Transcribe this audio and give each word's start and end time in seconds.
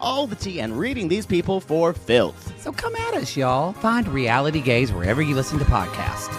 all 0.00 0.26
the 0.26 0.36
tea 0.36 0.60
and 0.60 0.78
reading 0.78 1.08
these 1.08 1.26
people 1.26 1.60
for 1.60 1.92
filth. 1.92 2.52
So 2.60 2.72
come 2.72 2.94
at 2.96 3.14
us, 3.14 3.36
y'all. 3.36 3.72
Find 3.72 4.06
Reality 4.08 4.60
Gaze 4.60 4.92
wherever 4.92 5.22
you 5.22 5.34
listen 5.34 5.58
to 5.58 5.64
podcasts. 5.64 6.34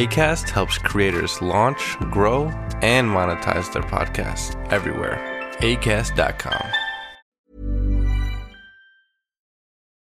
ACAST 0.00 0.48
helps 0.48 0.78
creators 0.78 1.42
launch, 1.42 1.98
grow, 2.10 2.44
and 2.80 3.06
monetize 3.06 3.70
their 3.72 3.82
podcasts 3.82 4.54
everywhere. 4.72 5.18
ACAST.com. 5.60 6.70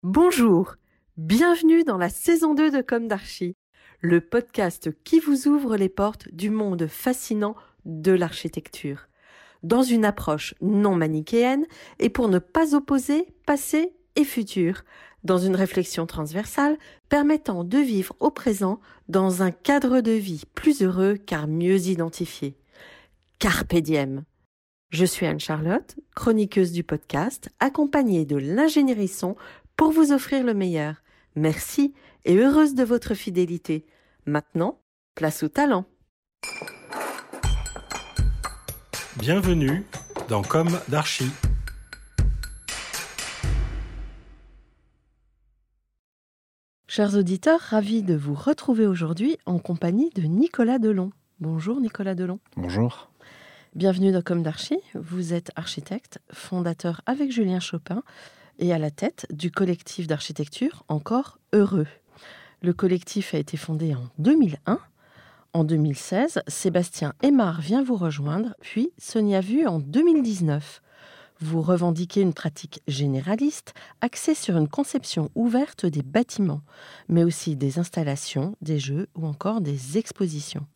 Bonjour, 0.04 0.78
bienvenue 1.18 1.84
dans 1.84 1.98
la 1.98 2.10
saison 2.10 2.54
2 2.54 2.72
de 2.72 2.82
Comme 2.82 3.08
d'Archie, 3.08 3.56
le 4.00 4.22
podcast 4.22 4.90
qui 5.04 5.20
vous 5.20 5.48
ouvre 5.48 5.78
les 5.78 5.90
portes 5.90 6.28
du 6.32 6.50
monde 6.50 6.88
fascinant 6.88 7.56
de 7.86 8.12
l'architecture, 8.12 9.08
dans 9.64 9.84
une 9.84 10.06
approche 10.06 10.56
non 10.62 10.96
manichéenne 10.96 11.66
et 12.00 12.10
pour 12.10 12.28
ne 12.28 12.40
pas 12.40 12.76
opposer 12.76 13.28
passé 13.46 13.94
et 14.16 14.24
futur, 14.24 14.84
dans 15.24 15.38
une 15.38 15.56
réflexion 15.56 16.06
transversale 16.06 16.78
permettant 17.10 17.64
de 17.64 17.78
vivre 17.78 18.16
au 18.20 18.32
présent 18.32 18.80
dans 19.08 19.44
un 19.44 19.52
cadre 19.52 20.02
de 20.02 20.12
vie 20.12 20.44
plus 20.56 20.82
heureux 20.82 21.18
car 21.18 21.48
mieux 21.48 21.88
identifié. 21.88 22.56
Carpe 23.40 23.76
diem. 23.76 24.24
Je 24.90 25.06
suis 25.06 25.26
Anne-Charlotte, 25.26 25.96
chroniqueuse 26.16 26.72
du 26.72 26.84
podcast, 26.84 27.50
accompagnée 27.60 28.26
de 28.26 28.36
l'ingénierie 28.36 29.08
son 29.08 29.36
pour 29.78 29.92
vous 29.92 30.12
offrir 30.12 30.44
le 30.44 30.54
meilleur. 30.54 31.02
Merci 31.36 31.94
et 32.26 32.36
heureuse 32.36 32.76
de 32.76 32.84
votre 32.84 33.14
fidélité. 33.14 33.86
Maintenant, 34.26 34.82
place 35.16 35.44
au 35.44 35.48
talent. 35.48 35.86
Bienvenue 39.18 39.84
dans 40.30 40.42
Comme 40.42 40.80
d'Archie. 40.88 41.30
Chers 46.88 47.16
auditeurs, 47.16 47.60
ravis 47.60 48.04
de 48.04 48.16
vous 48.16 48.34
retrouver 48.34 48.88
aujourd'hui 48.88 49.38
en 49.46 49.60
compagnie 49.60 50.12
de 50.12 50.22
Nicolas 50.22 50.80
Delon. 50.80 51.12
Bonjour 51.42 51.82
Nicolas 51.82 52.16
Delon. 52.16 52.40
Bonjour. 52.56 53.12
Bienvenue 53.76 54.14
dans 54.14 54.22
Comme 54.22 54.44
d'Archie. 54.44 54.80
Vous 54.96 55.34
êtes 55.34 55.52
architecte, 55.58 56.20
fondateur 56.32 57.02
avec 57.06 57.34
Julien 57.34 57.60
Chopin 57.60 58.04
et 58.60 58.72
à 58.72 58.80
la 58.80 58.92
tête 58.92 59.28
du 59.30 59.52
collectif 59.52 60.08
d'architecture 60.08 60.86
Encore 60.88 61.38
Heureux. 61.52 61.88
Le 62.62 62.72
collectif 62.72 63.34
a 63.34 63.40
été 63.40 63.58
fondé 63.58 63.94
en 63.94 64.08
2001 64.20 64.80
en 65.54 65.64
2016, 65.64 66.42
Sébastien 66.48 67.14
Aymar 67.22 67.62
vient 67.62 67.84
vous 67.84 67.96
rejoindre, 67.96 68.56
puis 68.62 68.92
Sonia 68.98 69.42
Vu 69.42 69.68
en 69.68 69.80
2019. 69.80 70.82
Vous 71.42 71.62
revendiquez 71.62 72.22
une 72.22 72.34
pratique 72.34 72.82
généraliste 72.88 73.74
axée 74.00 74.36
sur 74.36 74.56
une 74.58 74.68
conception 74.68 75.30
ouverte 75.36 75.86
des 75.86 76.04
bâtiments, 76.04 76.62
mais 77.10 77.24
aussi 77.24 77.56
des 77.56 77.80
installations, 77.80 78.56
des 78.62 78.80
jeux 78.80 79.08
ou 79.16 79.26
encore 79.26 79.60
des 79.60 79.98
expositions. 79.98 80.68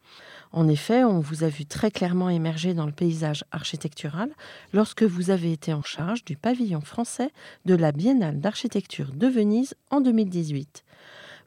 En 0.51 0.67
effet, 0.67 1.03
on 1.03 1.19
vous 1.19 1.43
a 1.43 1.49
vu 1.49 1.65
très 1.65 1.91
clairement 1.91 2.29
émerger 2.29 2.73
dans 2.73 2.85
le 2.85 2.91
paysage 2.91 3.43
architectural 3.51 4.29
lorsque 4.73 5.03
vous 5.03 5.29
avez 5.29 5.51
été 5.51 5.73
en 5.73 5.83
charge 5.83 6.25
du 6.25 6.35
pavillon 6.35 6.81
français 6.81 7.29
de 7.65 7.75
la 7.75 7.91
Biennale 7.91 8.39
d'architecture 8.39 9.11
de 9.13 9.27
Venise 9.27 9.75
en 9.89 10.01
2018. 10.01 10.83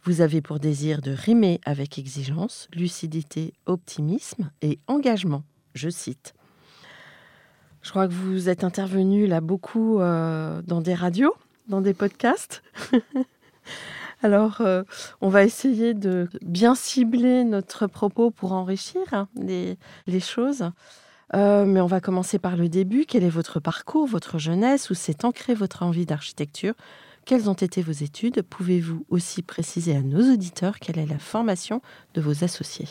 Vous 0.04 0.20
avez 0.20 0.41
pour 0.41 0.59
désir 0.59 1.00
de 1.03 1.10
rimer 1.10 1.60
avec 1.64 1.98
exigence, 1.98 2.69
lucidité, 2.72 3.53
optimisme 3.66 4.50
et 4.62 4.78
engagement. 4.86 5.42
Je 5.75 5.88
cite. 5.88 6.34
Je 7.82 7.91
crois 7.91 8.08
que 8.08 8.12
vous 8.12 8.48
êtes 8.48 8.64
intervenu 8.64 9.26
là 9.26 9.41
beaucoup 9.41 10.00
euh, 10.00 10.62
dans 10.66 10.81
des 10.81 10.94
radios, 10.94 11.34
dans 11.69 11.81
des 11.81 11.94
podcasts. 11.94 12.62
Alors, 14.22 14.60
euh, 14.60 14.82
on 15.20 15.28
va 15.28 15.44
essayer 15.44 15.94
de 15.94 16.28
bien 16.42 16.75
cibler 16.75 17.44
notre 17.44 17.87
propos 17.87 18.31
pour 18.31 18.53
enrichir 18.53 19.03
hein, 19.12 19.28
les, 19.37 19.76
choses. 20.20 20.70
Euh, 21.34 21.64
mais 21.64 21.81
on 21.81 21.87
va 21.87 22.00
commencer 22.00 22.38
par 22.38 22.56
le 22.56 22.69
début. 22.69 23.04
Quel 23.06 23.22
est 23.22 23.28
votre 23.28 23.60
parcours, 23.60 24.06
votre 24.06 24.38
jeunesse? 24.38 24.91
Où 24.91 24.94
s'est 24.94 25.25
ancrée 25.25 25.54
votre 25.54 25.84
envie 25.84 26.06
d'architecture? 26.06 26.75
Quelles 27.28 27.50
ont 27.50 27.54
été 27.54 27.82
vos 27.82 27.92
études? 27.92 28.40
Pouvez-vous 28.40 29.04
aussi 29.10 29.42
préciser 29.42 29.94
à 29.94 30.00
nos 30.00 30.32
auditeurs 30.32 30.78
quelle 30.78 30.98
est 30.98 31.04
la 31.04 31.18
formation 31.18 31.82
de 32.14 32.22
vos 32.22 32.42
associés? 32.42 32.88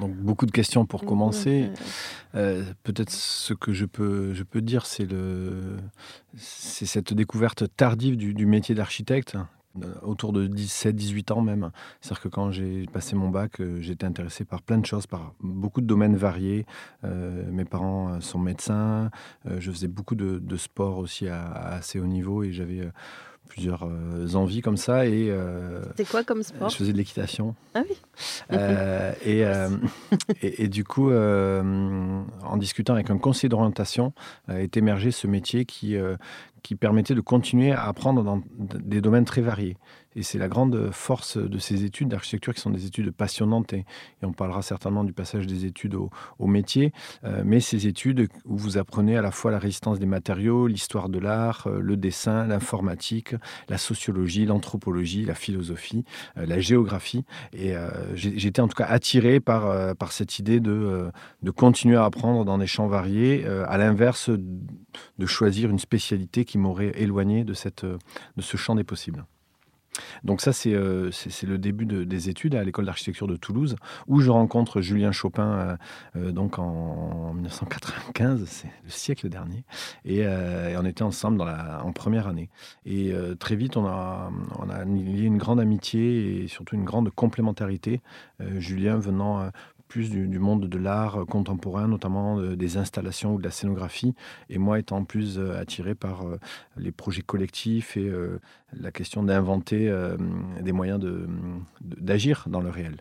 Donc 0.00 0.14
beaucoup 0.14 0.46
de 0.46 0.52
questions 0.52 0.86
pour 0.86 1.04
commencer. 1.04 1.68
Euh, 2.36 2.62
peut-être 2.84 3.10
ce 3.10 3.54
que 3.54 3.72
je 3.72 3.86
peux, 3.86 4.34
je 4.34 4.44
peux 4.44 4.60
dire, 4.60 4.86
c'est 4.86 5.06
cette 6.86 7.12
découverte 7.12 7.64
tardive 7.76 8.16
du 8.16 8.46
métier 8.46 8.76
d'architecte 8.76 9.36
autour 10.02 10.32
de 10.32 10.46
17-18 10.46 11.32
ans 11.32 11.40
même. 11.40 11.70
C'est-à-dire 12.00 12.22
que 12.22 12.28
quand 12.28 12.50
j'ai 12.50 12.86
passé 12.86 13.16
mon 13.16 13.28
bac, 13.28 13.60
euh, 13.60 13.80
j'étais 13.80 14.06
intéressé 14.06 14.44
par 14.44 14.62
plein 14.62 14.78
de 14.78 14.86
choses, 14.86 15.06
par 15.06 15.34
beaucoup 15.40 15.80
de 15.80 15.86
domaines 15.86 16.16
variés. 16.16 16.66
Euh, 17.04 17.44
mes 17.50 17.64
parents 17.64 18.20
sont 18.20 18.38
médecins, 18.38 19.10
je 19.46 19.70
faisais 19.70 19.88
beaucoup 19.88 20.14
de, 20.14 20.38
de 20.38 20.56
sport 20.56 20.98
aussi 20.98 21.28
à, 21.28 21.50
assez 21.50 21.98
haut 21.98 22.06
niveau 22.06 22.42
et 22.42 22.52
j'avais 22.52 22.88
plusieurs 23.48 23.88
envies 24.34 24.60
comme 24.60 24.76
ça. 24.76 25.06
Et, 25.06 25.32
C'était 25.88 26.04
quoi 26.04 26.24
comme 26.24 26.42
sport? 26.42 26.68
Je 26.68 26.76
faisais 26.76 26.92
de 26.92 26.98
l'équitation. 26.98 27.54
Ah 27.74 27.82
oui 27.88 27.96
et, 29.24 29.42
et, 30.42 30.64
et, 30.64 30.68
du 30.68 30.84
coup, 30.84 31.12
en 31.12 32.56
discutant 32.56 32.94
avec 32.94 33.10
un 33.10 33.18
conseiller 33.18 33.48
d'orientation, 33.48 34.12
est 34.48 34.76
émergé 34.76 35.10
ce 35.10 35.26
métier 35.26 35.64
qui, 35.64 35.96
qui 36.68 36.74
permettait 36.74 37.14
de 37.14 37.22
continuer 37.22 37.72
à 37.72 37.84
apprendre 37.84 38.22
dans 38.22 38.42
des 38.58 39.00
domaines 39.00 39.24
très 39.24 39.40
variés. 39.40 39.78
Et 40.16 40.22
c'est 40.22 40.36
la 40.38 40.48
grande 40.48 40.90
force 40.90 41.38
de 41.38 41.58
ces 41.58 41.84
études 41.84 42.08
d'architecture 42.08 42.52
qui 42.52 42.60
sont 42.60 42.70
des 42.70 42.84
études 42.84 43.10
passionnantes 43.10 43.72
et, 43.72 43.86
on 44.22 44.32
parlera 44.32 44.60
certainement 44.60 45.04
du 45.04 45.14
passage 45.14 45.46
des 45.46 45.64
études 45.64 45.94
au, 45.94 46.46
métier. 46.46 46.92
Euh, 47.24 47.42
mais 47.44 47.60
ces 47.60 47.86
études 47.86 48.28
où 48.44 48.56
vous 48.56 48.76
apprenez 48.76 49.16
à 49.16 49.22
la 49.22 49.30
fois 49.30 49.50
la 49.50 49.58
résistance 49.58 49.98
des 49.98 50.06
matériaux, 50.06 50.66
l'histoire 50.66 51.08
de 51.08 51.18
l'art, 51.18 51.68
euh, 51.68 51.80
le 51.80 51.96
dessin, 51.96 52.46
l'informatique, 52.46 53.34
la 53.70 53.78
sociologie, 53.78 54.44
l'anthropologie, 54.44 55.24
la 55.24 55.34
philosophie, 55.34 56.04
euh, 56.36 56.44
la 56.44 56.58
géographie. 56.58 57.24
Et 57.54 57.74
j'étais 58.14 58.60
en 58.60 58.68
tout 58.68 58.76
cas 58.76 58.86
attiré 58.86 59.40
par, 59.40 59.94
par 59.96 60.12
cette 60.12 60.38
idée 60.38 60.60
de, 60.60 61.10
de 61.42 61.50
continuer 61.50 61.96
à 61.96 62.04
apprendre 62.04 62.44
dans 62.44 62.58
des 62.58 62.66
champs 62.66 62.88
variés, 62.88 63.46
à 63.46 63.78
l'inverse 63.78 64.30
de 65.18 65.26
choisir 65.26 65.70
une 65.70 65.78
spécialité 65.78 66.44
qui 66.44 66.57
m'aurait 66.58 66.92
éloigné 66.96 67.44
de, 67.44 67.54
cette, 67.54 67.84
de 67.84 68.42
ce 68.42 68.56
champ 68.56 68.74
des 68.74 68.84
possibles. 68.84 69.24
Donc 70.24 70.40
ça, 70.40 70.52
c'est 70.52 70.74
euh, 70.74 71.10
le 71.42 71.58
début 71.58 71.86
des 71.86 72.28
études 72.28 72.54
à 72.54 72.64
l'école 72.64 72.86
d'architecture 72.86 73.26
de 73.26 73.36
Toulouse, 73.36 73.76
où 74.06 74.20
je 74.20 74.30
rencontre 74.30 74.80
Julien 74.80 75.12
Chopin 75.12 75.46
euh, 75.48 75.76
euh, 76.16 76.32
donc 76.32 76.58
en, 76.58 77.32
1995, 77.34 78.44
c'est 78.46 78.70
le 78.84 78.90
siècle 78.90 79.28
dernier, 79.28 79.64
et, 80.04 80.26
on 80.76 80.84
était 80.84 81.02
ensemble 81.02 81.42
en 81.42 81.92
première 81.92 82.28
année. 82.28 82.48
Et 82.86 83.12
très 83.38 83.56
vite, 83.56 83.76
on 83.76 83.86
a, 83.86 84.30
on 84.58 84.68
a 84.68 84.84
lié 84.84 85.24
une 85.24 85.38
grande 85.38 85.60
amitié 85.60 86.42
et 86.42 86.48
surtout 86.48 86.76
une 86.76 86.84
grande 86.84 87.10
complémentarité. 87.10 88.00
Julien 88.58 88.96
venant 88.98 89.50
plus 89.88 90.10
du, 90.10 90.38
monde 90.38 90.68
de 90.68 90.78
l'art 90.78 91.24
contemporain, 91.26 91.88
notamment 91.88 92.40
des 92.40 92.76
installations 92.76 93.34
ou 93.34 93.38
de 93.38 93.44
la 93.44 93.50
scénographie. 93.50 94.14
Et 94.50 94.58
moi, 94.58 94.78
étant 94.78 95.04
plus 95.04 95.38
attiré 95.38 95.94
par 95.94 96.24
les 96.76 96.92
projets 96.92 97.22
collectifs 97.22 97.96
et 97.96 98.10
la 98.78 98.90
question 98.90 99.22
d'inventer 99.22 99.92
des 100.60 100.72
moyens 100.72 101.00
d'agir 101.80 102.44
dans 102.48 102.60
le 102.60 102.70
réel. 102.70 102.98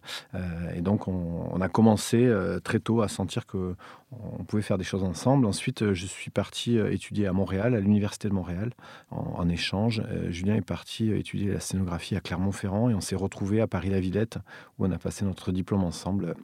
et 0.76 0.82
donc, 0.82 1.08
on, 1.08 1.50
on 1.52 1.62
a 1.62 1.70
commencé 1.70 2.32
très 2.64 2.80
tôt 2.80 3.02
à 3.02 3.08
sentir 3.08 3.46
que 3.46 3.76
on 4.12 4.46
pouvait 4.46 4.62
faire 4.62 4.78
des 4.78 4.86
choses 4.86 5.04
ensemble. 5.04 5.46
Ensuite, 5.46 5.82
euh, 5.82 5.94
je 5.94 6.06
suis 6.06 6.32
parti 6.32 6.78
euh, 6.78 6.92
étudier 6.92 7.28
à 7.28 7.34
Montréal, 7.34 7.76
à 7.76 7.80
l'Université 7.80 8.30
de 8.30 8.34
Montréal, 8.34 8.72
en, 9.12 9.48
échange. 9.50 10.02
Euh, 10.10 10.32
Julien 10.32 10.56
est 10.56 10.62
parti 10.62 11.12
étudier 11.12 11.52
la 11.52 11.60
scénographie 11.60 12.16
à 12.16 12.22
Clermont-Ferrand 12.22 12.90
et 12.90 12.94
on 12.94 13.02
s'est 13.02 13.16
retrouvés 13.16 13.60
à 13.60 13.68
Paris-la-Villette, 13.68 14.38
où 14.78 14.86
on 14.86 14.92
a 14.92 14.98
passé 14.98 15.26
notre 15.26 15.52
diplôme 15.52 15.84
ensemble 15.84 16.36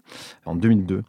en 0.46 0.56
2002. 0.56 1.04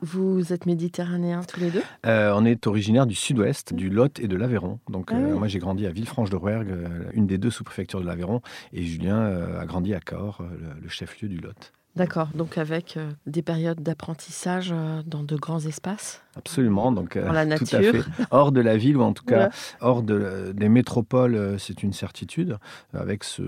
Vous 0.00 0.52
êtes 0.52 0.66
méditerranéens 0.66 1.42
tous 1.42 1.60
les 1.60 1.70
deux? 1.70 1.82
On 2.04 2.44
est 2.44 2.66
originaire 2.66 3.06
du 3.06 3.14
sud-ouest, 3.14 3.74
du 3.74 3.90
Lot 3.90 4.18
et 4.20 4.28
de 4.28 4.36
l'Aveyron. 4.36 4.78
Donc, 4.88 5.10
ah 5.12 5.16
moi, 5.16 5.48
j'ai 5.48 5.58
grandi 5.58 5.86
à 5.86 5.90
Villefranche-de-Rouergue, 5.90 6.74
une 7.12 7.26
des 7.26 7.38
deux 7.38 7.50
sous-préfectures 7.50 8.00
de 8.00 8.06
l'Aveyron, 8.06 8.40
et 8.72 8.82
Julien 8.82 9.20
a 9.58 9.64
grandi 9.66 9.94
à 9.94 10.00
Cahors, 10.00 10.42
le 10.80 10.88
chef-lieu 10.88 11.28
du 11.28 11.38
Lot. 11.38 11.72
D'accord, 11.98 12.28
donc 12.32 12.58
avec 12.58 12.96
euh, 12.96 13.10
des 13.26 13.42
périodes 13.42 13.82
d'apprentissage 13.82 14.70
euh, 14.72 15.02
dans 15.04 15.24
de 15.24 15.34
grands 15.34 15.58
espaces? 15.58 16.22
Absolument, 16.36 16.92
donc 16.92 17.16
euh, 17.16 17.32
la 17.32 17.44
nature. 17.44 17.66
tout 17.66 17.76
à 17.76 17.92
fait. 17.92 18.04
hors 18.30 18.52
de 18.52 18.60
la 18.60 18.76
ville 18.76 18.96
ou 18.96 19.02
en 19.02 19.12
tout 19.12 19.24
cas 19.24 19.50
hors 19.80 20.04
de, 20.04 20.52
des 20.54 20.68
métropoles, 20.68 21.56
c'est 21.58 21.82
une 21.82 21.92
certitude. 21.92 22.58
Avec 22.94 23.24
ce, 23.24 23.42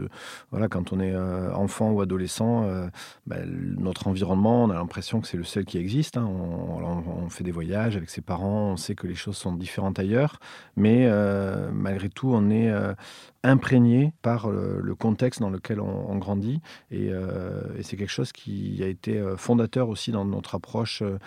voilà, 0.51 0.67
quand 0.67 0.93
on 0.93 0.99
est 0.99 1.17
enfant 1.55 1.93
ou 1.93 2.01
adolescent, 2.01 2.69
ben, 3.29 3.49
notre 3.79 4.09
environnement, 4.09 4.65
on 4.65 4.71
a 4.71 4.75
l'impression 4.75 5.21
que 5.21 5.29
c'est 5.29 5.37
le 5.37 5.45
seul 5.45 5.65
qui 5.65 5.79
existe. 5.79 6.17
Hein. 6.17 6.27
On, 6.29 6.83
on, 6.83 7.29
fait 7.29 7.45
des 7.45 7.53
voyages 7.53 7.97
avec 7.97 8.11
ses 8.11 8.23
parents, 8.23 8.73
on 8.73 8.77
sait 8.77 8.97
que 8.97 9.07
les 9.07 9.15
choses 9.15 9.37
sont 9.37 9.53
différentes 9.53 10.01
ailleurs, 10.01 10.41
mais 10.75 11.09
malgré 11.73 12.09
tout, 12.09 12.33
on 12.35 12.51
est 12.51 12.73
imprégné 13.43 14.13
par 14.23 14.51
le, 14.51 14.95
contexte 14.95 15.41
dans 15.41 15.51
lequel 15.51 15.81
on, 15.81 16.17
grandit. 16.19 16.61
Euh, 16.93 17.63
et, 17.79 17.83
c'est 17.83 17.97
quelque 17.97 18.11
chose 18.11 18.33
qui 18.33 18.83
a 18.83 18.87
été 18.87 19.17
euh, 19.17 19.37
fondateur 19.37 19.89
aussi 19.89 20.13
dans 20.13 20.25
notre 20.25 20.55
approche, 20.55 21.03
euh, 21.03 21.19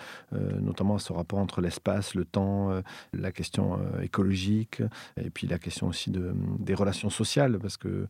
notamment 0.60 0.96
à 0.96 0.98
ce 0.98 1.12
rapport 1.12 1.38
entre 1.38 1.60
l'espace, 1.60 2.14
le 2.14 2.24
temps, 2.24 2.70
la 3.12 3.32
question 3.32 3.78
écologique, 4.02 4.82
et 5.20 5.30
puis 5.30 5.46
la 5.46 5.58
question 5.58 5.88
aussi 5.88 6.10
de, 6.10 6.34
des 6.58 6.74
relations 6.74 7.10
sociales, 7.10 7.58
parce 7.58 7.76
que 7.76 8.06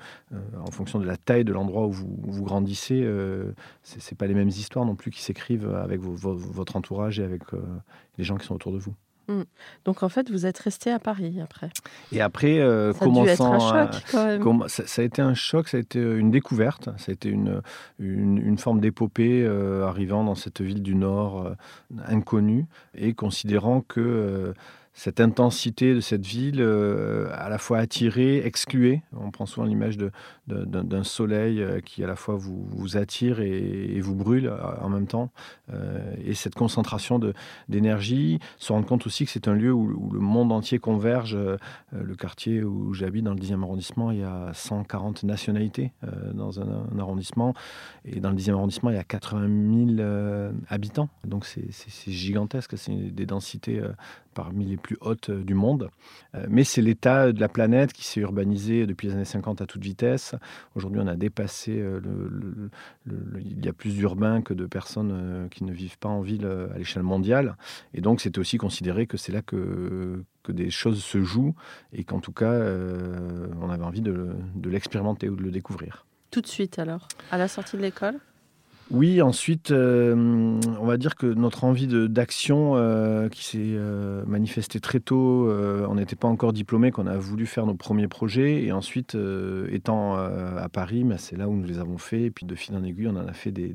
en 0.61 0.71
fonction 0.71 0.99
de 0.99 1.07
la 1.07 1.17
taille 1.17 1.45
de 1.45 1.53
l'endroit 1.53 1.87
où 1.87 1.93
vous, 1.93 2.17
vous 2.23 2.45
grandissez, 2.45 3.03
ce 3.83 3.97
n'est 3.97 4.17
pas 4.17 4.27
les 4.27 4.35
mêmes 4.35 4.49
histoires 4.49 4.85
non 4.85 4.97
plus 4.97 5.11
qui 5.11 5.23
s'écrivent 5.23 5.75
avec 5.75 6.01
votre 6.01 6.77
entourage 6.77 7.21
et 7.21 7.25
avec 7.25 7.43
les 8.19 8.25
gens 8.25 8.37
qui 8.37 8.47
sont 8.47 8.55
autour 8.55 8.73
de 8.73 8.79
vous. 8.79 8.95
Mm. 9.29 9.43
Donc 9.85 10.03
en 10.03 10.09
fait, 10.09 10.31
vous 10.31 10.47
êtes 10.47 10.59
resté 10.59 10.91
à 10.91 10.99
Paris 10.99 11.41
après. 11.43 11.71
Et 12.13 12.21
après, 12.21 12.59
euh, 12.59 12.93
ça 12.93 13.05
a 13.05 13.25
être 13.27 13.43
un 13.43 13.59
choc 13.59 14.03
quand 14.11 14.27
même. 14.27 14.69
ça, 14.69 15.03
a 15.03 15.05
été 15.05 15.23
un 15.23 15.35
choc, 15.35 15.69
ça 15.69 15.77
a 15.77 15.81
été 15.81 16.01
une 16.01 16.31
découverte, 16.31 16.89
ça 16.99 17.11
a 17.11 17.13
été 17.13 17.29
une, 17.29 17.61
une, 17.99 18.59
forme 18.59 18.81
d'épopée 18.81 19.43
euh, 19.45 19.87
arrivant 19.87 20.25
dans 20.25 20.35
cette 20.35 20.61
ville 20.61 20.83
du 20.83 20.95
Nord 20.95 21.43
euh, 21.43 21.55
inconnue 22.07 22.67
et 22.95 23.15
considérant 23.15 23.81
que 23.81 24.55
cette 24.95 25.21
intensité 25.21 25.93
de 25.93 26.01
cette 26.01 26.25
ville, 26.25 26.61
euh, 26.61 27.29
à 27.33 27.49
la 27.49 27.59
fois 27.59 27.79
attirée, 27.79 28.39
excluée. 28.47 29.03
On 29.13 29.33
prend 29.33 29.45
souvent 29.45 29.67
l'image 29.67 29.97
d'un 30.47 31.05
soleil 31.05 31.63
euh, 31.63 31.81
qui 31.81 32.05
à 32.05 32.07
la 32.07 32.17
fois 32.17 32.37
vous, 32.37 32.97
attire 32.97 33.41
et, 33.41 34.01
vous 34.01 34.15
brûle 34.15 34.47
euh, 34.47 34.59
en 34.81 34.89
même 34.89 35.07
temps. 35.07 35.31
et 36.25 36.35
cette 36.35 36.55
concentration 36.55 37.21
d'énergie, 37.69 38.39
se 38.59 38.73
rendre 38.73 38.87
compte 38.87 39.07
aussi 39.07 39.25
que 39.25 39.31
c'est 39.31 39.49
un 39.49 39.55
lieu 39.55 39.73
où, 39.73 40.11
le 40.13 40.21
monde 40.21 40.53
entier 40.53 40.79
converge. 40.79 41.37
le 41.93 42.15
quartier 42.15 42.63
où 42.63 42.93
j'habite, 42.93 43.25
dans 43.25 43.35
le 43.35 43.41
10e 43.41 43.63
arrondissement, 43.63 44.11
il 44.11 44.19
y 44.21 44.23
a 44.23 44.51
140 44.53 45.25
nationalités 45.25 45.93
dans 46.33 46.61
un, 46.61 46.99
arrondissement. 46.99 47.55
Et 48.05 48.21
dans 48.21 48.31
le 48.31 48.37
10e 48.37 48.53
arrondissement, 48.53 48.91
il 48.91 48.97
y 48.97 48.99
a 48.99 49.05
80 49.05 49.97
000 49.97 50.53
habitants. 50.69 51.09
Donc 51.25 51.47
c'est 51.47 52.13
gigantesque, 52.13 52.77
c'est 52.77 52.93
des 52.93 53.27
densités 53.27 53.81
parmi 54.35 54.67
les 54.67 54.77
plus 54.77 54.99
hautes 55.01 55.31
euh, 55.31 55.43
du 55.43 55.55
monde. 55.55 55.91
Euh, 56.35 56.45
mais 56.51 56.65
c'est 56.65 56.83
l'état 56.83 57.33
de 57.33 57.41
la 57.41 57.49
planète 57.49 57.93
qui 57.93 58.05
s'est 58.05 58.21
urbanisé 58.21 58.87
depuis 58.87 59.09
les 59.09 59.15
années 59.15 59.25
50 59.25 59.63
à 59.63 59.67
toute 59.67 59.83
vitesse. 59.83 60.34
Aujourd'hui, 60.75 61.01
on 61.03 61.07
a 61.07 61.17
dépassé, 61.17 61.79
euh, 61.79 62.01
le, 62.03 62.71
il 63.41 63.65
y 63.65 63.69
a 63.69 63.73
plus 63.73 63.95
d'urbains 63.95 64.43
que 64.43 64.55
de 64.55 64.67
personnes 64.67 65.49
qui 65.51 65.65
ne 65.65 65.73
vivent 65.73 65.99
pas 65.99 66.09
en 66.09 66.21
ville 66.21 66.47
à 66.47 66.79
l'échelle 66.79 67.03
mondiale. 67.03 67.57
Et 67.93 68.01
donc, 68.01 68.21
c'était 68.21 68.39
aussi 68.39 68.59
considéré 68.59 69.07
que 69.07 69.17
c'est 69.17 69.33
là 69.33 69.43
que, 69.43 70.25
que 70.43 70.53
des 70.53 70.71
choses 70.71 71.03
se 71.03 71.23
jouent 71.23 71.55
et 71.93 72.05
qu'en 72.05 72.21
tout 72.21 72.33
cas, 72.33 72.53
on 73.61 73.71
avait 73.71 73.85
envie 73.85 74.03
de, 74.03 74.35
de 74.55 74.71
l'expérimenter 74.71 75.29
ou 75.29 75.37
de 75.37 75.43
le 75.43 75.51
découvrir. 75.51 76.07
Tout 76.31 76.41
de 76.41 76.47
suite 76.47 76.79
alors, 76.79 77.09
à 77.31 77.39
la 77.39 77.49
sortie 77.49 77.77
de 77.77 77.83
l'école? 77.83 78.19
Oui, 78.91 79.23
ensuite, 79.23 79.71
euh, 79.71 80.61
on 80.79 80.85
va 80.85 80.99
dire 80.99 81.17
que 81.17 81.27
notre 81.27 81.65
envie 81.65 81.87
d'action 81.87 82.77
euh, 82.77 83.31
qui 83.31 83.43
s'est 83.43 83.59
euh, 83.61 84.23
manifestée 84.27 84.79
très 84.79 85.01
tôt, 85.01 85.51
on 85.51 85.95
n'était 85.95 86.17
pas 86.17 86.29
encore 86.29 86.53
diplômé, 86.53 86.91
qu'on 86.91 87.07
a 87.07 87.17
voulu 87.17 87.47
faire 87.47 87.65
nos 87.65 87.75
premiers 87.75 88.09
projets. 88.09 88.63
Et 88.63 88.73
ensuite, 88.73 89.17
étant 89.71 90.17
à 90.17 90.69
Paris, 90.69 91.05
bah, 91.05 91.17
c'est 91.19 91.37
là 91.37 91.49
où 91.49 91.55
nous 91.57 91.67
les 91.67 91.79
avons 91.79 91.99
fait. 91.99 92.25
Et 92.25 92.31
puis 92.31 92.45
de 92.45 92.55
fil 92.55 92.77
en 92.77 92.85
aiguille, 92.85 93.09
on 93.09 93.17
en 93.17 93.27
a 93.27 93.33
fait 93.33 93.53
des, 93.53 93.75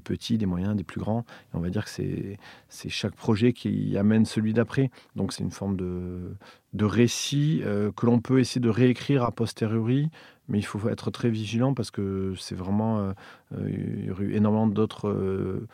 petits, 0.00 0.38
des 0.38 0.46
moyens, 0.46 0.74
des 0.74 0.84
plus 0.84 1.00
grands. 1.00 1.24
Et 1.52 1.56
on 1.56 1.60
va 1.60 1.70
dire 1.70 1.84
que 1.84 1.90
c'est 1.90 2.88
chaque 2.88 3.14
projet 3.14 3.52
qui 3.52 3.96
amène 3.96 4.24
celui 4.24 4.54
d'après. 4.54 4.90
Donc 5.14 5.32
c'est 5.32 5.44
une 5.44 5.52
forme 5.52 5.76
de, 5.76 6.34
de 6.74 6.84
récit 6.84 7.62
que 7.96 8.06
l'on 8.06 8.20
peut 8.20 8.40
essayer 8.40 8.60
de 8.60 8.70
réécrire 8.70 9.22
a 9.22 9.30
posteriori 9.30 10.10
mais 10.48 10.58
il 10.58 10.64
faut 10.64 10.88
être 10.88 11.10
très 11.10 11.28
vigilant 11.28 11.74
parce 11.74 11.90
que 11.90 12.34
c'est 12.38 12.54
vraiment. 12.54 12.98
Euh, 13.00 13.12
euh, 13.56 13.70
il 13.70 14.06
y 14.06 14.10
a 14.10 14.14
eu 14.20 14.34
énormément 14.34 14.66
d'autres 14.66 15.08
euh, 15.08 15.66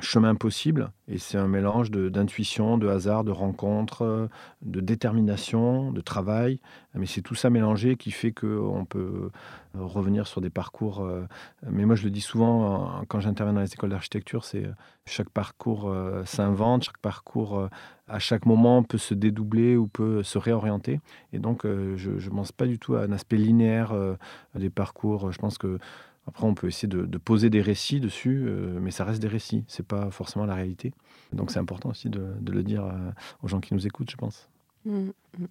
chemins 0.00 0.34
possibles. 0.34 0.90
Et 1.08 1.18
c'est 1.18 1.36
un 1.36 1.48
mélange 1.48 1.90
d'intuition, 1.90 2.78
de, 2.78 2.88
hasard, 2.88 3.24
de 3.24 3.30
rencontre, 3.30 4.28
de 4.62 4.80
détermination, 4.80 5.92
de 5.92 6.00
travail. 6.00 6.58
Mais 6.94 7.06
c'est 7.06 7.20
tout 7.20 7.34
ça 7.34 7.50
mélangé 7.50 7.96
qui 7.96 8.10
fait 8.10 8.32
qu'on 8.32 8.86
peut 8.88 9.30
revenir 9.74 10.26
sur 10.26 10.40
des 10.40 10.48
parcours. 10.48 11.06
Mais 11.68 11.84
moi, 11.84 11.96
je 11.96 12.04
le 12.04 12.10
dis 12.10 12.22
souvent 12.22 13.02
quand 13.08 13.20
j'interviens 13.20 13.52
dans 13.52 13.60
les 13.60 13.72
écoles 13.74 13.90
d'architecture 13.90 14.44
c'est 14.44 14.64
chaque 15.04 15.28
parcours 15.28 15.94
s'invente, 16.24 16.84
chaque 16.84 16.98
parcours 16.98 17.68
à 18.08 18.18
chaque 18.18 18.46
moment 18.46 18.82
peut 18.82 18.98
se 18.98 19.14
dédoubler 19.14 19.76
ou 19.76 19.86
peut 19.86 20.22
se 20.22 20.38
réorienter. 20.38 21.00
Et 21.32 21.38
donc, 21.38 21.64
euh, 21.64 21.96
je 21.96 22.10
ne 22.10 22.34
pense 22.34 22.52
pas 22.52 22.66
du 22.66 22.78
tout 22.78 22.94
à 22.96 23.02
un 23.02 23.12
aspect 23.12 23.36
linéaire 23.36 23.92
euh, 23.92 24.16
des 24.54 24.70
parcours. 24.70 25.32
Je 25.32 25.38
pense 25.38 25.58
que 25.58 25.78
après, 26.26 26.46
on 26.46 26.54
peut 26.54 26.68
essayer 26.68 26.88
de, 26.88 27.18
poser 27.18 27.50
des 27.50 27.60
récits 27.60 28.00
dessus, 28.00 28.44
euh, 28.46 28.78
mais 28.80 28.90
ça 28.90 29.04
reste 29.04 29.20
des 29.20 29.28
récits. 29.28 29.64
C'est 29.68 29.86
pas 29.86 30.10
forcément 30.10 30.46
la 30.46 30.54
réalité. 30.54 30.92
Donc, 31.32 31.50
c'est 31.50 31.58
important 31.58 31.90
aussi 31.90 32.08
de, 32.08 32.34
le 32.46 32.62
dire 32.62 32.84
aux 33.42 33.48
gens 33.48 33.60
qui 33.60 33.74
nous 33.74 33.86
écoutent, 33.86 34.10
je 34.10 34.16
pense. 34.16 34.48
Mmh, 34.86 34.92
mmh, 34.92 35.12
mmh. 35.38 35.46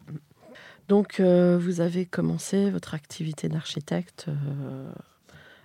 Donc, 0.88 1.21
vous 1.21 1.81
avez 1.81 2.05
commencé 2.05 2.69
votre 2.69 2.94
activité 2.94 3.50
d'architecte 3.50 4.29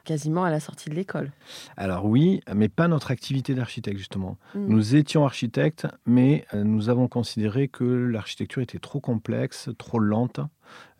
quasiment 0.08 0.44
à 0.44 0.50
la 0.50 0.58
sortie 0.58 0.88
de 0.88 0.94
l'école. 0.94 1.32
Alors 1.76 2.06
oui, 2.06 2.40
mais 2.54 2.70
pas 2.70 2.88
notre 2.88 3.10
activité 3.10 3.54
d'architecte 3.54 3.98
justement. 3.98 4.38
Hmm. 4.54 4.66
Nous 4.66 4.96
étions 4.96 5.26
architectes, 5.26 5.86
mais 6.06 6.46
euh, 6.54 6.64
nous 6.64 6.88
avons 6.88 7.08
considéré 7.08 7.68
que 7.68 7.84
l'architecture 7.84 8.62
était 8.62 8.78
trop 8.78 9.00
complexe, 9.00 9.68
trop 9.76 9.98
lente 9.98 10.40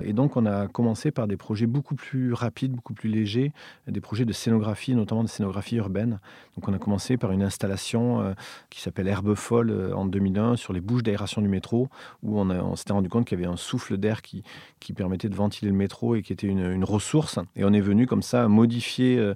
et 0.03 0.13
donc, 0.13 0.37
on 0.37 0.47
a 0.47 0.69
commencé 0.69 1.11
par 1.11 1.27
des 1.27 1.37
projets 1.37 1.67
beaucoup 1.67 1.95
plus 1.95 2.33
rapides, 2.33 2.73
beaucoup 2.73 2.95
plus 2.95 3.09
légers, 3.09 3.53
des 3.89 4.01
projets 4.01 4.25
de 4.25 4.33
scénographie, 4.33 4.95
notamment 4.95 5.25
de 5.25 5.29
scénographie 5.29 5.77
urbaine. 5.77 6.21
Donc, 6.57 6.69
on 6.69 6.75
a 6.75 6.79
commencé 6.79 7.17
par 7.17 7.33
une 7.33 7.43
installation 7.43 8.21
euh, 8.21 8.35
qui 8.71 8.81
s'appelle 8.81 9.09
Herbe 9.09 9.35
Folle 9.35 9.71
euh, 9.71 9.95
en 9.95 10.07
2001 10.07 10.57
sur 10.57 10.73
les 10.73 10.81
bouches 10.81 11.03
d'aération 11.03 11.43
du 11.43 11.49
métro, 11.49 11.89
où 12.23 12.39
on, 12.39 12.77
s'était 12.77 12.93
rendu 12.93 13.09
compte 13.09 13.27
qu'il 13.27 13.39
y 13.39 13.43
avait 13.43 13.53
un 13.53 13.57
souffle 13.57 13.97
d'air 13.97 14.23
qui, 14.23 14.43
qui, 14.79 14.93
permettait 14.93 15.29
de 15.29 15.35
ventiler 15.35 15.71
le 15.71 15.77
métro 15.77 16.15
et 16.15 16.23
qui 16.23 16.33
était 16.33 16.47
une, 16.47 16.85
ressource. 16.85 17.39
Et 17.57 17.65
on 17.65 17.73
est 17.73 17.81
venu 17.81 18.07
comme 18.07 18.23
ça 18.23 18.47
modifier. 18.49 19.33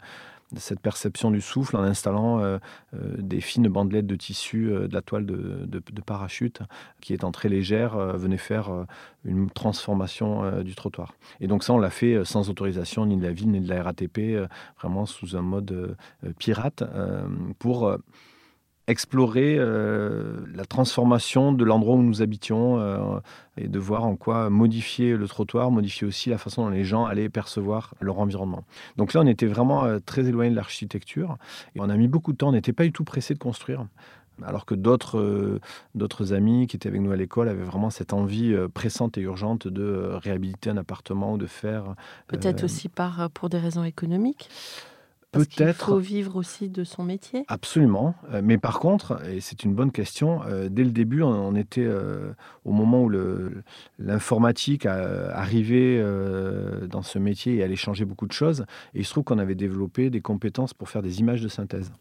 Cette 0.57 0.81
perception 0.81 1.31
du 1.31 1.41
souffle 1.41 1.77
en 1.77 1.83
installant 1.83 2.41
euh, 2.41 2.59
euh, 2.95 3.15
des 3.19 3.41
fines 3.41 3.69
bandelettes 3.69 4.07
de 4.07 4.17
tissu 4.17 4.71
euh, 4.71 4.87
de 4.87 4.95
la 4.95 5.01
toile 5.01 5.25
de, 5.25 5.83
parachute 6.05 6.61
qui 7.01 7.15
étant 7.15 7.31
très 7.31 7.49
légère 7.49 7.97
venait 8.17 8.37
faire 8.37 8.71
une 9.25 9.51
transformation 9.51 10.63
du 10.63 10.75
trottoir. 10.75 11.15
Et 11.41 11.47
donc 11.47 11.63
ça 11.63 11.73
on 11.73 11.79
l'a 11.79 11.91
fait 11.91 12.25
sans 12.25 12.51
autorisation 12.51 13.07
ni 13.07 13.17
de 13.17 13.23
la 13.23 13.33
ville 13.33 13.53
ni 13.53 13.61
de 13.61 13.69
la 13.69 13.85
RATP, 13.85 14.49
vraiment 14.81 15.07
sous 15.07 15.37
un 15.37 15.43
mode 15.43 15.97
pirate 16.39 16.83
pour 17.61 17.97
explorer 18.89 19.57
la 19.59 20.65
transformation 20.65 21.53
de 21.53 21.65
l'endroit 21.65 21.95
où 21.95 22.03
nous 22.03 22.23
habitions 22.23 23.21
et 23.57 23.69
de 23.69 23.79
voir 23.79 24.05
en 24.05 24.17
quoi 24.17 24.51
modifier 24.51 25.17
le 25.17 25.29
trottoir, 25.29 25.71
modifier 25.71 26.07
aussi 26.07 26.31
la 26.31 26.39
façon 26.39 26.65
dont 26.65 26.71
les 26.71 26.85
gens 26.85 27.05
allaient 27.05 27.29
percevoir 27.29 27.95
leur 28.01 28.19
environnement. 28.19 28.65
Donc 28.97 29.15
là, 29.15 29.21
on 29.21 29.27
était 29.27 29.47
vraiment 29.47 29.85
très 30.05 30.27
éloigné 30.29 30.51
de 30.51 30.57
l'architecture 30.57 31.37
et 31.75 31.81
on 31.81 31.89
a 31.89 31.97
mis 31.97 32.09
beaucoup 32.09 32.33
de 32.33 32.39
temps, 32.39 32.49
on 32.49 32.53
n'était 32.53 32.73
pas 32.73 32.85
du 32.85 32.93
tout 32.93 33.05
pressé 33.05 33.35
de 33.35 33.39
construire 33.39 33.87
alors 34.45 34.65
que 34.65 34.75
d'autres 34.75 35.61
d'autres 35.95 36.33
amis 36.33 36.67
qui 36.67 36.77
étaient 36.77 36.89
avec 36.89 37.01
nous 37.01 37.13
à 37.13 37.17
l'école 37.17 37.49
avaient 37.49 37.63
vraiment 37.63 37.91
cette 37.91 38.13
envie 38.13 38.55
pressante 38.75 39.19
et 39.19 39.21
urgente 39.21 39.69
de 39.69 40.11
réhabiliter 40.15 40.71
un 40.71 40.77
appartement 40.77 41.35
ou 41.35 41.39
de 41.39 41.47
faire... 41.47 41.95
Peut-être 42.29 42.65
aussi 42.65 42.89
par, 42.89 43.31
pour 43.31 43.49
des 43.49 43.59
raisons 43.59 43.85
économiques? 43.85 44.49
Peut-être. 45.33 45.87
Il 45.89 45.93
faut 45.93 45.99
vivre 45.99 46.37
aussi 46.37 46.69
de 46.69 46.85
son 46.85 47.05
métier. 47.05 47.45
Absolument. 47.49 48.15
Euh, 48.33 48.43
mais 48.45 48.59
par 48.59 48.79
contre, 48.81 49.27
et 49.27 49.41
c'est 49.41 49.65
une 49.65 49.75
bonne 49.75 49.91
question, 49.91 50.43
euh, 50.47 50.69
dès 50.69 50.85
le 50.85 50.91
début, 50.91 51.23
on, 51.23 51.57
était 51.57 51.85
euh, 51.85 52.35
au 52.67 52.73
moment 52.73 53.03
où 53.03 53.11
l'informatique 53.99 54.85
arrivait 54.85 56.03
dans 56.89 57.03
ce 57.03 57.19
métier 57.19 57.57
et 57.57 57.63
allait 57.63 57.77
changer 57.77 58.05
beaucoup 58.05 58.27
de 58.27 58.33
choses. 58.33 58.67
Et 58.95 59.01
il 59.01 59.05
se 59.07 59.11
trouve 59.11 59.25
qu'on 59.25 59.39
avait 59.39 59.55
développé 59.55 60.11
des 60.11 60.21
compétences 60.21 60.75
pour 60.75 60.91
faire 60.91 61.03
des 61.03 61.21
images 61.21 61.41
de 61.41 61.49
synthèse. 61.49 61.93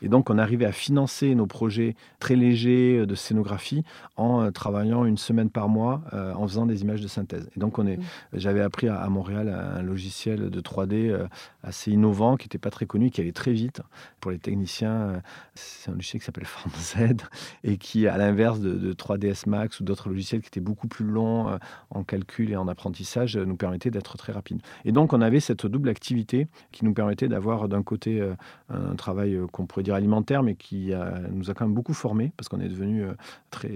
Et 0.00 0.08
donc, 0.08 0.30
on 0.30 0.38
arrivait 0.38 0.64
à 0.64 0.72
financer 0.72 1.34
nos 1.34 1.46
projets 1.46 1.96
très 2.18 2.36
légers 2.36 2.98
euh, 2.98 3.06
de 3.06 3.14
scénographie 3.14 3.84
en 4.16 4.42
euh, 4.42 4.50
travaillant 4.50 5.04
une 5.04 5.18
semaine 5.18 5.50
par 5.50 5.68
mois 5.68 6.02
euh, 6.12 6.32
en 6.34 6.46
faisant 6.46 6.66
des 6.66 6.82
images 6.82 7.00
de 7.00 7.08
synthèse. 7.08 7.48
Et 7.56 7.60
donc, 7.60 7.78
on 7.78 7.86
est, 7.86 7.98
j'avais 8.32 8.60
appris 8.60 8.88
à, 8.88 9.08
Montréal 9.08 9.48
un 9.48 9.82
logiciel 9.82 10.48
de 10.48 10.60
3D 10.60 11.14
assez 11.62 11.90
innovant 11.90 12.36
qui 12.36 12.46
n'était 12.46 12.58
pas 12.58 12.70
très 12.70 12.86
connu, 12.86 13.10
qui 13.10 13.20
allait 13.20 13.32
très 13.32 13.52
vite. 13.52 13.82
Pour 14.20 14.30
les 14.30 14.38
techniciens, 14.38 15.20
c'est 15.54 15.90
un 15.90 15.94
logiciel 15.94 16.20
qui 16.20 16.26
s'appelle 16.26 16.46
FormZ 16.46 17.16
et 17.64 17.76
qui, 17.76 18.06
à 18.06 18.16
l'inverse 18.16 18.60
de, 18.60 18.92
3ds 18.94 19.48
Max 19.48 19.80
ou 19.80 19.84
d'autres 19.84 20.08
logiciels 20.08 20.40
qui 20.40 20.48
étaient 20.48 20.60
beaucoup 20.60 20.88
plus 20.88 21.04
longs 21.04 21.58
en 21.90 22.04
calcul 22.04 22.50
et 22.50 22.56
en 22.56 22.68
apprentissage, 22.68 23.36
nous 23.36 23.56
permettait 23.56 23.90
d'être 23.90 24.16
très 24.16 24.32
rapide. 24.32 24.62
Et 24.86 24.92
donc, 24.92 25.12
on 25.12 25.20
avait 25.20 25.40
cette 25.40 25.66
double 25.66 25.90
activité 25.90 26.46
qui 26.70 26.86
nous 26.86 26.94
permettait 26.94 27.28
d'avoir 27.28 27.68
d'un 27.68 27.82
côté 27.82 28.26
un 28.70 28.94
travail 28.96 29.38
qu'on 29.52 29.66
pourrait 29.72 29.82
dire 29.82 29.94
alimentaire, 29.94 30.42
mais 30.42 30.54
qui 30.54 30.92
nous 31.32 31.50
a 31.50 31.54
quand 31.54 31.64
même 31.64 31.74
beaucoup 31.74 31.94
formés, 31.94 32.32
parce 32.36 32.48
qu'on 32.48 32.60
est 32.60 32.68
devenu 32.68 33.04
euh, 33.04 33.14
très 33.50 33.70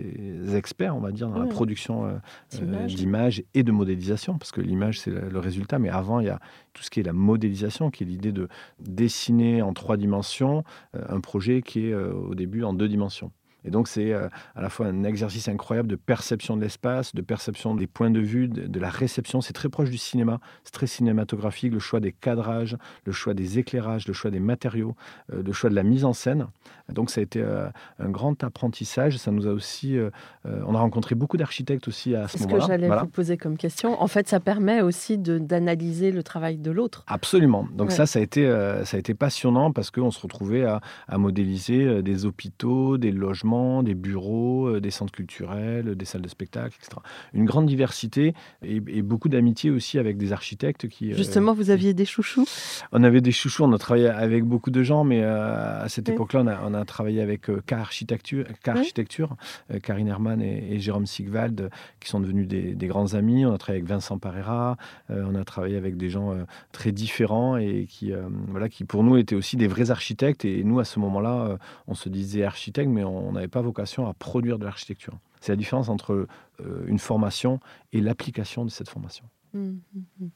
experts, 0.55 0.95
on 0.95 1.01
va 1.01 1.11
dire, 1.11 1.29
dans 1.29 1.39
la 1.39 1.47
production 1.47 2.07
euh, 2.07 2.13
euh, 2.61 2.87
d'images. 2.87 3.43
et 3.55 3.63
de 3.63 3.73
modélisation, 3.73 4.39
parce 4.39 4.53
que 4.53 4.61
l'image, 4.61 5.01
c'est 5.01 5.11
le 5.11 5.39
résultat, 5.39 5.79
mais 5.79 5.89
avant, 5.89 6.21
il 6.21 6.27
y 6.27 6.31
a 6.31 6.39
tout 6.75 6.83
ce 6.83 6.91
qui 6.91 7.01
est 7.01 7.03
la 7.03 7.13
modélisation, 7.13 7.91
qui 7.91 8.05
est 8.05 8.07
l'idée 8.07 8.33
de 8.33 8.49
dessiner 8.79 9.63
en 9.63 9.73
trois 9.73 9.97
dimensions 9.97 10.65
un 10.95 11.21
projet 11.21 11.63
qui 11.63 11.87
est 11.87 11.95
au 11.95 12.35
début 12.35 12.63
en 12.65 12.75
deux 12.75 12.89
dimensions. 12.89 13.31
Et 13.67 13.71
donc, 13.71 13.89
c'est 13.89 14.13
euh, 14.13 14.29
à 14.55 14.63
la 14.63 14.71
fois 14.71 14.87
un 14.87 15.05
exercice 15.05 15.49
incroyable 15.49 15.89
de 15.89 15.97
perception 15.97 16.57
de 16.57 16.63
l'espace, 16.63 17.15
de 17.15 17.21
perception 17.21 17.75
des 17.75 17.87
points 17.87 18.11
de 18.11 18.21
vue, 18.21 18.49
de, 18.49 18.81
la 18.81 18.89
réception. 18.89 19.41
C'est 19.41 19.53
très 19.53 19.69
proche 19.69 19.91
du 19.91 19.99
cinéma, 19.99 20.41
c'est 20.65 20.73
très 20.73 20.87
cinématographique, 20.87 21.73
le 21.73 21.81
choix 21.81 22.01
des 22.01 22.13
cadrages, 22.13 22.77
le 23.05 23.13
choix 23.13 23.35
des 23.35 23.59
éclairages, 23.59 24.07
le 24.07 24.15
choix 24.15 24.31
des 24.31 24.41
matériaux, 24.41 24.95
euh, 25.33 25.43
le 25.43 25.53
choix 25.53 25.69
de 25.69 25.75
la 25.75 25.83
mise 25.83 26.05
en 26.05 26.13
scène. 26.13 26.47
Donc, 26.93 27.11
ça 27.11 27.21
a 27.21 27.25
été 27.25 27.41
euh, 27.41 27.69
un 27.99 28.09
grand 28.09 28.43
apprentissage. 28.45 29.19
Ça 29.19 29.31
nous 29.31 29.47
a 29.47 29.53
aussi. 29.53 29.99
on 30.45 30.75
a 30.75 30.79
rencontré 30.79 31.15
beaucoup 31.15 31.37
d'architectes 31.37 31.89
aussi 31.89 32.15
à 32.15 32.29
ce 32.29 32.39
moment-là. 32.39 32.61
C'est 32.61 32.67
ce 32.67 32.67
que 32.67 32.67
j'allais 32.67 33.01
vous 33.01 33.09
poser 33.09 33.37
comme 33.37 33.57
question. 33.57 34.01
En 34.01 34.07
fait, 34.07 34.29
ça 34.29 34.41
permet 34.41 34.81
aussi 34.81 35.19
d'analyser 35.19 36.13
le 36.13 36.23
travail 36.23 36.59
de 36.59 36.71
l'autre. 36.71 37.05
Absolument. 37.07 37.67
Donc, 37.75 37.93
ça, 37.93 38.07
ça 38.07 38.19
a, 38.19 38.23
été, 38.23 38.45
ça 38.85 38.97
a 38.97 39.01
été 39.01 39.15
passionnant 39.15 39.73
parce 39.73 39.91
qu'on 39.91 40.11
se 40.11 40.21
retrouvait 40.21 40.65
à, 40.65 40.81
à 41.09 41.19
modéliser 41.19 42.03
des 42.03 42.27
hôpitaux, 42.27 42.99
des 42.99 43.11
logements 43.11 43.47
des 43.83 43.95
bureaux, 43.95 44.69
euh, 44.69 44.81
des 44.81 44.91
centres 44.91 45.13
culturels, 45.13 45.95
des 45.95 46.05
salles 46.05 46.23
de 46.23 46.29
spectacle, 46.29 46.77
etc. 46.81 47.01
Une 47.33 47.45
grande 47.45 47.67
diversité 47.67 48.35
et, 48.63 48.81
beaucoup 49.03 49.29
d'amitié 49.29 49.71
aussi 49.71 49.99
avec 49.99 50.17
des 50.17 50.33
architectes 50.33 50.89
qui... 50.89 51.13
Euh, 51.13 51.17
Justement, 51.17 51.55
vous 51.55 51.71
aviez 51.71 51.95
des 51.95 52.05
chouchous? 52.05 52.47
On 52.93 53.05
avait 53.05 53.21
des 53.21 53.31
chouchous, 53.31 53.65
on 53.65 53.73
a 53.73 53.79
travaillé 53.79 54.09
avec 54.09 54.45
beaucoup 54.45 54.71
de 54.71 54.83
gens, 54.83 55.05
mais 55.05 55.23
euh, 55.23 55.85
à 55.85 55.89
cette 55.89 56.09
époque-là, 56.09 56.61
on 56.65 56.75
a, 56.81 56.85
travaillé 56.85 57.21
avec 57.21 57.43
K 57.67 57.73
Architecture, 57.73 58.45
Architecture 58.67 59.37
Karine 59.83 60.09
Hermann 60.09 60.41
et, 60.43 60.79
Jérôme 60.79 61.07
Sigvald, 61.07 61.71
qui 62.01 62.09
sont 62.09 62.21
devenus 62.21 62.47
des, 62.49 62.87
grands 62.87 63.15
amis. 63.15 63.45
On 63.45 63.53
a 63.53 63.59
travaillé 63.59 63.81
avec 63.81 63.91
Vincent 63.91 64.19
Parera, 64.19 64.77
on 65.09 65.35
a 65.35 65.45
travaillé 65.45 65.77
avec 65.77 65.97
des 65.97 66.09
gens 66.09 66.35
très 66.73 66.93
différents 66.93 67.57
et 67.57 67.87
qui, 67.89 68.13
voilà, 68.49 68.69
qui 68.69 68.85
pour 68.85 69.03
nous 69.03 69.17
étaient 69.17 69.35
aussi 69.35 69.57
des 69.57 69.67
vrais 69.67 69.91
architectes. 69.91 70.45
Et 70.45 70.65
nous, 70.65 70.79
à 70.79 70.85
ce 70.85 70.99
moment-là, 71.01 71.59
on 71.87 71.95
se 71.95 72.09
disait 72.09 72.45
architecte, 72.45 72.91
mais 72.91 73.05
on 73.05 73.35
avait 73.37 73.49
pas 73.49 73.63
vocation 73.63 74.07
à 74.07 74.15
produire 74.15 74.59
de 74.59 74.65
l'architecture. 74.65 75.19
C'est 75.41 75.53
la 75.53 75.57
différence 75.57 75.89
entre 75.89 76.27
euh, 76.61 76.85
une 76.87 76.99
formation 76.99 77.61
et 77.93 78.01
l'application 78.01 78.65
de 78.65 78.71
cette 78.71 78.89
formation. 78.89 79.25
Mmh, 79.53 79.61
mmh, 79.61 80.01
mmh. 80.21 80.27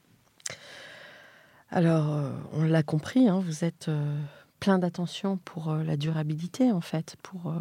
Alors, 1.69 2.13
euh, 2.13 2.31
on 2.53 2.63
l'a 2.63 2.83
compris, 2.83 3.27
hein, 3.27 3.39
vous 3.39 3.63
êtes 3.63 3.87
euh, 3.87 4.21
plein 4.61 4.79
d'attention 4.79 5.37
pour 5.43 5.75
la 5.75 5.97
durabilité, 5.97 6.71
en 6.71 6.79
fait, 6.79 7.17
pour, 7.21 7.53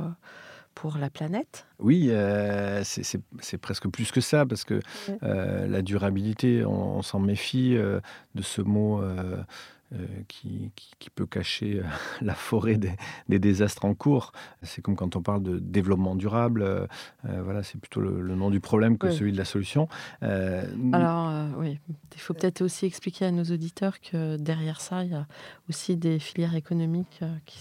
pour 0.76 0.98
la 0.98 1.10
planète. 1.10 1.66
Oui, 1.80 2.12
c'est 2.84 3.58
presque 3.58 3.88
plus 3.88 4.12
que 4.12 4.20
ça, 4.20 4.46
parce 4.46 4.62
que 4.62 4.78
la 5.22 5.82
durabilité, 5.82 6.64
on, 6.64 6.98
on 6.98 7.02
s'en 7.02 7.18
méfie 7.18 7.74
de 7.74 8.42
ce 8.42 8.62
mot 8.62 9.02
euh, 9.92 10.06
qui, 10.28 10.70
qui, 11.00 11.10
peut 11.10 11.26
cacher 11.26 11.80
euh, 11.80 11.82
la 12.20 12.34
forêt 12.34 12.76
des, 12.76 12.92
des, 13.28 13.40
désastres 13.40 13.84
en 13.84 13.94
cours. 13.94 14.30
C'est 14.62 14.82
comme 14.82 14.94
quand 14.94 15.16
on 15.16 15.22
parle 15.22 15.42
de 15.42 15.58
développement 15.58 16.14
durable, 16.14 16.62
euh, 16.62 16.86
voilà, 17.24 17.64
c'est 17.64 17.76
plutôt 17.76 18.00
le, 18.00 18.36
nom 18.36 18.50
du 18.50 18.60
problème 18.60 18.98
que 18.98 19.10
celui 19.10 19.32
de 19.32 19.36
la 19.36 19.44
solution. 19.44 19.88
Alors, 20.22 21.48
oui, 21.56 21.80
il 22.14 22.20
faut 22.20 22.34
peut-être 22.34 22.62
aussi 22.62 22.86
expliquer 22.86 23.24
à 23.24 23.30
nos 23.32 23.42
auditeurs 23.42 24.00
que 24.00 24.36
derrière 24.36 24.80
ça, 24.80 25.02
il 25.02 25.10
y 25.10 25.14
a 25.14 25.26
aussi 25.68 25.96
des 25.96 26.20
filières 26.20 26.54
économiques 26.54 27.20
qui, 27.44 27.60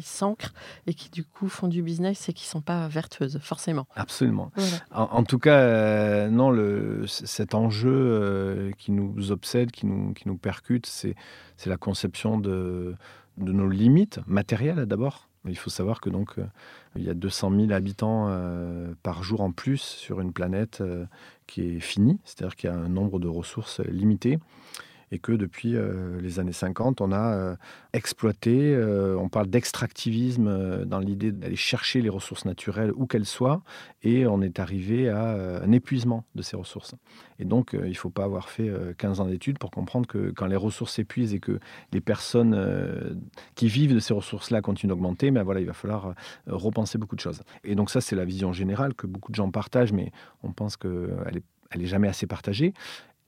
s'ancrent 0.00 0.54
et 0.86 0.94
qui, 0.94 1.10
du 1.10 1.24
coup, 1.24 1.48
font 1.48 1.68
du 1.68 1.82
business 1.82 2.30
et 2.30 2.32
qui 2.32 2.44
ne 2.46 2.50
sont 2.50 2.60
pas 2.62 2.88
vertueuses, 2.88 3.38
forcément. 3.42 3.86
Absolument. 3.96 4.50
En, 4.90 5.24
tout 5.24 5.38
cas, 5.38 6.28
non, 6.30 6.50
le, 6.50 7.06
cet 7.06 7.54
enjeu 7.54 8.72
qui 8.78 8.92
nous 8.92 9.30
obsède, 9.30 9.70
qui 9.70 9.84
nous, 9.84 10.14
qui 10.14 10.26
nous 10.26 10.38
percute, 10.38 10.86
c'est 10.86 11.14
c'est 11.60 11.68
la 11.68 11.76
conception 11.76 12.38
de, 12.38 12.94
nos 13.36 13.68
limites 13.68 14.20
matérielles 14.26 14.86
d'abord. 14.86 15.28
Il 15.46 15.58
faut 15.58 15.68
savoir 15.68 16.00
que 16.00 16.08
donc 16.08 16.38
euh, 16.38 16.44
il 16.96 17.02
y 17.02 17.10
a 17.10 17.14
200 17.14 17.52
000 17.54 17.72
habitants 17.72 18.28
euh, 18.28 18.92
par 19.02 19.22
jour 19.22 19.42
en 19.42 19.52
plus 19.52 19.80
sur 19.80 20.22
une 20.22 20.32
planète 20.32 20.80
euh, 20.80 21.04
qui 21.46 21.76
est 21.76 21.80
finie, 21.80 22.18
c'est-à-dire 22.24 22.56
qu'il 22.56 22.70
y 22.70 22.72
a 22.72 22.76
un 22.76 22.88
nombre 22.88 23.18
de 23.18 23.28
ressources 23.28 23.80
limité 23.80 24.38
et 25.12 25.18
que 25.18 25.32
depuis 25.32 25.76
euh, 25.76 26.20
les 26.20 26.38
années 26.38 26.52
50, 26.52 27.00
on 27.00 27.12
a 27.12 27.34
euh, 27.34 27.56
exploité, 27.92 28.74
euh, 28.74 29.16
on 29.18 29.28
parle 29.28 29.48
d'extractivisme 29.48 30.84
dans 30.84 30.98
l'idée 30.98 31.32
d'aller 31.32 31.56
chercher 31.56 32.00
les 32.00 32.08
ressources 32.08 32.44
naturelles 32.44 32.92
où 32.94 33.06
qu'elles 33.06 33.26
soient, 33.26 33.62
et 34.02 34.26
on 34.26 34.40
est 34.40 34.58
arrivé 34.58 35.08
à 35.08 35.62
un 35.62 35.72
épuisement 35.72 36.24
de 36.34 36.42
ces 36.42 36.56
ressources. 36.56 36.94
Et 37.38 37.44
donc, 37.44 37.70
il 37.72 37.88
ne 37.88 37.94
faut 37.94 38.10
pas 38.10 38.24
avoir 38.24 38.48
fait 38.48 38.70
15 38.98 39.20
ans 39.20 39.26
d'études 39.26 39.58
pour 39.58 39.70
comprendre 39.70 40.06
que 40.06 40.30
quand 40.30 40.46
les 40.46 40.56
ressources 40.56 40.94
s'épuisent 40.94 41.34
et 41.34 41.40
que 41.40 41.58
les 41.92 42.00
personnes 42.00 43.18
qui 43.54 43.68
vivent 43.68 43.94
de 43.94 43.98
ces 43.98 44.14
ressources-là 44.14 44.60
continuent 44.60 44.90
d'augmenter, 44.90 45.30
ben 45.30 45.42
voilà, 45.42 45.60
il 45.60 45.66
va 45.66 45.72
falloir 45.72 46.14
repenser 46.46 46.98
beaucoup 46.98 47.16
de 47.16 47.20
choses. 47.20 47.42
Et 47.64 47.74
donc 47.74 47.90
ça, 47.90 48.00
c'est 48.00 48.16
la 48.16 48.24
vision 48.24 48.52
générale 48.52 48.94
que 48.94 49.06
beaucoup 49.06 49.32
de 49.32 49.36
gens 49.36 49.50
partagent, 49.50 49.92
mais 49.92 50.12
on 50.42 50.52
pense 50.52 50.76
qu'elle 50.76 51.36
est 51.36 51.44
elle 51.70 51.82
est 51.82 51.86
jamais 51.86 52.08
assez 52.08 52.26
partagée. 52.26 52.74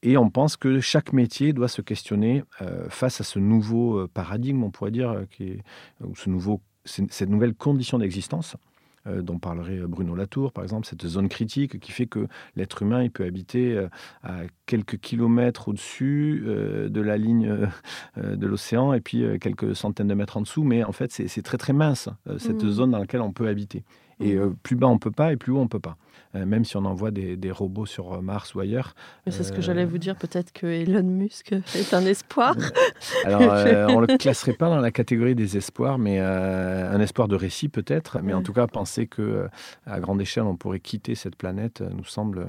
Et 0.02 0.16
on 0.16 0.30
pense 0.30 0.56
que 0.56 0.80
chaque 0.80 1.12
métier 1.12 1.52
doit 1.52 1.68
se 1.68 1.80
questionner 1.80 2.42
euh, 2.60 2.86
face 2.88 3.20
à 3.20 3.24
ce 3.24 3.38
nouveau 3.38 3.98
euh, 3.98 4.10
paradigme, 4.12 4.64
on 4.64 4.70
pourrait 4.70 4.90
dire, 4.90 5.10
euh, 5.10 5.24
qui 5.30 5.44
est, 5.44 5.58
ou 6.04 6.16
ce 6.16 6.28
nouveau, 6.28 6.60
cette 6.84 7.28
nouvelle 7.28 7.54
condition 7.54 7.98
d'existence. 7.98 8.56
dont 9.04 9.40
parlerait 9.40 9.80
Bruno 9.88 10.14
Latour, 10.14 10.52
par 10.52 10.62
exemple, 10.62 10.86
cette 10.86 11.04
zone 11.06 11.28
critique 11.28 11.80
qui 11.80 11.90
fait 11.90 12.06
que 12.06 12.28
l'être 12.54 12.82
humain 12.82 13.02
il 13.02 13.10
peut 13.10 13.24
habiter 13.24 13.88
à 14.22 14.42
quelques 14.64 14.98
kilomètres 14.98 15.68
au-dessus 15.68 16.44
de 16.44 17.00
la 17.00 17.16
ligne 17.16 17.68
de 18.16 18.46
l'océan 18.46 18.92
et 18.92 19.00
puis 19.00 19.24
quelques 19.40 19.74
centaines 19.74 20.06
de 20.06 20.14
mètres 20.14 20.36
en 20.36 20.42
dessous, 20.42 20.62
mais 20.62 20.84
en 20.84 20.92
fait 20.92 21.10
c'est 21.12 21.42
très 21.42 21.58
très 21.58 21.72
mince 21.72 22.08
cette 22.38 22.62
mmh. 22.62 22.70
zone 22.70 22.90
dans 22.92 22.98
laquelle 22.98 23.22
on 23.22 23.32
peut 23.32 23.48
habiter. 23.48 23.82
Et 24.22 24.36
mmh. 24.36 24.56
plus 24.62 24.76
bas 24.76 24.86
on 24.86 24.98
peut 24.98 25.10
pas 25.10 25.32
et 25.32 25.36
plus 25.36 25.52
haut 25.52 25.58
on 25.58 25.68
peut 25.68 25.80
pas. 25.80 25.96
Euh, 26.34 26.46
même 26.46 26.64
si 26.64 26.76
on 26.78 26.84
envoie 26.86 27.10
des, 27.10 27.50
robots 27.50 27.84
sur 27.84 28.14
euh, 28.14 28.20
Mars 28.22 28.54
ou 28.54 28.60
ailleurs. 28.60 28.94
C'est 29.26 29.42
ce 29.42 29.52
que 29.52 29.60
j'allais 29.60 29.84
vous 29.84 29.98
dire, 29.98 30.16
peut-être 30.16 30.52
que 30.52 30.66
Elon 30.66 31.02
Musk 31.02 31.52
est 31.74 31.92
un 31.92 32.06
espoir. 32.06 32.56
Alors, 33.24 33.42
euh, 33.42 33.86
on 33.90 34.00
ne 34.00 34.06
le 34.06 34.16
classerait 34.16 34.54
pas 34.54 34.68
dans 34.68 34.80
la 34.80 34.90
catégorie 34.90 35.34
des 35.34 35.58
espoirs, 35.58 35.98
mais 35.98 36.18
un 36.18 37.00
espoir 37.00 37.28
de 37.28 37.36
récit 37.36 37.68
peut-être. 37.68 38.20
Mais 38.22 38.32
en 38.32 38.42
tout 38.42 38.52
cas, 38.52 38.66
penser 38.66 39.06
que 39.06 39.48
à 39.86 40.00
grande 40.00 40.20
échelle, 40.20 40.44
on 40.44 40.56
pourrait 40.56 40.80
quitter 40.80 41.14
cette 41.14 41.36
planète 41.36 41.82
nous 41.82 42.04
semble, 42.04 42.46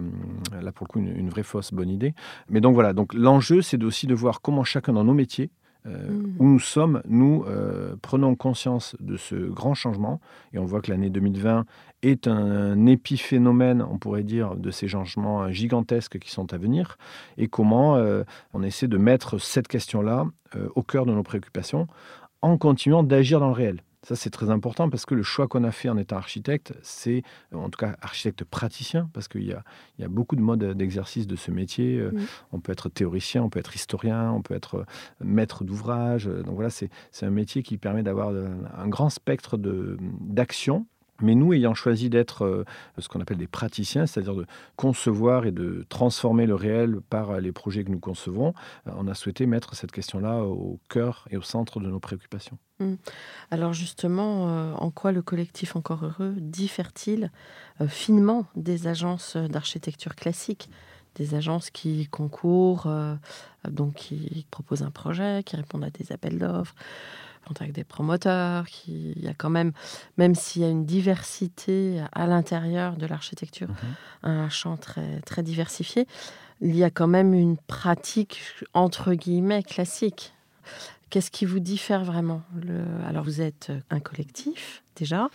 là 0.62 0.72
pour 0.72 0.88
le 0.88 0.92
coup, 0.92 1.00
une, 1.00 1.16
une 1.18 1.30
vraie 1.30 1.44
fausse 1.44 1.74
bonne 1.74 1.90
idée. 1.90 2.14
Mais 2.50 2.62
donc 2.62 2.76
voilà, 2.76 2.94
donc 2.94 3.14
l'enjeu, 3.14 3.62
c'est 3.62 3.84
aussi 3.84 4.08
de 4.08 4.16
voir 4.16 4.42
comment 4.42 4.64
chacun 4.64 4.94
dans 4.94 5.04
nos 5.04 5.14
métiers 5.14 5.52
Mm. 5.86 6.36
où 6.40 6.46
nous 6.46 6.60
sommes, 6.60 7.02
nous 7.08 7.44
euh, 7.48 7.96
prenons 8.02 8.36
conscience 8.36 8.96
de 9.02 9.18
ce 9.18 9.36
grand 9.36 9.74
changement 9.74 10.22
et 10.54 10.60
on 10.60 10.66
voit 10.66 10.82
que 10.82 10.90
l'année 10.90 11.10
2020 11.10 11.66
est 12.04 12.28
un, 12.28 12.86
épiphénomène, 12.86 13.82
on 13.82 13.98
pourrait 13.98 14.24
dire, 14.24 14.56
de 14.56 14.72
ces 14.72 14.88
changements 14.88 15.52
gigantesques 15.52 16.20
qui 16.20 16.32
sont 16.32 16.54
à 16.54 16.58
venir 16.58 16.98
et 17.38 17.48
comment 17.48 17.98
euh, 17.98 18.24
on 18.54 18.64
essaie 18.64 18.88
de 18.88 18.98
mettre 18.98 19.40
cette 19.40 19.68
question-là 19.68 20.26
euh, 20.56 20.70
au 20.76 20.84
cœur 20.84 21.06
de 21.06 21.12
nos 21.12 21.24
préoccupations 21.24 21.88
en 22.42 22.58
continuant 22.58 23.04
d'agir 23.04 23.40
dans 23.42 23.48
le 23.48 23.54
réel. 23.54 23.82
Ça, 24.06 24.18
c'est 24.18 24.30
très 24.30 24.50
important 24.50 24.90
parce 24.90 25.06
que 25.06 25.16
le 25.16 25.24
choix 25.24 25.48
qu'on 25.48 25.64
a 25.64 25.72
fait 25.72 25.88
en 25.88 25.98
étant 25.98 26.18
architecte, 26.18 26.74
c'est 26.82 27.24
en 27.54 27.70
tout 27.70 27.78
cas 27.78 27.96
architecte 28.02 28.44
praticien, 28.44 29.10
parce 29.14 29.30
qu'il 29.30 29.46
y 29.46 29.54
a, 29.54 29.64
il 29.98 30.02
y 30.02 30.06
a 30.06 30.10
beaucoup 30.10 30.36
de 30.36 30.42
modes 30.42 30.64
d'exercice 30.78 31.26
de 31.26 31.38
ce 31.38 31.52
métier. 31.52 31.98
Euh. 31.98 32.12
On 32.52 32.60
peut 32.60 32.74
être 32.74 32.90
théoricien, 32.90 33.44
on 33.44 33.50
peut 33.50 33.60
être 33.60 33.76
historien, 33.76 34.32
on 34.32 34.42
peut 34.42 34.56
être 34.56 34.80
euh, 34.80 34.86
maître 35.22 35.64
d'ouvrage. 35.64 36.26
Donc 36.26 36.56
voilà, 36.56 36.70
c'est 36.70 36.90
c'est 37.12 37.26
un 37.26 37.32
métier 37.32 37.64
qui 37.64 37.78
permet 37.78 38.04
d'avoir 38.04 38.30
euh, 38.30 38.50
un 38.78 38.88
grand 38.90 39.10
spectre 39.10 39.58
de- 39.58 39.98
d'action. 40.20 40.86
Mais 41.24 41.36
nous, 41.36 41.54
ayant 41.54 41.74
choisi 41.74 42.10
d'être 42.10 42.44
euh, 42.44 42.66
ce 43.00 43.08
qu'on 43.08 43.22
appelle 43.22 43.38
des 43.38 43.48
praticiens, 43.48 44.06
c'est-à-dire 44.06 44.36
de 44.36 44.46
concevoir 44.76 45.46
et 45.46 45.52
de 45.52 45.86
transformer 45.90 46.46
le 46.46 46.54
réel 46.54 47.00
par 47.10 47.40
les 47.40 47.52
projets 47.52 47.84
que 47.84 47.90
nous 47.90 48.00
concevons, 48.00 48.54
euh, 48.88 48.92
on 48.98 49.08
a 49.08 49.14
souhaité 49.14 49.46
mettre 49.46 49.74
cette 49.76 49.92
question-là 49.92 50.44
au 50.44 50.80
cœur 50.90 51.28
et 51.32 51.38
au 51.38 51.42
centre 51.42 51.80
de 51.80 51.88
nos 51.88 52.00
préoccupations. 52.00 52.58
Alors 53.50 53.72
justement, 53.72 54.50
euh, 54.50 54.74
en 54.74 54.92
quoi 54.92 55.14
le 55.14 55.22
collectif 55.22 55.78
Encore 55.78 56.04
Heureux 56.04 56.36
diffère-t-il 56.38 57.32
finement 57.88 58.46
des 58.56 58.88
agences 58.88 59.38
d'architecture 59.38 60.16
classique 60.16 60.70
des 61.16 61.36
agences 61.36 61.70
qui 61.70 62.08
concourent, 62.08 62.88
donc 63.70 63.94
qui 63.94 64.48
proposent 64.50 64.82
un 64.82 64.90
projet, 64.90 65.44
qui 65.46 65.56
répondent 65.56 65.84
à 65.84 65.92
des 65.92 66.12
appels 66.12 66.40
d'offres, 66.40 66.74
contactent 67.48 67.74
des 67.76 67.84
promoteurs, 67.84 68.66
qui 68.68 69.14
il 69.16 69.24
y 69.24 69.28
a 69.28 69.34
quand 69.34 69.50
même, 69.50 69.72
même 70.18 70.36
s'il 70.36 70.62
y 70.62 70.66
a 70.66 70.70
une 70.70 70.86
diversité 70.86 72.02
à 72.14 72.28
l'intérieur 72.28 72.96
de 72.98 73.06
l'architecture, 73.06 73.68
un 74.24 74.50
champ 74.50 74.78
très, 74.78 75.22
très 75.22 75.44
diversifié, 75.44 76.08
il 76.62 76.76
y 76.76 76.84
a 76.84 76.90
quand 76.90 77.08
même 77.08 77.34
une 77.34 77.58
pratique 77.58 78.40
entre 78.74 79.14
guillemets 79.14 79.64
classique. 79.64 80.34
Qu'est-ce 81.10 81.30
qui 81.32 81.46
vous 81.46 81.60
diffère 81.60 82.04
vraiment? 82.04 82.42
Le- 82.56 82.86
Alors 83.08 83.24
vous 83.24 83.42
êtes 83.42 83.72
un 83.90 84.00
collectif 84.00 84.82
déjà. 84.96 85.28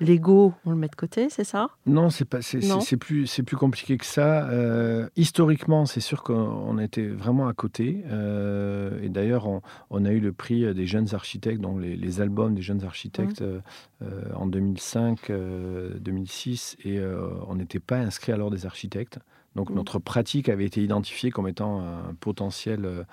L'ego, 0.00 0.52
on 0.64 0.70
le 0.70 0.76
met 0.76 0.88
de 0.88 0.96
côté, 0.96 1.28
c'est 1.30 1.44
ça? 1.44 1.68
Non, 1.86 2.10
c'est 2.10 2.24
pas, 2.24 2.42
c'est, 2.42 2.96
plus, 2.96 3.26
c'est 3.26 3.42
plus 3.42 3.56
compliqué 3.56 3.96
que 3.96 4.04
ça. 4.04 4.48
Euh, 4.48 5.08
historiquement, 5.16 5.86
c'est 5.86 6.00
sûr 6.00 6.22
qu'on 6.22 6.34
on 6.34 6.78
était 6.78 7.06
vraiment 7.06 7.46
à 7.46 7.52
côté. 7.52 8.02
Euh, 8.10 9.00
et 9.02 9.08
d'ailleurs, 9.08 9.46
on, 9.46 9.62
on 9.90 10.04
a 10.04 10.10
eu 10.10 10.20
le 10.20 10.32
prix 10.32 10.74
des 10.74 10.86
jeunes 10.86 11.14
architectes, 11.14 11.60
donc 11.60 11.80
les, 11.80 11.96
les 11.96 12.20
albums 12.20 12.54
des 12.54 12.62
jeunes 12.62 12.84
architectes 12.84 13.42
euh, 13.42 13.60
euh, 14.02 14.22
en 14.34 14.46
2005, 14.46 15.30
euh, 15.30 15.98
2006, 15.98 16.76
et 16.84 16.98
euh, 16.98 17.30
on 17.46 17.54
n'était 17.54 17.80
pas 17.80 17.98
inscrit 17.98 18.32
à 18.32 18.36
l'ordre 18.36 18.56
des 18.56 18.66
architectes. 18.66 19.18
Donc 19.54 19.70
notre 19.70 20.00
pratique 20.00 20.48
avait 20.48 20.64
été 20.64 20.82
identifiée 20.82 21.30
comme 21.30 21.46
étant 21.46 21.80
un 21.80 22.12
potentiel, 22.18 23.06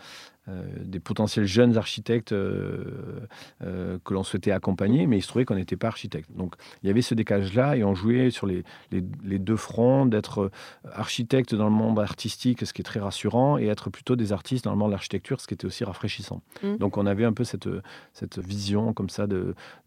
euh, 0.47 0.63
des 0.83 0.99
potentiels 0.99 1.45
jeunes 1.45 1.77
architectes 1.77 2.31
euh, 2.31 3.19
euh, 3.63 3.99
que 4.03 4.13
l'on 4.13 4.23
souhaitait 4.23 4.51
accompagner, 4.51 5.05
mais 5.05 5.17
il 5.19 5.21
se 5.21 5.27
trouvait 5.27 5.45
qu'on 5.45 5.55
n'était 5.55 5.75
pas 5.77 5.87
architecte. 5.87 6.31
Donc 6.35 6.55
il 6.81 6.87
y 6.87 6.89
avait 6.89 7.03
ce 7.03 7.13
décalage-là 7.13 7.75
et 7.77 7.83
on 7.83 7.93
jouait 7.93 8.31
sur 8.31 8.47
les, 8.47 8.63
les- 8.91 9.03
les 9.23 9.37
deux 9.39 9.55
fronts, 9.55 10.05
d'être 10.07 10.49
architecte 10.91 11.53
dans 11.53 11.65
le 11.69 11.75
monde 11.75 11.99
artistique, 11.99 12.65
ce 12.65 12.73
qui 12.73 12.81
est 12.81 12.83
très 12.83 12.99
rassurant, 12.99 13.57
et 13.59 13.67
être 13.67 13.89
plutôt 13.91 14.15
des 14.15 14.33
artistes 14.33 14.65
dans 14.65 14.71
le 14.71 14.77
monde 14.77 14.89
de 14.89 14.93
l'architecture, 14.93 15.39
ce 15.41 15.47
qui 15.47 15.53
était 15.53 15.65
aussi 15.65 15.83
rafraîchissant. 15.83 16.41
Mhm. 16.63 16.77
Donc 16.77 16.97
on 16.97 17.05
avait 17.05 17.25
un 17.25 17.33
peu 17.33 17.43
cette, 17.43 17.69
cette 18.13 18.39
vision 18.39 18.93
comme 18.93 19.09
ça 19.09 19.27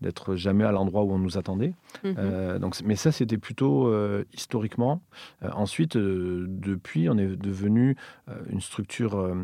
d'être 0.01 0.37
jamais 0.37 0.65
à 0.65 0.71
l'endroit 0.73 1.03
où 1.03 1.13
on 1.13 1.19
nous 1.19 1.37
attendait. 1.37 1.75
Euh, 2.05 2.59
donc, 2.61 2.77
mais 2.85 2.97
ça, 2.97 3.11
c'était 3.13 3.39
plutôt 3.39 3.93
historiquement. 4.33 5.03
Ensuite, 5.43 5.97
depuis, 5.97 7.09
on 7.09 7.19
est 7.19 7.37
devenu 7.37 7.97
une 8.51 8.61
structure 8.61 9.35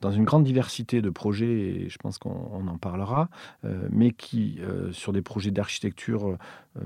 dans 0.00 0.10
une 0.10 0.24
grande 0.24 0.44
diversité 0.44 1.02
de 1.02 1.10
projets, 1.10 1.46
et 1.84 1.88
je 1.88 1.98
pense 1.98 2.18
qu'on 2.18 2.48
on 2.52 2.68
en 2.68 2.78
parlera, 2.78 3.28
euh, 3.64 3.88
mais 3.90 4.10
qui, 4.12 4.58
euh, 4.60 4.92
sur 4.92 5.12
des 5.12 5.22
projets 5.22 5.50
d'architecture, 5.50 6.36
euh, 6.76 6.80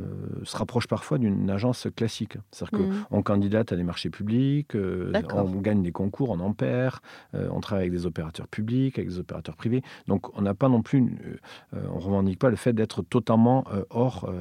se 0.45 0.57
rapproche 0.57 0.87
parfois 0.87 1.19
d'une 1.19 1.51
agence 1.51 1.87
classique. 1.95 2.39
C'est-à-dire 2.51 2.79
Mhm. 2.89 3.05
qu'on 3.11 3.23
candidate 3.23 3.73
à 3.73 3.77
des 3.77 3.83
marchés 3.83 4.09
publics, 4.11 4.75
on 4.75 5.61
gagne 5.61 5.83
des 5.83 5.93
concours, 5.93 6.31
on 6.31 6.41
en 6.41 6.53
perd, 6.53 6.97
on 7.35 7.61
travaille 7.61 7.85
avec 7.89 7.93
des 7.93 8.07
opérateurs 8.07 8.49
publics, 8.49 8.99
avec 8.99 9.09
des 9.11 9.19
opérateurs 9.19 9.57
privés. 9.57 9.83
Donc, 10.07 10.37
on 10.39 10.43
n'a 10.43 10.55
pas 10.55 10.69
non 10.69 10.83
plus, 10.83 10.99
une- 10.99 11.19
on 11.73 11.99
revendique 11.99 12.39
pas 12.39 12.49
le 12.51 12.57
fait 12.57 12.73
d'être 12.73 13.03
totalement 13.03 13.65
hors 13.91 14.33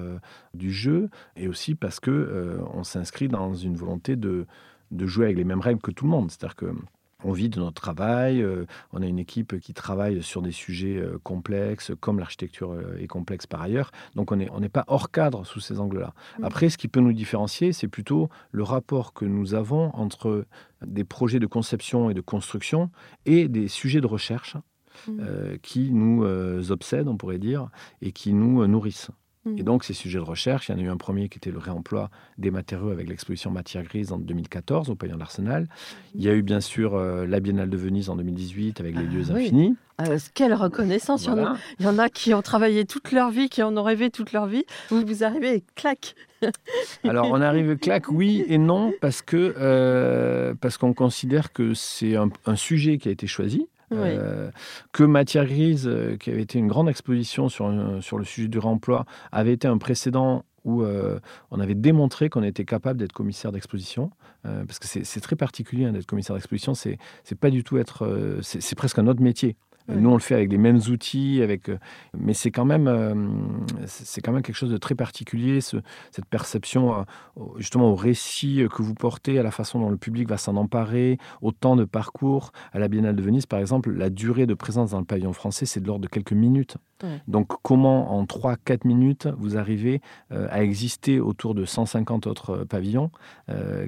du 0.53 0.71
jeu, 0.71 1.09
et 1.35 1.47
aussi 1.47 1.75
parce 1.75 1.99
que 1.99 2.59
on 2.73 2.83
s'inscrit 2.83 3.27
dans 3.27 3.53
une 3.53 3.75
volonté 3.75 4.15
de, 4.15 4.45
de 4.91 5.05
jouer 5.05 5.25
avec 5.25 5.37
les 5.37 5.43
mêmes 5.43 5.59
règles 5.61 5.81
que 5.81 5.91
tout 5.91 6.05
le 6.05 6.11
monde. 6.11 6.31
C'est-à-dire 6.31 6.55
que 6.55 6.73
on 7.23 7.31
vit 7.31 7.49
de 7.49 7.59
notre 7.59 7.81
travail, 7.81 8.41
euh, 8.41 8.65
on 8.91 9.01
a 9.01 9.05
une 9.05 9.19
équipe 9.19 9.59
qui 9.59 9.73
travaille 9.73 10.21
sur 10.23 10.41
des 10.41 10.51
sujets 10.51 10.97
euh, 10.97 11.19
complexes, 11.23 11.91
comme 11.99 12.19
l'architecture 12.19 12.73
euh, 12.73 12.97
est 12.99 13.07
complexe 13.07 13.47
par 13.47 13.61
ailleurs. 13.61 13.91
Donc 14.15 14.31
on 14.31 14.35
n'est 14.37 14.49
on 14.51 14.61
pas 14.69 14.85
hors 14.87 15.11
cadre 15.11 15.45
sous 15.45 15.59
ces 15.59 15.79
angles-là. 15.79 16.13
Après, 16.43 16.69
ce 16.69 16.77
qui 16.77 16.87
peut 16.87 16.99
nous 16.99 17.13
différencier, 17.13 17.73
c'est 17.73 17.87
plutôt 17.87 18.29
le 18.51 18.63
rapport 18.63 19.13
que 19.13 19.25
nous 19.25 19.53
avons 19.53 19.93
entre 19.95 20.45
des 20.85 21.03
projets 21.03 21.39
de 21.39 21.47
conception 21.47 22.09
et 22.09 22.13
de 22.13 22.21
construction 22.21 22.89
et 23.25 23.47
des 23.47 23.67
sujets 23.67 24.01
de 24.01 24.07
recherche 24.07 24.55
Mm. 25.07 25.19
euh, 25.19 25.57
qui 25.61 25.91
nous 25.91 26.25
obsèdent, 26.71 27.07
on 27.07 27.17
pourrait 27.17 27.39
dire, 27.39 27.69
et 28.01 28.11
qui 28.11 28.33
nous 28.33 28.65
nourrissent. 28.67 29.11
Mm. 29.45 29.57
Et 29.57 29.63
donc, 29.63 29.83
ces 29.83 29.93
sujets 29.93 30.19
de 30.19 30.23
recherche, 30.23 30.69
il 30.69 30.73
y 30.73 30.75
en 30.75 30.77
a 30.79 30.83
eu 30.83 30.89
un 30.89 30.97
premier 30.97 31.29
qui 31.29 31.37
était 31.37 31.51
le 31.51 31.57
réemploi 31.57 32.09
des 32.37 32.51
matériaux 32.51 32.89
avec 32.91 33.09
l'exposition 33.09 33.49
Matière 33.51 33.83
Grise 33.83 34.11
en 34.11 34.17
2014 34.19 34.89
au 34.89 34.95
Pavillon 34.95 35.17
d'Arsenal. 35.17 35.67
Il 36.15 36.21
y 36.21 36.29
a 36.29 36.33
eu 36.35 36.43
bien 36.43 36.61
sûr 36.61 36.95
euh, 36.95 37.25
la 37.25 37.39
Biennale 37.39 37.69
de 37.69 37.77
Venise 37.77 38.09
en 38.09 38.15
2018 38.15 38.79
avec 38.79 38.95
les 38.95 39.01
Ah, 39.01 39.13
lieux 39.13 39.31
oui. 39.33 39.45
infinis. 39.45 39.75
Euh, 40.01 40.17
quelle 40.33 40.53
reconnaissance 40.53 41.25
il 41.25 41.27
y 41.27 41.31
en 41.31 41.45
a-. 41.45 41.57
Il 41.79 41.85
y 41.85 41.89
en 41.89 41.97
a 41.99 42.09
qui 42.09 42.33
ont 42.33 42.41
travaillé 42.41 42.85
toute 42.85 43.11
leur 43.11 43.29
vie, 43.31 43.49
qui 43.49 43.61
en 43.63 43.75
ont 43.77 43.83
rêvé 43.83 44.09
toute 44.09 44.31
leur 44.31 44.47
vie. 44.47 44.63
Vous, 44.89 45.05
vous 45.05 45.23
arrivez 45.23 45.55
et 45.57 45.63
clac. 45.75 46.15
Alors, 47.03 47.27
on 47.31 47.39
arrive 47.41 47.77
claque, 47.77 48.09
oui 48.09 48.43
et 48.47 48.57
non, 48.57 48.93
parce 48.99 49.21
que 49.21 49.53
euh, 49.57 50.55
parce 50.59 50.77
qu'on 50.77 50.93
considère 50.93 51.53
que 51.53 51.73
c'est 51.75 52.15
un, 52.15 52.29
un 52.47 52.55
sujet 52.55 52.97
qui 52.97 53.09
a 53.09 53.11
été 53.11 53.27
choisi. 53.27 53.67
Oui. 53.91 53.97
Euh, 54.03 54.51
que 54.91 55.03
Matière 55.03 55.45
Grise, 55.45 55.87
euh, 55.87 56.15
qui 56.17 56.29
avait 56.29 56.41
été 56.41 56.57
une 56.59 56.67
grande 56.67 56.89
exposition 56.89 57.49
sur, 57.49 57.65
un- 57.65 58.01
sur 58.01 58.17
le 58.17 58.23
sujet 58.23 58.47
du 58.47 58.57
réemploi, 58.57 59.05
avait 59.31 59.53
été 59.53 59.67
un 59.67 59.77
précédent 59.77 60.45
où 60.63 60.83
euh, 60.83 61.19
on 61.49 61.59
avait 61.59 61.75
démontré 61.75 62.29
qu'on 62.29 62.43
était 62.43 62.65
capable 62.65 62.99
d'être 62.99 63.13
commissaire 63.13 63.51
d'exposition, 63.51 64.11
euh, 64.45 64.63
parce 64.65 64.79
que 64.79 64.87
c'est 64.87 65.19
très 65.19 65.35
particulier 65.35 65.85
hein, 65.85 65.91
d'être 65.91 66.05
commissaire 66.05 66.35
d'exposition, 66.35 66.73
c'est 66.75 66.97
pas 67.39 67.49
du 67.49 67.63
tout 67.63 67.77
être, 67.79 68.05
euh, 68.05 68.39
c'est 68.41 68.75
presque 68.75 68.99
un 68.99 69.07
autre 69.07 69.21
métier. 69.21 69.55
Euh. 69.91 69.99
Nous, 69.99 70.09
on 70.09 70.13
le 70.13 70.19
fait 70.19 70.35
avec 70.35 70.51
les 70.51 70.57
mêmes 70.57 70.79
outils, 70.89 71.41
avec, 71.41 71.69
euh, 71.69 71.77
mais 72.17 72.33
c'est 72.33 72.51
quand 72.51 72.65
même, 72.65 72.87
euh, 72.87 73.13
c'est 73.85 74.21
quand 74.21 74.31
même 74.31 74.41
quelque 74.41 74.55
chose 74.55 74.71
de 74.71 74.77
très 74.77 74.95
particulier, 74.95 75.61
ce- 75.61 75.77
cette 76.11 76.25
perception 76.25 77.05
justement 77.57 77.91
au 77.91 77.95
récit 77.95 78.63
que 78.73 78.81
vous 78.81 78.93
portez, 78.93 79.39
à 79.39 79.43
la 79.43 79.51
façon 79.51 79.79
dont 79.79 79.89
le 79.89 79.97
public 79.97 80.27
va 80.29 80.37
s'en 80.37 80.55
emparer, 80.55 81.17
au 81.41 81.51
temps 81.51 81.75
de 81.75 81.85
parcours. 81.85 82.51
À 82.73 82.79
la 82.79 82.87
Biennale 82.87 83.15
de 83.15 83.21
Venise, 83.21 83.45
par 83.45 83.59
exemple, 83.59 83.91
la 83.91 84.09
durée 84.09 84.45
de 84.45 84.53
présence 84.53 84.91
dans 84.91 84.99
le 84.99 85.05
pavillon 85.05 85.33
français, 85.33 85.65
c'est 85.65 85.79
de 85.81 85.87
l'ordre 85.87 86.01
de 86.03 86.07
quelques 86.09 86.33
minutes. 86.33 86.77
Donc, 87.27 87.47
comment 87.63 88.15
en 88.15 88.25
3-4 88.25 88.85
minutes 88.85 89.27
vous 89.39 89.57
arrivez 89.57 90.01
à 90.29 90.61
exister 90.63 91.19
autour 91.19 91.55
de 91.55 91.65
150 91.65 92.27
autres 92.27 92.63
pavillons? 92.69 93.09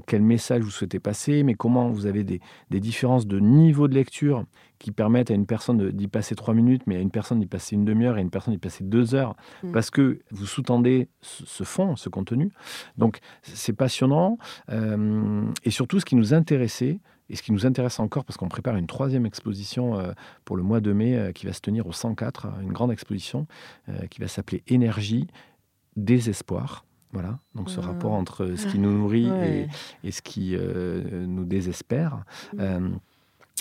Quel 0.08 0.24
message 0.24 0.62
vous 0.64 0.72
souhaitez 0.72 1.00
passer? 1.00 1.44
Mais 1.44 1.54
comment 1.54 1.90
vous 1.90 2.08
avez 2.08 2.24
des, 2.24 2.42
des 2.72 2.80
différences 2.80 3.28
de 3.28 3.40
niveau 3.40 3.88
de 3.88 3.94
lecture 3.94 4.46
qui 4.84 4.92
permettent 4.92 5.32
à 5.32 5.34
une 5.34 5.46
personne 5.46 5.92
d'y 5.92 6.08
passer 6.10 6.36
3 6.36 6.54
minutes, 6.54 6.84
mais 6.88 6.98
à 6.98 7.00
une 7.00 7.10
personne 7.10 7.40
d'y 7.40 7.48
passer 7.48 7.76
une 7.76 7.86
demi-heure 7.86 8.18
et 8.18 8.20
à 8.20 8.22
une 8.22 8.30
personne 8.30 8.54
d'y 8.54 8.60
passer 8.60 8.84
2 8.84 9.16
heures, 9.16 9.34
Mm. 9.64 9.72
parce 9.72 9.90
que 9.90 10.20
vous 10.30 10.46
sous-tendez 10.46 11.08
ce, 11.22 11.64
fond, 11.64 11.96
ce 11.96 12.10
contenu. 12.10 12.52
Donc, 12.98 13.20
c'est 13.44 13.72
passionnant. 13.72 14.38
Euh, 14.70 15.46
et 15.64 15.72
surtout, 15.72 16.02
ce 16.02 16.06
qui 16.06 16.18
nous 16.18 16.34
intéressait, 16.34 17.00
et 17.30 17.36
ce 17.38 17.42
qui 17.42 17.54
nous 17.54 17.66
intéresse 17.66 17.98
encore, 18.02 18.26
parce 18.26 18.36
qu'on 18.36 18.50
prépare 18.50 18.76
une 18.76 18.86
troisième 18.88 19.26
exposition 19.26 19.98
euh, 19.98 20.12
pour 20.44 20.58
le 20.58 20.64
mois 20.64 20.82
de 20.82 20.92
mai 20.92 21.16
euh, 21.16 21.32
qui 21.32 21.46
va 21.46 21.54
se 21.54 21.62
tenir 21.62 21.88
au 21.88 21.94
104, 21.94 22.48
une 22.62 22.74
grande 22.74 22.92
exposition 22.92 23.48
qui 24.10 24.20
va 24.20 24.28
s'appeler 24.28 24.64
Énergie, 24.68 25.28
désespoir. 25.96 26.86
Voilà, 27.14 27.40
donc 27.56 27.70
ce 27.70 27.80
rapport 27.80 28.14
entre 28.14 28.56
ce 28.56 28.66
qui 28.68 28.80
nous 28.80 28.92
nourrit 28.92 29.30
Ouais. 29.32 29.68
et, 30.04 30.08
et 30.08 30.12
ce 30.12 30.22
qui 30.24 30.58
nous 30.58 31.46
désespère. 31.46 32.26
Mm. 32.58 32.98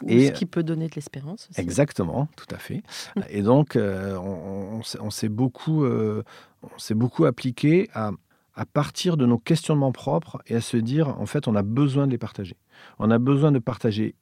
Ou 0.03 0.09
Et- 0.09 0.27
ce 0.29 0.33
qui 0.33 0.47
peut 0.47 0.63
donner 0.63 0.89
de 0.89 0.95
l'espérance 0.95 1.49
aussi. 1.51 1.61
Exactement, 1.61 2.29
tout 2.37 2.53
à 2.55 2.59
fait. 2.59 2.83
Et 3.31 3.43
donc, 3.43 3.77
euh, 3.77 4.17
on, 4.17 4.79
on 4.79 4.83
s'est- 4.83 4.99
on 5.01 5.11
s'est 5.11 5.29
beaucoup, 5.29 5.85
euh, 5.85 6.23
on 6.63 6.79
s'est 6.79 6.95
beaucoup 6.95 7.25
appliqué 7.27 7.89
à, 7.95 8.11
à 8.55 8.65
partir 8.67 9.17
de 9.17 9.27
nos 9.27 9.39
questionnements 9.39 9.93
propres 9.93 10.41
et 10.47 10.55
à 10.57 10.61
se 10.61 10.77
dire, 10.79 11.09
en 11.21 11.27
fait, 11.27 11.47
on 11.47 11.55
a 11.55 11.63
besoin 11.63 12.07
de 12.07 12.13
les 12.13 12.19
partager. 12.19 12.57
On 12.99 13.11
a 13.11 13.19
besoin 13.19 13.53
de 13.53 13.59
partager 13.59 14.15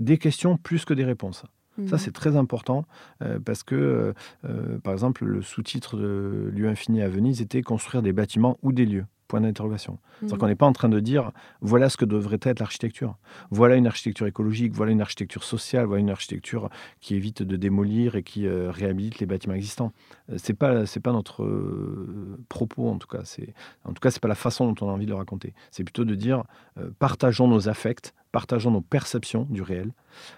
des 0.00 0.18
questions 0.18 0.56
plus 0.56 0.84
que 0.84 0.94
des 0.94 1.04
réponses. 1.04 1.44
Ça, 1.86 1.96
Mhm. 1.96 1.98
c'est 1.98 2.12
très 2.12 2.36
important 2.36 2.84
euh, 3.22 3.38
parce 3.42 3.62
que, 3.62 4.12
euh, 4.44 4.78
par 4.80 4.92
exemple, 4.92 5.24
le 5.24 5.40
sous-titre 5.40 5.96
de 5.96 6.50
Lieu 6.54 6.68
infini 6.68 7.00
à 7.00 7.08
Venise 7.08 7.40
était 7.40 7.62
construire 7.62 8.02
des 8.02 8.12
bâtiments 8.12 8.58
ou 8.62 8.72
des 8.72 8.84
lieux. 8.84 9.06
Point 9.32 9.40
d'interrogation. 9.40 9.98
C'est-à-dire 10.18 10.34
Mhm. 10.34 10.40
qu'on 10.40 10.46
n'est 10.48 10.54
pas 10.56 10.66
en 10.66 10.74
train 10.74 10.90
de 10.90 11.00
dire 11.00 11.32
voilà 11.62 11.88
ce 11.88 11.96
que 11.96 12.04
devrait 12.04 12.38
être 12.42 12.60
l'architecture. 12.60 13.16
Voilà 13.50 13.76
une 13.76 13.86
architecture 13.86 14.26
écologique, 14.26 14.74
voilà 14.74 14.92
une 14.92 15.00
architecture 15.00 15.42
sociale, 15.42 15.86
voilà 15.86 16.00
une 16.00 16.10
architecture 16.10 16.68
qui 17.00 17.14
évite 17.14 17.42
de 17.42 17.56
démolir 17.56 18.14
et 18.14 18.22
qui 18.22 18.46
euh, 18.46 18.70
réhabilite 18.70 19.20
les 19.20 19.26
bâtiments 19.26 19.54
existants. 19.54 19.92
Euh, 20.30 20.34
c'est 20.36 20.52
pas 20.52 20.84
c'est 20.84 21.00
pas 21.00 21.12
notre 21.12 21.44
euh, 21.44 22.38
propos 22.50 22.90
en 22.90 22.98
tout 22.98 23.08
cas. 23.08 23.22
C'est 23.24 23.54
en 23.86 23.94
tout 23.94 24.00
cas 24.00 24.10
c'est 24.10 24.20
pas 24.20 24.28
la 24.28 24.34
façon 24.34 24.70
dont 24.70 24.86
on 24.86 24.90
a 24.90 24.92
envie 24.92 25.06
de 25.06 25.12
le 25.12 25.16
raconter. 25.16 25.54
C'est 25.70 25.84
plutôt 25.84 26.04
de 26.04 26.14
dire 26.14 26.44
euh, 26.78 26.90
partageons 26.98 27.48
nos 27.48 27.68
affects, 27.70 28.12
partageons 28.32 28.70
nos 28.70 28.80
perceptions 28.82 29.46
du 29.48 29.62
réel, 29.62 29.92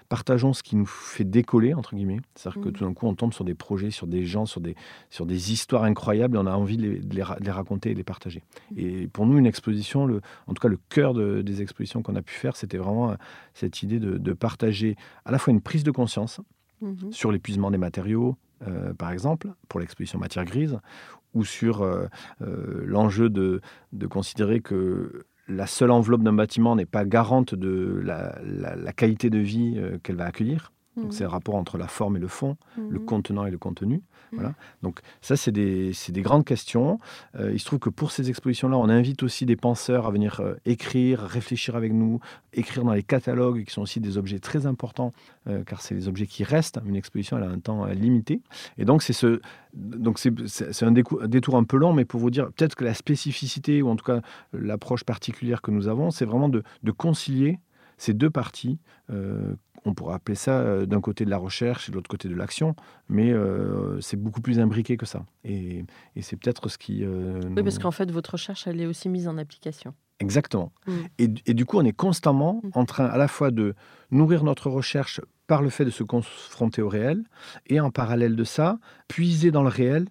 partageons 0.09 0.53
ce 0.53 0.63
qui 0.63 0.75
nous 0.77 0.85
fait 0.85 1.23
décoller 1.25 1.73
entre 1.73 1.95
guillemets. 1.95 2.21
C'est-à-dire 2.35 2.61
que 2.61 2.67
Mhm. 2.69 2.73
tout 2.73 2.83
d'un 2.85 2.93
coup 2.93 3.07
on 3.07 3.15
tombe 3.15 3.33
sur 3.33 3.43
des 3.43 3.55
projets, 3.55 3.91
sur 3.91 4.07
des 4.07 4.25
gens, 4.25 4.45
sur 4.45 4.61
des 4.61 4.75
sur 5.09 5.25
des 5.25 5.51
histoires 5.51 5.83
incroyables 5.83 6.37
et 6.37 6.39
on 6.39 6.45
a 6.45 6.53
envie 6.55 6.77
de 6.77 6.83
les, 6.83 6.99
de 6.99 7.15
les 7.15 7.23
ra- 7.23 7.37
de 7.39 7.45
les 7.45 7.51
raconter 7.51 7.89
et 7.91 7.93
de 7.93 7.97
les 7.97 8.03
partager. 8.03 8.41
Et 8.77 8.84
pour 9.13 9.25
nous, 9.25 9.37
une 9.37 9.45
exposition, 9.45 10.05
le, 10.05 10.21
en 10.47 10.53
tout 10.53 10.61
cas 10.61 10.67
le 10.67 10.79
cœur 10.89 11.13
de- 11.13 11.41
des 11.41 11.61
expositions 11.61 12.01
qu'on 12.03 12.15
a 12.15 12.21
pu 12.21 12.33
faire, 12.33 12.55
c'était 12.55 12.77
vraiment 12.77 13.11
euh, 13.11 13.15
cette 13.53 13.81
idée 13.83 13.99
de, 13.99 14.17
de 14.17 14.33
partager 14.33 14.95
à 15.25 15.31
la 15.31 15.37
fois 15.37 15.51
une 15.53 15.61
prise 15.61 15.83
de 15.83 15.91
conscience 15.91 16.41
Mhm. 16.81 17.11
sur 17.11 17.31
l'épuisement 17.31 17.71
des 17.71 17.77
matériaux, 17.77 18.35
euh, 18.67 18.93
par 18.93 19.11
exemple, 19.11 19.47
pour 19.69 19.79
l'exposition 19.79 20.19
matière 20.19 20.43
grise, 20.43 20.77
ou 21.33 21.45
sur 21.45 21.81
euh, 21.81 22.07
euh, 22.41 22.83
l'enjeu 22.85 23.29
de, 23.29 23.61
de 23.93 24.07
considérer 24.07 24.59
que 24.59 25.23
la 25.47 25.67
seule 25.67 25.91
enveloppe 25.91 26.21
d'un 26.23 26.33
bâtiment 26.33 26.75
n'est 26.75 26.85
pas 26.85 27.05
garante 27.05 27.55
de 27.55 28.01
la, 28.03 28.37
la- 28.43 28.75
la 28.75 28.93
qualité 28.93 29.29
de 29.29 29.37
vie 29.39 29.79
qu'elle 30.03 30.17
va 30.17 30.25
accueillir. 30.25 30.73
Donc 30.97 31.13
c'est 31.13 31.23
le 31.23 31.29
rapport 31.29 31.55
entre 31.55 31.77
la 31.77 31.87
forme 31.87 32.15
et 32.17 32.19
le 32.19 32.27
fond, 32.27 32.55
le 32.77 32.99
Mhm. 32.99 33.05
contenant 33.05 33.45
et 33.45 33.51
le 33.51 33.57
contenu. 33.57 33.95
Mhm. 33.95 34.01
Voilà. 34.39 34.53
Donc 34.81 34.99
ça, 35.21 35.35
c'est 35.35 35.51
des, 35.51 35.91
des 36.09 36.21
grandes 36.21 36.45
questions. 36.45 36.99
Euh, 37.37 37.51
il 37.53 37.59
se 37.59 37.65
trouve 37.65 37.79
que 37.79 37.89
pour 37.89 38.11
ces 38.11 38.29
expositions-là, 38.29 38.77
on 38.77 38.89
invite 38.89 39.21
aussi 39.23 39.45
des 39.45 39.55
penseurs 39.57 40.07
à 40.07 40.11
venir 40.11 40.39
euh, 40.39 40.55
écrire, 40.65 41.19
réfléchir 41.21 41.75
avec 41.75 41.91
nous, 41.93 42.19
écrire 42.53 42.83
dans 42.85 42.93
les 42.93 43.03
catalogues, 43.03 43.63
qui 43.65 43.73
sont 43.73 43.81
aussi 43.81 43.99
des 43.99 44.17
objets 44.17 44.39
très 44.39 44.65
importants, 44.65 45.11
euh, 45.47 45.63
car 45.65 45.81
c'est 45.81 45.95
les 45.95 46.07
objets 46.07 46.27
qui 46.27 46.43
restent. 46.43 46.79
Une 46.85 46.95
exposition, 46.95 47.37
elle 47.37 47.43
a 47.43 47.49
un 47.49 47.59
temps 47.59 47.85
limité. 47.87 48.41
Et 48.77 48.85
donc 48.85 49.03
c'est 49.03 49.13
ce, 49.13 49.41
donc 49.73 50.17
c'est, 50.17 50.31
un, 50.83 50.87
un 50.87 51.27
détour 51.27 51.55
un 51.57 51.63
peu 51.65 51.77
long, 51.77 51.93
mais 51.93 52.05
pour 52.05 52.19
vous 52.19 52.31
dire, 52.31 52.47
peut-être 52.53 52.75
que 52.75 52.83
la 52.85 52.93
spécificité, 52.93 53.81
ou 53.81 53.89
en 53.89 53.95
tout 53.95 54.05
cas 54.05 54.21
l'approche 54.53 55.03
particulière 55.03 55.61
que 55.61 55.71
nous 55.71 55.87
avons, 55.87 56.09
c'est 56.11 56.25
vraiment 56.25 56.49
de, 56.49 56.63
de 56.83 56.91
concilier 56.91 57.59
ces 57.97 58.13
deux 58.13 58.29
parties. 58.29 58.79
euh, 59.11 59.53
on 59.85 59.93
pourrait 59.93 60.15
appeler 60.15 60.35
ça 60.35 60.59
euh, 60.59 60.85
d'un 60.85 60.99
côté 61.01 61.25
de 61.25 61.29
la 61.29 61.37
recherche 61.37 61.87
et 61.87 61.91
de 61.91 61.95
l'autre 61.95 62.09
côté 62.09 62.27
de 62.27 62.35
l'action, 62.35 62.75
mais 63.07 63.31
euh, 63.31 63.99
c'est 64.01 64.17
beaucoup 64.17 64.41
plus 64.41 64.59
imbriqué 64.59 64.97
que 64.97 65.05
ça. 65.05 65.25
Et, 65.43 65.85
et 66.15 66.21
c'est 66.21 66.35
peut-être 66.35 66.67
ce 66.69 66.77
qui... 66.77 67.03
euh, 67.03 67.39
Oui, 67.55 67.63
parce 67.63 67.79
qu'en 67.79 67.91
fait, 67.91 68.09
votre 68.11 68.31
recherche, 68.33 68.67
elle 68.67 68.81
est 68.81 68.85
aussi 68.87 69.09
mise 69.09 69.27
en 69.27 69.37
application. 69.37 69.93
Exactement. 70.19 70.71
Mm. 70.87 70.91
Et, 71.19 71.29
et 71.45 71.53
du 71.53 71.65
coup, 71.65 71.77
on 71.77 71.83
est 71.85 71.93
constamment 71.93 72.61
Mm. 72.63 72.69
en 72.73 72.85
train 72.85 73.05
à 73.05 73.17
la 73.17 73.27
fois 73.27 73.51
de 73.51 73.75
nourrir 74.11 74.43
notre 74.43 74.69
recherche 74.69 75.21
par 75.47 75.61
le 75.61 75.69
fait 75.69 75.85
de 75.85 75.89
se 75.91 76.03
confronter 76.03 76.81
au 76.81 76.89
réel, 76.89 77.23
et 77.67 77.79
en 77.79 77.91
parallèle 77.91 78.35
de 78.35 78.43
ça, 78.43 78.79
puiser 79.07 79.51
dans 79.51 79.61
le 79.61 79.69
réel 79.69 80.07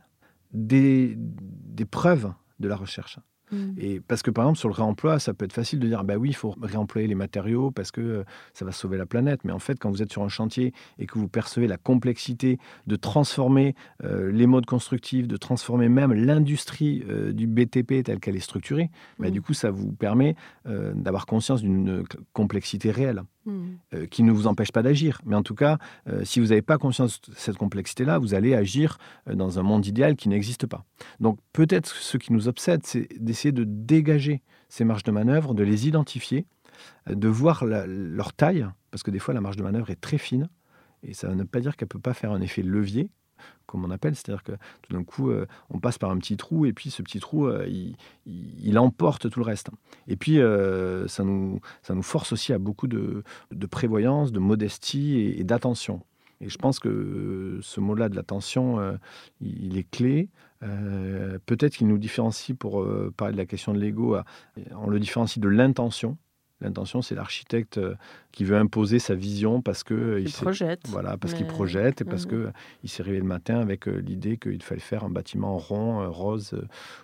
des, 0.53 1.15
des 1.19 1.85
preuves 1.85 2.33
de 2.61 2.69
la 2.69 2.77
recherche. 2.77 3.19
Mhm. 3.55 3.75
Et 3.79 4.01
parce 4.01 4.23
que 4.23 4.31
par 4.31 4.45
exemple 4.45 4.59
sur 4.59 4.69
le 4.69 4.75
réemploi, 4.75 5.19
ça 5.19 5.33
peut 5.35 5.45
être 5.45 5.53
facile 5.53 5.79
de 5.79 5.87
dire 5.87 6.05
bah 6.05 6.17
oui, 6.17 6.31
il 6.31 6.35
faut 6.35 6.55
réemployer 6.61 7.07
les 7.07 7.15
matériaux 7.15 7.71
parce 7.71 7.91
que 7.91 8.01
euh, 8.01 8.25
ça 8.53 8.65
va 8.65 8.73
sauver 8.73 8.99
la 8.99 9.07
planète. 9.07 9.41
Mais 9.45 9.53
en 9.53 9.59
fait, 9.59 9.79
quand 9.79 9.91
vous 9.91 10.03
êtes 10.03 10.13
sur 10.13 10.23
un 10.23 10.29
chantier 10.29 10.73
et 10.99 11.07
que 11.07 11.19
vous 11.19 11.29
percevez 11.29 11.67
la 11.67 11.77
complexité 11.77 12.59
de 12.87 12.97
transformer 12.97 13.75
euh, 14.03 14.31
les 14.33 14.47
modes 14.47 14.67
constructifs, 14.67 15.29
de 15.29 15.37
transformer 15.37 15.89
même 15.89 16.13
l'industrie 16.13 17.05
euh, 17.09 17.33
du 17.33 17.47
BTP 17.47 18.03
telle 18.05 18.21
qu'elle 18.21 18.37
est 18.37 18.41
structurée, 18.41 18.91
bah, 19.19 19.27
Mhm. 19.29 19.33
du 19.33 19.43
coup, 19.43 19.55
ça 19.55 19.71
vous 19.71 19.93
permet 19.93 20.35
d'avoir 20.65 21.27
conscience 21.27 21.63
d'une 21.63 22.05
complexité 22.33 22.91
réelle 22.91 23.23
Euh, 23.47 24.07
qui 24.07 24.23
ne 24.23 24.33
vous 24.33 24.47
empêche 24.47 24.73
pas 24.73 24.83
d'agir. 24.83 25.21
Mais 25.27 25.37
en 25.37 25.43
tout 25.43 25.55
cas, 25.55 25.79
euh, 26.09 26.25
si 26.25 26.41
vous 26.41 26.47
n'avez 26.47 26.63
pas 26.63 26.79
conscience 26.79 27.21
de 27.21 27.35
cette 27.37 27.59
complexité-là, 27.59 28.19
vous 28.19 28.33
allez 28.33 28.55
agir 28.55 28.99
euh, 29.29 29.35
dans 29.35 29.59
un 29.59 29.63
monde 29.63 29.87
idéal 29.87 30.17
qui 30.17 30.31
n'existe 30.31 30.67
pas. 30.67 30.85
Donc 31.21 31.39
peut-être 31.53 31.89
ce 31.89 32.17
qui 32.17 32.33
nous 32.33 32.49
obsède, 32.49 32.81
c'est 32.85 33.07
d'essayer 33.21 33.53
de 33.53 33.65
dégager 33.65 34.43
ces 34.71 34.85
marges 34.85 35.03
de 35.03 35.11
manœuvre, 35.11 35.53
de 35.53 35.63
les 35.63 35.87
identifier, 35.87 36.47
de 37.07 37.29
voir 37.29 37.65
leur 37.65 38.33
taille, 38.33 38.67
parce 38.91 39.03
que 39.03 39.11
des 39.11 39.19
fois 39.19 39.35
la 39.35 39.41
marge 39.41 39.57
de 39.57 39.63
manœuvre 39.63 39.91
est 39.91 40.01
très 40.01 40.19
fine, 40.19 40.49
et 41.03 41.13
ça 41.13 41.29
ne 41.29 41.43
veut 41.43 41.45
pas 41.45 41.61
dire 41.61 41.77
qu'elle 41.77 41.87
ne 41.87 41.91
peut 41.91 41.99
pas 42.01 42.15
faire 42.15 42.33
un 42.33 42.41
effet 42.41 42.63
levier, 42.63 43.11
comme 43.67 43.85
on 43.85 43.91
appelle, 43.91 44.15
c'est-à-dire 44.15 44.45
que 44.45 44.53
tout 44.83 44.93
d'un 44.93 45.03
coup, 45.03 45.31
euh, 45.31 45.47
on 45.71 45.81
passe 45.81 45.99
par 45.99 46.11
un 46.11 46.19
petit 46.19 46.37
trou, 46.37 46.65
et 46.67 46.73
puis 46.73 46.91
ce 46.91 47.03
petit 47.03 47.19
trou, 47.19 47.47
euh, 47.47 47.67
il, 48.27 48.79
emporte 48.79 49.31
tout 49.31 49.41
le 49.41 49.45
reste. 49.45 49.71
Et 50.07 50.17
puis, 50.17 50.41
euh, 50.41 51.09
ça, 51.09 51.25
nous, 51.25 51.61
ça 51.83 51.95
nous 51.95 52.03
force 52.03 52.33
aussi 52.33 52.53
à 52.53 52.59
beaucoup 52.59 52.87
de, 52.87 53.25
prévoyance, 53.71 54.31
de 54.31 54.39
modestie 54.39 55.19
et, 55.19 55.45
d'attention. 55.45 56.03
Et 56.41 56.49
je 56.49 56.59
pense 56.59 56.79
que 56.79 57.59
ce 57.63 57.81
mot-là 57.81 58.09
de 58.09 58.17
l'attention, 58.17 58.99
il, 59.41 59.79
est 59.79 59.89
clé. 59.91 60.29
Peut-être 60.61 61.77
qu'il 61.77 61.87
nous 61.87 61.99
différencie, 61.99 62.57
pour 62.57 62.87
parler 63.17 63.33
de 63.33 63.39
la 63.39 63.47
question 63.47 63.73
de 63.73 63.79
l'ego, 63.79 64.17
on 64.73 64.89
le 64.89 65.01
différencie 65.01 65.41
de 65.41 65.49
l'intention. 65.49 66.19
L'intention, 66.65 67.03
c'est 67.03 67.15
l'architecte 67.15 67.79
euh, 67.79 67.95
qui 68.33 68.43
veut 68.45 68.57
imposer 68.57 68.99
sa 68.99 69.15
vision 69.15 69.63
parce 69.63 69.85
que 69.85 69.95
euh, 69.95 70.21
Il 70.21 70.33
projette. 70.33 70.81
voilà, 70.89 71.17
parce 71.17 71.35
qu'il 71.35 71.47
projette 71.47 72.01
et 72.01 72.05
parce 72.05 72.25
Mhm. 72.25 72.31
que 72.31 72.49
il 72.83 72.89
s'est 72.89 73.03
réveillé 73.03 73.21
le 73.21 73.29
matin 73.29 73.61
avec 73.61 73.87
euh, 73.87 73.99
l'idée 73.99 74.37
qu'il 74.39 74.63
fallait 74.63 74.81
faire 74.81 75.05
un 75.05 75.11
bâtiment 75.11 75.57
rond, 75.59 76.11
rose 76.11 76.57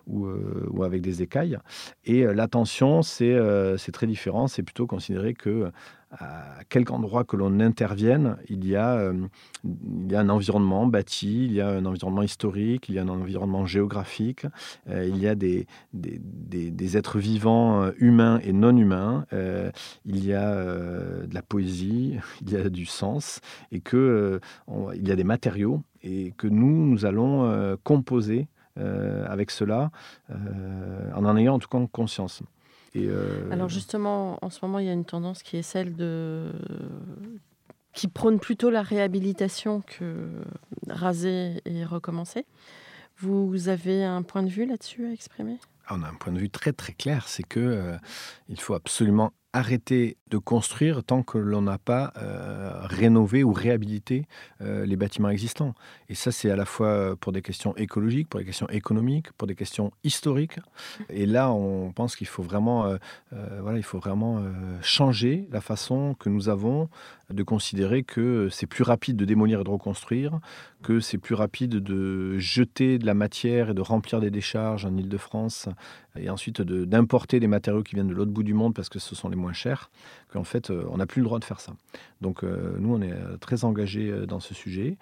ou, 0.06 0.26
ou 0.70 0.82
avec 0.82 1.02
des 1.02 1.22
écailles. 1.22 1.58
Et 2.04 2.24
l'attention, 2.24 3.02
c'est 3.02 3.38
c'est 3.78 3.92
très 3.92 4.06
différent. 4.06 4.48
C'est 4.48 4.62
plutôt 4.62 4.86
considérer 4.86 5.34
que 5.34 5.70
à 6.10 6.64
quelque 6.68 6.90
endroit 6.90 7.24
que 7.24 7.36
l'on 7.36 7.60
intervienne, 7.60 8.36
il 8.48 8.66
y, 8.66 8.74
a, 8.74 8.94
euh, 8.94 9.14
il 9.64 10.10
y 10.10 10.16
a 10.16 10.20
un 10.20 10.28
environnement 10.28 10.86
bâti, 10.86 11.46
il 11.46 11.52
y 11.52 11.60
a 11.60 11.68
un 11.68 11.84
environnement 11.84 12.22
historique, 12.22 12.88
il 12.88 12.96
y 12.96 12.98
a 12.98 13.02
un 13.02 13.08
environnement 13.08 13.64
géographique, 13.64 14.46
euh, 14.88 15.06
il 15.06 15.18
y 15.18 15.28
a 15.28 15.34
des, 15.36 15.66
êtres 16.96 17.18
vivants 17.18 17.82
euh, 17.82 17.92
humains 17.98 18.40
et 18.42 18.52
non 18.52 18.76
humains, 18.76 19.24
il 20.04 20.24
y 20.24 20.34
a 20.34 20.64
de 20.64 21.34
la 21.34 21.42
poésie, 21.42 22.16
il 22.42 22.50
y 22.50 22.56
a 22.56 22.68
du 22.68 22.86
sens, 22.86 23.40
et 23.70 23.80
que 23.80 24.40
il 24.94 25.06
y 25.06 25.12
a 25.12 25.16
des 25.16 25.24
matériaux, 25.24 25.82
et 26.02 26.32
que 26.36 26.48
nous, 26.48 26.86
nous 26.86 27.04
allons 27.04 27.76
composer 27.84 28.48
avec 28.76 29.50
cela, 29.50 29.90
en 30.30 31.24
en 31.24 31.36
ayant 31.36 31.54
en 31.54 31.58
tout 31.58 31.68
cas 31.68 31.78
conscience. 31.92 32.42
Et, 32.94 33.06
euh, 33.08 33.48
Alors 33.50 33.68
justement, 33.68 34.38
en 34.42 34.50
ce 34.50 34.58
moment, 34.62 34.78
il 34.78 34.86
y 34.86 34.88
a 34.88 34.92
une 34.92 35.04
tendance 35.04 35.42
qui 35.42 35.56
est 35.56 35.62
celle 35.62 35.94
de 35.94 36.52
qui 37.92 38.08
prône 38.08 38.38
plutôt 38.38 38.70
la 38.70 38.82
réhabilitation 38.82 39.82
que 39.82 40.30
raser 40.88 41.60
et 41.64 41.84
recommencer. 41.84 42.46
Vous 43.18 43.68
avez 43.68 44.04
un 44.04 44.22
point 44.22 44.42
de 44.42 44.48
vue 44.48 44.64
là-dessus 44.64 45.06
à 45.06 45.12
exprimer? 45.12 45.58
On 45.90 46.02
a 46.02 46.08
un 46.08 46.14
point 46.14 46.32
de 46.32 46.38
vue 46.38 46.50
très 46.50 46.72
très 46.72 46.92
clair, 46.92 47.28
c'est 47.28 47.42
que 47.42 47.60
euh, 47.60 47.96
il 48.48 48.60
faut 48.60 48.74
absolument 48.74 49.32
arrêter 49.52 50.16
de 50.30 50.38
construire 50.38 51.02
tant 51.02 51.22
que 51.24 51.38
l'on 51.38 51.62
n'a 51.62 51.78
pas 51.78 52.12
euh, 52.16 52.70
rénové 52.84 53.42
ou 53.42 53.52
réhabilité 53.52 54.26
euh, 54.60 54.86
les 54.86 54.96
bâtiments 54.96 55.28
existants. 55.28 55.74
Et 56.08 56.14
ça, 56.14 56.30
c'est 56.30 56.50
à 56.50 56.56
la 56.56 56.64
fois 56.64 57.16
pour 57.16 57.32
des 57.32 57.42
questions 57.42 57.74
écologiques, 57.76 58.28
pour 58.28 58.38
des 58.38 58.46
questions 58.46 58.68
économiques, 58.68 59.32
pour 59.32 59.48
des 59.48 59.56
questions 59.56 59.90
historiques. 60.04 60.58
Et 61.08 61.26
là, 61.26 61.52
on 61.52 61.90
pense 61.92 62.14
qu'il 62.14 62.28
faut 62.28 62.44
vraiment, 62.44 62.86
euh, 62.86 62.96
euh, 63.32 63.58
voilà, 63.60 63.78
il 63.78 63.82
faut 63.84 63.98
vraiment 63.98 64.38
euh, 64.38 64.52
changer 64.82 65.48
la 65.50 65.60
façon 65.60 66.14
que 66.18 66.28
nous 66.28 66.48
avons 66.48 66.88
de 67.30 67.42
considérer 67.44 68.02
que 68.02 68.48
c'est 68.50 68.66
plus 68.66 68.82
rapide 68.82 69.16
de 69.16 69.24
démolir 69.24 69.60
et 69.60 69.64
de 69.64 69.70
reconstruire, 69.70 70.40
que 70.82 70.98
c'est 71.00 71.18
plus 71.18 71.34
rapide 71.36 71.76
de 71.76 72.38
jeter 72.38 72.98
de 72.98 73.06
la 73.06 73.14
matière 73.14 73.70
et 73.70 73.74
de 73.74 73.80
remplir 73.80 74.20
des 74.20 74.30
décharges 74.30 74.84
en 74.84 74.96
Ile-de-France 74.96 75.68
et 76.18 76.28
ensuite 76.28 76.60
de- 76.60 76.84
d'importer 76.84 77.38
des 77.38 77.46
matériaux 77.46 77.82
qui 77.84 77.94
viennent 77.94 78.08
de 78.08 78.14
l'autre 78.14 78.32
bout 78.32 78.42
du 78.42 78.54
monde 78.54 78.74
parce 78.74 78.88
que 78.88 78.98
ce 78.98 79.14
sont 79.14 79.28
les 79.28 79.36
moins 79.40 79.52
chers, 79.52 79.90
qu'en 80.32 80.44
fait, 80.44 80.70
euh, 80.70 80.84
on 80.90 80.98
n'a 80.98 81.06
plus 81.06 81.20
le 81.20 81.24
droit 81.24 81.38
de 81.38 81.44
faire 81.44 81.60
ça. 81.60 81.72
Donc, 82.20 82.44
euh, 82.44 82.76
nous, 82.78 82.94
on 82.94 83.02
est 83.02 83.12
euh, 83.12 83.36
très 83.38 83.64
engagés 83.64 84.26
dans 84.26 84.40
ce 84.40 84.54
sujet. 84.54 84.96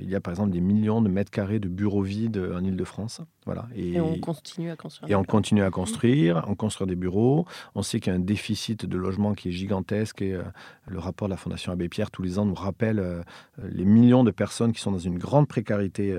Il 0.00 0.08
y 0.08 0.14
a 0.14 0.20
par 0.20 0.32
exemple 0.32 0.50
des 0.50 0.60
millions 0.60 1.00
de 1.00 1.08
mètres 1.08 1.30
carrés 1.30 1.58
de 1.58 1.68
bureaux 1.68 2.02
vides 2.02 2.38
en 2.54 2.62
Ile-de-France. 2.62 3.20
Voilà. 3.46 3.66
Et, 3.74 4.00
on 4.00 4.18
continue 4.18 4.70
à 4.70 4.76
construire. 4.76 5.10
Et 5.10 5.14
on 5.14 5.24
continue 5.24 5.62
à 5.62 5.70
construire, 5.70 6.44
on 6.48 6.54
construit 6.54 6.86
des 6.86 6.96
bureaux. 6.96 7.46
On 7.74 7.82
sait 7.82 8.00
qu'il 8.00 8.12
y 8.12 8.16
a 8.16 8.18
un 8.18 8.22
déficit 8.22 8.84
de 8.84 8.98
logement 8.98 9.34
qui 9.34 9.48
est 9.48 9.52
gigantesque 9.52 10.22
et 10.22 10.38
le 10.86 10.98
rapport 10.98 11.28
de 11.28 11.32
la 11.32 11.36
Fondation 11.36 11.72
Abbé 11.72 11.88
Pierre 11.88 12.10
tous 12.10 12.22
les 12.22 12.38
ans 12.38 12.44
nous 12.44 12.54
rappelle 12.54 13.24
les 13.62 13.84
millions 13.84 14.24
de 14.24 14.30
personnes 14.30 14.72
qui 14.72 14.80
sont 14.80 14.92
dans 14.92 14.98
une 14.98 15.18
grande 15.18 15.48
précarité 15.48 16.16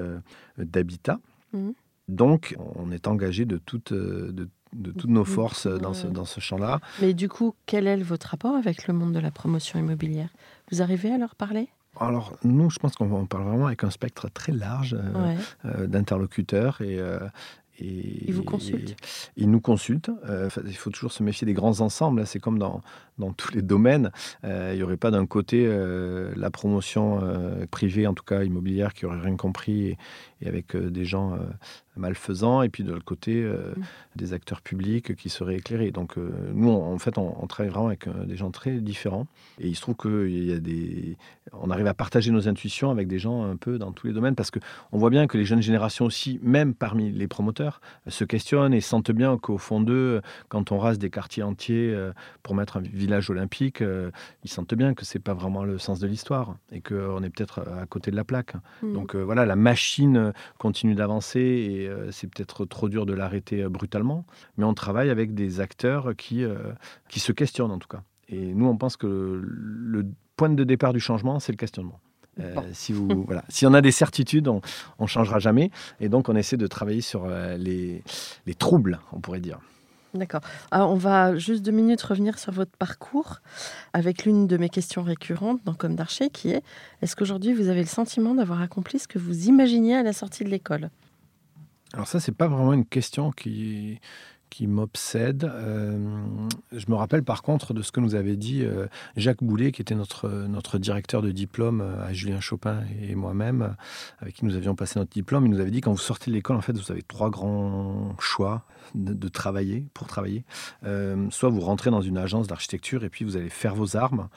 d'habitat. 0.57 1.19
Mhm. 1.53 1.73
Donc, 2.07 2.55
on 2.75 2.91
est 2.91 3.07
engagé 3.07 3.45
de 3.45 3.57
toutes, 3.57 3.91
euh, 3.91 4.31
de, 4.31 4.47
de 4.73 4.91
toutes 4.91 5.09
nos 5.09 5.21
Mhm. 5.21 5.25
forces 5.25 5.67
dans 5.67 5.93
ce, 5.93 6.07
dans 6.07 6.25
ce 6.25 6.39
champ-là. 6.39 6.79
Mais 7.01 7.13
du 7.13 7.29
coup, 7.29 7.55
quel 7.65 7.87
est 7.87 7.97
votre 7.97 8.27
rapport 8.27 8.55
avec 8.55 8.87
le 8.87 8.93
monde 8.93 9.13
de 9.13 9.19
la 9.19 9.31
promotion 9.31 9.79
immobilière? 9.79 10.29
Vous 10.71 10.81
arrivez 10.81 11.11
à 11.11 11.17
leur 11.17 11.35
parler? 11.35 11.69
Alors, 11.99 12.35
nous, 12.43 12.69
je 12.69 12.79
pense 12.79 12.95
qu'on 12.95 13.25
parle 13.25 13.45
vraiment 13.45 13.67
avec 13.67 13.83
un 13.83 13.89
spectre 13.89 14.29
très 14.29 14.51
large 14.51 14.95
euh, 14.99 15.35
euh, 15.65 15.87
d'interlocuteurs 15.87 16.81
et, 16.81 16.99
euh, 16.99 17.19
et, 17.79 18.25
ils 18.27 18.33
vous 18.33 18.43
consultent? 18.43 18.95
Ils 19.37 19.49
nous 19.49 19.61
consultent. 19.61 20.11
il 20.65 20.75
faut 20.75 20.89
toujours 20.89 21.11
se 21.11 21.23
méfier 21.23 21.45
des 21.45 21.53
grands 21.53 21.79
ensembles. 21.81 22.25
C'est 22.25 22.39
comme 22.39 22.59
dans, 22.59 22.81
dans, 23.17 23.31
tous 23.31 23.53
les 23.53 23.61
domaines. 23.61 24.11
il 24.43 24.75
n'y 24.75 24.83
aurait 24.83 24.97
pas 24.97 25.11
d'un 25.11 25.25
côté 25.25 25.67
la 26.35 26.51
promotion 26.51 27.21
privée, 27.71 28.07
en 28.07 28.13
tout 28.13 28.23
cas 28.23 28.43
immobilière, 28.43 28.93
qui 28.93 29.05
aurait 29.05 29.19
rien 29.19 29.35
compris 29.35 29.87
et, 29.87 29.97
et 30.41 30.47
avec 30.47 30.75
des 30.75 31.05
gens 31.05 31.37
malfaisants, 31.97 32.61
et 32.61 32.69
puis 32.69 32.83
de 32.83 32.91
l'autre 32.91 33.05
côté, 33.05 33.43
euh, 33.43 33.73
mm. 33.75 33.83
des 34.15 34.33
acteurs 34.33 34.61
publics 34.61 35.15
qui 35.15 35.29
seraient 35.29 35.55
éclairés. 35.55 35.91
Donc 35.91 36.17
euh, 36.17 36.29
nous, 36.53 36.69
en 36.69 36.97
fait, 36.97 37.17
on, 37.17 37.47
travaille 37.47 37.71
vraiment 37.71 37.87
avec 37.87 38.07
euh, 38.07 38.25
des 38.25 38.35
gens 38.35 38.51
très 38.51 38.79
différents, 38.79 39.27
et 39.59 39.67
il 39.67 39.75
se 39.75 39.81
trouve 39.81 39.95
qu'il 39.95 40.45
y 40.45 40.53
a 40.53 40.59
des... 40.59 41.17
On 41.53 41.69
arrive 41.69 41.87
à 41.87 41.93
partager 41.93 42.31
nos 42.31 42.47
intuitions 42.47 42.89
avec 42.89 43.07
des 43.07 43.19
gens 43.19 43.43
un 43.43 43.55
peu 43.55 43.77
dans 43.77 43.91
tous 43.91 44.07
les 44.07 44.13
domaines, 44.13 44.35
parce 44.35 44.51
qu'on 44.51 44.97
voit 44.97 45.09
bien 45.09 45.27
que 45.27 45.37
les 45.37 45.45
jeunes 45.45 45.61
générations 45.61 46.05
aussi, 46.05 46.39
même 46.41 46.73
parmi 46.73 47.11
les 47.11 47.27
promoteurs, 47.27 47.81
se 48.07 48.23
questionnent 48.23 48.73
et 48.73 48.81
sentent 48.81 49.11
bien 49.11 49.37
qu'au 49.37 49.57
fond 49.57 49.79
d'eux, 49.79 50.21
quand 50.49 50.71
on 50.71 50.79
rase 50.79 50.99
des 50.99 51.09
quartiers 51.09 51.43
entiers 51.43 51.95
pour 52.43 52.55
mettre 52.55 52.77
un 52.77 52.81
village 52.81 53.29
olympique, 53.29 53.83
ils 54.43 54.49
sentent 54.49 54.73
bien 54.73 54.93
que 54.93 55.05
c'est 55.05 55.19
pas 55.19 55.33
vraiment 55.33 55.63
le 55.63 55.77
sens 55.77 55.99
de 55.99 56.07
l'histoire, 56.07 56.57
et 56.71 56.81
qu'on 56.81 57.23
est 57.23 57.29
peut-être 57.29 57.59
à 57.59 57.85
côté 57.85 58.11
de 58.11 58.15
la 58.15 58.23
plaque. 58.23 58.53
Mm. 58.81 58.93
Donc 58.93 59.15
voilà, 59.15 59.45
la 59.45 59.55
machine 59.55 60.24
continue 60.57 60.95
d'avancer, 60.95 61.39
et 61.39 61.87
euh, 61.87 62.11
c'est 62.11 62.27
peut-être 62.27 62.65
trop 62.65 62.89
dur 62.89 63.05
de 63.05 63.13
l'arrêter 63.13 63.63
euh, 63.63 63.69
brutalement, 63.69 64.25
mais 64.57 64.63
on 64.63 64.73
travaille 64.73 65.09
avec 65.09 65.33
des 65.33 65.59
acteurs 65.59 66.15
qui, 66.15 66.43
euh, 66.43 66.57
qui 67.09 67.19
se 67.19 67.31
questionnent 67.31 67.71
en 67.71 67.79
tout 67.79 67.87
cas. 67.87 68.03
Et 68.29 68.53
nous, 68.53 68.67
on 68.67 68.77
pense 68.77 68.97
que 68.97 69.07
le, 69.07 70.05
point 70.35 70.49
de 70.49 70.65
départ 70.65 70.91
du 70.91 70.99
changement, 70.99 71.39
c'est 71.39 71.53
le 71.53 71.57
questionnement. 71.57 72.01
si 72.73 72.91
vous 72.91 73.23
voilà, 73.23 73.45
si 73.47 73.65
on 73.65 73.73
a 73.73 73.79
des 73.79 73.91
certitudes, 73.91 74.49
on, 74.49 74.61
ne 74.99 75.07
changera 75.07 75.39
jamais. 75.39 75.71
Et 76.01 76.09
donc, 76.09 76.27
on 76.27 76.35
essaie 76.35 76.57
de 76.57 76.67
travailler 76.67 76.99
sur 76.99 77.25
les, 77.27 78.03
les 78.45 78.53
troubles, 78.53 78.99
on 79.13 79.21
pourrait 79.21 79.39
dire. 79.39 79.59
D'accord. 80.15 80.41
On 80.71 80.95
va 80.95 81.35
juste 81.35 81.61
deux 81.63 81.71
minutes 81.71 82.01
revenir 82.01 82.39
sur 82.39 82.51
votre 82.51 82.71
parcours 82.77 83.41
avec 83.93 84.25
l'une 84.25 84.47
de 84.47 84.57
mes 84.57 84.69
questions 84.69 85.03
récurrentes 85.03 85.59
dans 85.65 85.73
Comme 85.73 85.95
d'Archer, 85.95 86.29
qui 86.29 86.51
est 86.51 86.63
est-ce 87.01 87.15
qu'aujourd'hui 87.15 87.53
vous 87.53 87.67
avez 87.67 87.81
le 87.81 87.87
sentiment 87.87 88.33
d'avoir 88.33 88.61
accompli 88.61 88.97
ce 88.97 89.07
que 89.07 89.19
vous 89.19 89.47
imaginiez 89.47 89.95
à 89.95 90.03
la 90.03 90.13
sortie 90.13 90.45
de 90.45 90.49
l'école? 90.49 90.89
Alors 91.93 92.07
ça, 92.07 92.19
c'est 92.19 92.33
pas 92.33 92.47
vraiment 92.47 92.73
une 92.73 92.85
question 92.85 93.31
qui, 93.31 93.99
qui 94.49 94.67
m'obsède. 94.67 95.43
Euh, 95.43 95.97
je 96.71 96.85
me 96.89 96.95
rappelle 96.95 97.23
par 97.23 97.41
contre 97.41 97.73
de 97.73 97.81
ce 97.81 97.91
que 97.91 97.99
nous 97.99 98.15
avait 98.15 98.35
dit 98.35 98.63
euh, 98.63 98.87
Jacques 99.17 99.43
Boulet, 99.43 99.71
qui 99.71 99.81
était 99.81 99.95
notre, 99.95 100.29
notre 100.29 100.77
directeur 100.77 101.21
de 101.21 101.31
diplôme 101.31 101.81
euh, 101.81 102.05
à 102.05 102.13
Julien 102.13 102.39
Chopin 102.39 102.81
et 103.01 103.15
moi-même, 103.15 103.75
avec 104.19 104.35
qui 104.35 104.45
nous 104.45 104.55
avions 104.55 104.75
passé 104.75 104.99
notre 104.99 105.11
diplôme. 105.11 105.45
Il 105.45 105.51
nous 105.51 105.59
avait 105.59 105.71
dit 105.71 105.81
quand 105.81 105.91
vous 105.91 105.97
sortez 105.97 106.31
de 106.31 106.35
l'école, 106.35 106.57
en 106.57 106.61
fait, 106.61 106.77
vous 106.77 106.91
avez 106.91 107.03
trois 107.03 107.29
grands 107.29 108.15
choix 108.19 108.63
de, 108.93 109.27
travailler, 109.27 109.87
pour 109.93 110.07
travailler. 110.07 110.45
Soit 111.31 111.49
vous 111.49 111.59
rentrez 111.59 111.89
dans 111.89 112.01
une 112.01 112.19
agence 112.19 112.47
d'architecture 112.47 113.03
et 113.03 113.09
puis 113.09 113.25
vous 113.25 113.35
allez 113.35 113.49
faire 113.49 113.73
vos 113.73 113.97
armes 113.97 114.29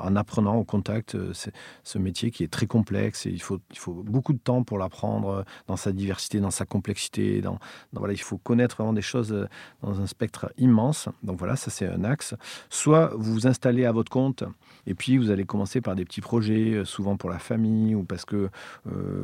en 0.00 0.14
apprenant 0.14 0.54
au 0.54 0.64
contact 0.64 1.16
ce 1.32 1.98
métier 1.98 2.30
qui 2.30 2.44
est 2.44 2.52
très 2.52 2.66
complexe 2.66 3.26
et 3.26 3.30
il 3.30 3.42
faut, 3.42 3.60
il 3.72 3.78
faut 3.78 4.04
beaucoup 4.04 4.32
de 4.32 4.38
temps 4.38 4.62
pour 4.62 4.78
l'apprendre 4.78 5.44
dans 5.66 5.76
sa 5.76 5.90
diversité, 5.90 6.38
dans 6.38 6.52
sa 6.52 6.64
complexité. 6.64 7.40
Dans, 7.40 7.58
voilà, 7.92 8.14
il 8.14 8.20
faut 8.20 8.38
connaître 8.38 8.76
vraiment 8.76 8.92
des 8.92 9.02
choses 9.02 9.48
dans 9.82 10.00
un 10.00 10.06
spectre 10.06 10.52
immense. 10.58 11.08
Donc 11.22 11.38
voilà, 11.38 11.56
ça 11.56 11.70
c'est 11.70 11.86
un 11.86 12.04
axe. 12.04 12.34
Soit 12.70 13.12
vous 13.16 13.32
vous 13.32 13.46
installez 13.46 13.84
à 13.84 13.92
votre 13.92 14.10
compte 14.10 14.44
et 14.86 14.94
puis 14.94 15.18
vous 15.18 15.30
allez 15.30 15.44
commencer 15.44 15.80
par 15.80 15.94
des 15.94 16.04
petits 16.04 16.20
projets, 16.20 16.82
souvent 16.84 17.16
pour 17.16 17.30
la 17.30 17.38
famille 17.38 17.94
ou 17.94 18.04
parce 18.04 18.24
que, 18.24 18.48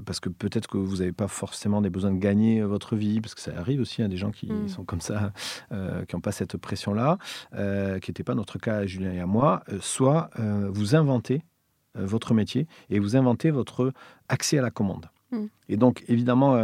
parce 0.05 0.21
que 0.21 0.29
peut-être 0.29 0.67
que 0.67 0.79
vous 0.79 0.97
n'avez 0.97 1.13
pas 1.13 1.29
forcément 1.29 1.81
des 1.81 1.91
besoins 1.91 2.13
de 2.13 2.19
gagner 2.19 2.63
votre 2.63 2.97
vie, 2.97 3.21
parce 3.21 3.35
que 3.35 3.41
ça 3.41 3.53
arrive 3.57 3.81
aussi 3.81 4.03
à 4.03 4.09
des 4.09 4.17
gens 4.17 4.31
qui 4.31 4.47
mmh. 4.47 4.69
sont 4.69 4.85
comme 4.85 5.01
ça, 5.01 5.33
euh, 5.73 6.05
qui 6.05 6.17
n'ont 6.17 6.21
pas 6.21 6.33
cette 6.33 6.57
pression-là, 6.57 7.19
euh, 7.55 7.99
qui 7.99 8.11
n'était 8.11 8.25
pas 8.25 8.35
notre 8.35 8.59
cas 8.59 8.77
à 8.77 8.87
Julien 8.87 9.13
et 9.13 9.21
à 9.21 9.27
moi, 9.27 9.63
euh, 9.69 9.79
soit 9.81 10.31
vous 10.71 10.95
inventez 10.95 11.43
votre 11.95 12.35
métier 12.35 12.67
et 12.91 12.99
vous 12.99 13.17
inventez 13.17 13.51
votre 13.51 13.93
accès 14.29 14.59
à 14.59 14.63
la 14.63 14.71
commande. 14.71 15.07
Hmm. 15.33 15.47
Et 15.69 15.77
donc, 15.77 16.05
évidemment, 16.09 16.59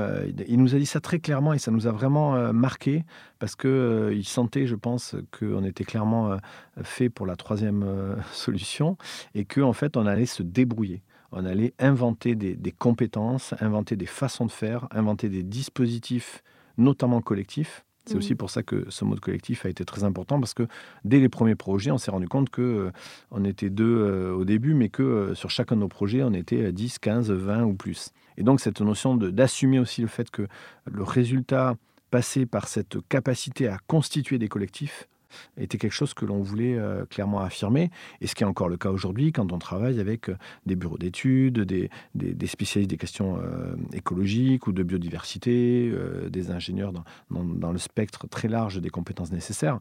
il 0.47 0.59
nous 0.59 0.75
a 0.75 0.79
dit 0.79 0.87
ça 0.87 1.01
très 1.01 1.19
clairement 1.19 1.55
et 1.55 1.59
ça 1.59 1.71
nous 1.71 1.87
a 1.87 1.91
vraiment 1.91 2.53
marqué 2.53 3.05
parce 3.39 3.57
qu'il 3.57 4.13
il 4.13 4.25
sentait, 4.25 4.67
je 4.67 4.75
pense, 4.75 5.17
qu'on 5.39 5.65
était 5.65 5.85
clairement 5.85 6.37
fait 6.83 7.09
pour 7.09 7.25
la 7.25 7.35
troisième 7.35 8.17
solution 8.33 8.99
et 9.35 9.47
qu'en 9.47 9.71
en 9.71 9.73
fait, 9.73 9.97
on 9.97 10.07
allait 10.07 10.27
se 10.27 10.43
débrouiller. 10.43 11.03
On 11.33 11.45
allait 11.45 11.75
inventer 11.79 12.35
des, 12.35 12.73
compétences, 12.73 13.55
inventer 13.61 13.97
des 13.97 14.07
façons 14.07 14.47
de 14.47 14.51
faire, 14.51 14.87
inventer 14.91 15.29
des 15.29 15.43
dispositifs, 15.43 16.43
notamment 16.77 17.21
collectifs, 17.21 17.85
c'est 18.09 18.17
aussi 18.17 18.33
mm. 18.33 18.39
pour 18.39 18.51
ça 18.51 18.63
que 18.63 18.87
ce 18.89 19.05
mode 19.05 19.21
collectif 19.21 19.67
a 19.67 19.69
été 19.69 19.85
très 19.85 20.03
important 20.03 20.41
parce 20.41 20.55
que 20.55 20.67
dès 21.05 21.21
les 21.21 21.29
premiers 21.29 21.55
projets, 21.55 21.91
on 21.91 21.99
s'est 21.99 22.11
rendu 22.11 22.27
compte 22.27 22.49
que 22.49 22.63
euh, 22.63 22.91
on 23.31 23.45
était 23.45 23.69
deux 23.69 23.99
euh, 23.99 24.33
au 24.33 24.45
début, 24.45 24.73
mais 24.73 24.89
que 24.89 25.03
euh, 25.03 25.35
sur 25.35 25.51
chacun 25.51 25.77
de 25.77 25.81
nos 25.83 25.89
projets, 25.89 26.23
on 26.23 26.33
était 26.33 26.73
10, 26.73 26.99
15, 26.99 27.31
20 27.31 27.65
ou 27.65 27.75
plus. 27.75 28.11
Et 28.39 28.45
donc 28.45 28.61
cette 28.61 28.81
notion 28.81 29.17
d'assumer 29.17 29.81
aussi 29.81 30.01
le 30.01 30.07
fait 30.07 30.31
que 30.31 30.47
le 30.87 31.03
résultat 31.03 31.75
passé 32.11 32.47
par 32.47 32.69
cette 32.69 32.97
capacité 33.09 33.69
à 33.69 33.79
constituer 33.89 34.39
des 34.39 34.49
collectifs 34.49 35.09
était 35.57 35.79
quelque 35.79 35.93
chose 35.93 36.15
que 36.15 36.25
l'on 36.25 36.41
voulait 36.41 36.79
euh, 36.79 37.05
clairement 37.07 37.41
affirmer, 37.41 37.91
et 38.21 38.27
ce 38.27 38.35
qui 38.35 38.43
est 38.43 38.47
encore 38.47 38.69
le 38.69 38.77
cas 38.77 38.91
aujourd'hui 38.91 39.33
quand 39.33 39.53
on 39.53 39.59
travaille 39.59 40.01
avec 40.01 40.29
euh, 40.29 40.37
des 40.67 40.77
bureaux 40.77 40.99
d'études, 40.99 41.61
des, 41.61 41.91
des, 42.15 42.47
spécialistes 42.47 42.91
des 42.91 42.97
questions 42.97 43.39
euh, 43.39 43.75
écologiques 43.93 44.67
ou 44.67 44.73
de 44.73 44.83
biodiversité, 44.83 45.93
des 46.31 46.51
ingénieurs 46.51 46.93
dans, 46.93 47.05
dans, 47.31 47.73
le 47.73 47.79
spectre 47.79 48.27
très 48.29 48.49
large 48.49 48.81
des 48.81 48.91
compétences 48.91 49.33
nécessaires. 49.33 49.79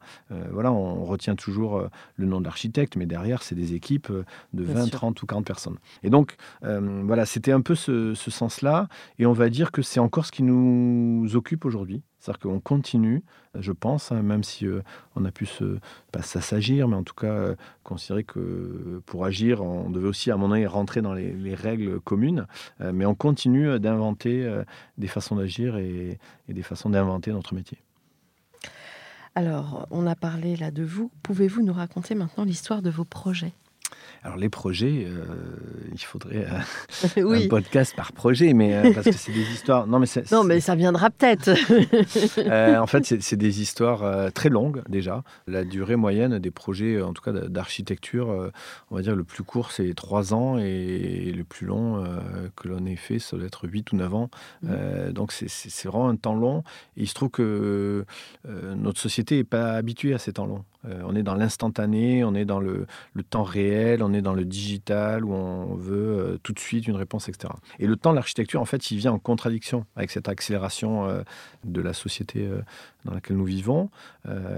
voilà, 0.51 0.71
on 0.71 1.05
retient 1.05 1.35
toujours 1.35 1.87
le 2.15 2.25
nom 2.25 2.41
d'architecte, 2.41 2.95
mais 2.95 3.05
derrière, 3.05 3.43
c'est 3.43 3.55
des 3.55 3.73
équipes 3.73 4.11
de 4.53 4.63
20, 4.63 4.89
30 4.91 5.21
ou 5.21 5.25
40 5.25 5.45
personnes. 5.45 5.77
Et 6.03 6.09
donc, 6.09 6.35
voilà, 6.61 7.25
c'était 7.25 7.51
un 7.51 7.61
peu 7.61 7.75
ce, 7.75 8.13
ce 8.13 8.31
sens-là, 8.31 8.87
et 9.19 9.25
on 9.25 9.33
va 9.33 9.49
dire 9.49 9.71
que 9.71 9.81
c'est 9.81 9.99
encore 9.99 10.25
ce 10.25 10.31
qui 10.31 10.43
nous 10.43 11.35
occupe 11.35 11.65
aujourd'hui. 11.65 12.03
C'est-à-dire 12.19 12.39
qu'on 12.39 12.59
continue, 12.59 13.23
je 13.55 13.71
pense, 13.71 14.11
hein, 14.11 14.21
même 14.21 14.43
si 14.43 14.65
euh, 14.65 14.81
on 15.15 15.23
a 15.25 15.31
pu 15.31 15.45
se, 15.45 15.77
s'assagir, 16.21 16.87
mais 16.87 16.95
en 16.95 17.03
tout 17.03 17.13
cas 17.13 17.27
euh, 17.27 17.55
considérer 17.83 18.23
que 18.23 19.01
pour 19.05 19.25
agir, 19.25 19.61
on 19.61 19.89
devait 19.89 20.07
aussi 20.07 20.31
à 20.31 20.35
moment 20.35 20.49
donné 20.49 20.65
rentrer 20.65 21.01
dans 21.01 21.13
les, 21.13 21.55
règles 21.55 21.99
communes, 21.99 22.47
euh, 22.81 22.91
mais 22.91 23.05
on 23.05 23.15
continue 23.15 23.79
d'inventer 23.79 24.47
des 24.97 25.07
façons 25.07 25.35
d'agir 25.35 25.77
et 25.77 26.19
des 26.47 26.63
façons 26.63 26.89
d'inventer 26.89 27.31
notre 27.31 27.53
métier. 27.53 27.77
Alors, 29.35 29.87
on 29.91 30.07
a 30.07 30.15
parlé 30.15 30.55
là 30.55 30.71
de 30.71 30.83
vous. 30.83 31.11
Pouvez-vous 31.21 31.61
nous 31.61 31.73
raconter 31.73 32.15
maintenant 32.15 32.43
l'histoire 32.43 32.81
de 32.81 32.89
vos 32.89 33.05
projets? 33.05 33.53
Alors 34.23 34.37
les 34.37 34.49
projets, 34.49 35.05
euh, 35.07 35.25
il 35.91 35.99
faudrait 35.99 36.47
euh, 37.17 37.35
un 37.45 37.47
podcast 37.47 37.95
par 37.95 38.11
projet, 38.11 38.53
mais 38.53 38.75
euh, 38.75 38.93
parce 38.93 39.05
que 39.05 39.11
c'est 39.15 39.31
des 39.31 39.49
histoires. 39.51 39.87
Non 39.87 39.99
mais, 39.99 40.07
non, 40.31 40.43
mais 40.43 40.59
ça 40.59 40.75
viendra 40.75 41.09
peut-être. 41.09 41.49
en 42.81 42.87
fait, 42.87 43.21
c'est 43.21 43.35
des 43.35 43.61
histoires 43.61 44.31
très 44.33 44.49
longues 44.49 44.81
déjà. 44.89 45.23
La 45.47 45.63
durée 45.63 45.95
moyenne 45.95 46.39
des 46.39 46.51
projets, 46.51 47.01
en 47.01 47.13
tout 47.13 47.21
cas 47.21 47.31
d'architecture, 47.31 48.51
on 48.91 48.95
va 48.95 49.01
dire 49.01 49.15
le 49.15 49.23
plus 49.23 49.43
court 49.43 49.71
c'est 49.71 49.93
trois 49.93 50.33
ans 50.33 50.57
et 50.57 51.31
le 51.35 51.43
plus 51.43 51.65
long 51.65 52.03
que 52.55 52.67
l'on 52.67 52.85
ait 52.85 52.95
fait, 52.95 53.19
ça 53.19 53.37
doit 53.37 53.45
être 53.45 53.67
8 53.67 53.91
ou 53.91 53.95
9 53.97 54.13
ans. 54.13 54.29
Mmh. 54.63 55.11
donc 55.11 55.31
c'est 55.31 55.87
vraiment 55.87 56.09
un 56.09 56.15
temps 56.15 56.35
long. 56.35 56.63
Et 56.95 57.03
il 57.03 57.07
se 57.07 57.13
trouve 57.13 57.29
que 57.29 58.05
notre 58.75 58.99
société 58.99 59.37
n'est 59.37 59.43
pas 59.43 59.73
habituée 59.73 60.13
à 60.13 60.17
ces 60.17 60.33
temps 60.33 60.45
longs. 60.45 60.63
On 61.05 61.15
est 61.15 61.23
dans 61.23 61.35
l'instantané, 61.35 62.23
on 62.23 62.33
est 62.33 62.45
dans 62.45 62.59
le, 62.59 62.87
temps 63.29 63.43
réel 63.43 64.01
on 64.01 64.13
est 64.13 64.21
dans 64.21 64.33
le 64.33 64.45
digital, 64.45 65.25
où 65.25 65.33
on 65.33 65.75
veut 65.75 66.19
euh, 66.19 66.37
tout 66.43 66.53
de 66.53 66.59
suite 66.59 66.87
une 66.87 66.95
réponse, 66.95 67.29
etc. 67.29 67.53
Et 67.79 67.87
le 67.87 67.95
temps 67.95 68.11
l'architecture, 68.11 68.61
en 68.61 68.65
fait, 68.65 68.91
il 68.91 68.97
vient 68.97 69.11
en 69.11 69.19
contradiction 69.19 69.85
avec 69.95 70.11
cette 70.11 70.29
accélération 70.29 71.07
euh, 71.07 71.21
de 71.63 71.81
la 71.81 71.93
société 71.93 72.45
euh, 72.45 72.61
dans 73.05 73.13
laquelle 73.13 73.37
nous 73.37 73.45
vivons. 73.45 73.89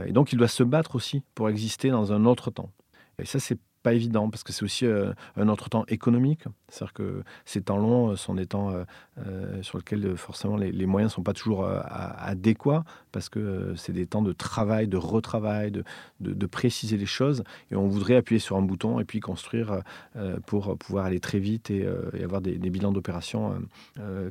et 0.05 0.11
donc, 0.11 0.33
il 0.33 0.37
doit 0.37 0.47
se 0.47 0.63
battre 0.63 0.95
aussi 0.95 1.21
pour 1.35 1.49
exister 1.49 1.89
dans 1.89 2.13
un 2.13 2.25
autre 2.25 2.49
temps. 2.49 2.71
Et 3.19 3.25
ça, 3.25 3.39
c'est 3.39 3.59
évident 3.93 4.29
parce 4.29 4.43
que 4.43 4.53
c'est 4.53 4.63
aussi 4.63 4.85
euh, 4.85 5.13
un 5.37 5.47
autre 5.49 5.69
temps 5.69 5.85
économique. 5.87 6.43
C'est-à-dire 6.67 6.93
que 6.93 7.23
ces 7.45 7.61
temps 7.61 7.77
longs 7.77 8.15
sont 8.15 8.35
des 8.35 8.45
temps 8.45 8.71
euh, 8.71 8.83
euh, 9.25 9.61
sur 9.61 9.77
lesquels 9.77 10.17
forcément 10.17 10.57
les, 10.57 10.85
moyens 10.85 11.11
ne 11.11 11.15
sont 11.15 11.23
pas 11.23 11.33
toujours 11.33 11.65
adéquats 11.65 12.83
parce 13.11 13.29
que 13.29 13.73
c'est 13.75 13.93
des 13.93 14.07
temps 14.07 14.21
de 14.21 14.33
travail, 14.33 14.87
de 14.87 14.97
retravail, 14.97 15.71
de, 15.71 15.83
de, 16.19 16.45
préciser 16.45 16.97
les 16.97 17.05
choses. 17.05 17.43
Et 17.71 17.75
on 17.75 17.87
voudrait 17.87 18.15
appuyer 18.15 18.39
sur 18.39 18.57
un 18.57 18.61
bouton 18.61 18.99
et 18.99 19.05
puis 19.05 19.19
construire 19.19 19.81
pour 20.45 20.77
pouvoir 20.77 21.05
aller 21.05 21.19
très 21.19 21.39
vite 21.39 21.69
et, 21.69 21.87
avoir 22.23 22.41
des, 22.41 22.57
des 22.57 22.69
bilans 22.69 22.91
d'opération 22.91 23.61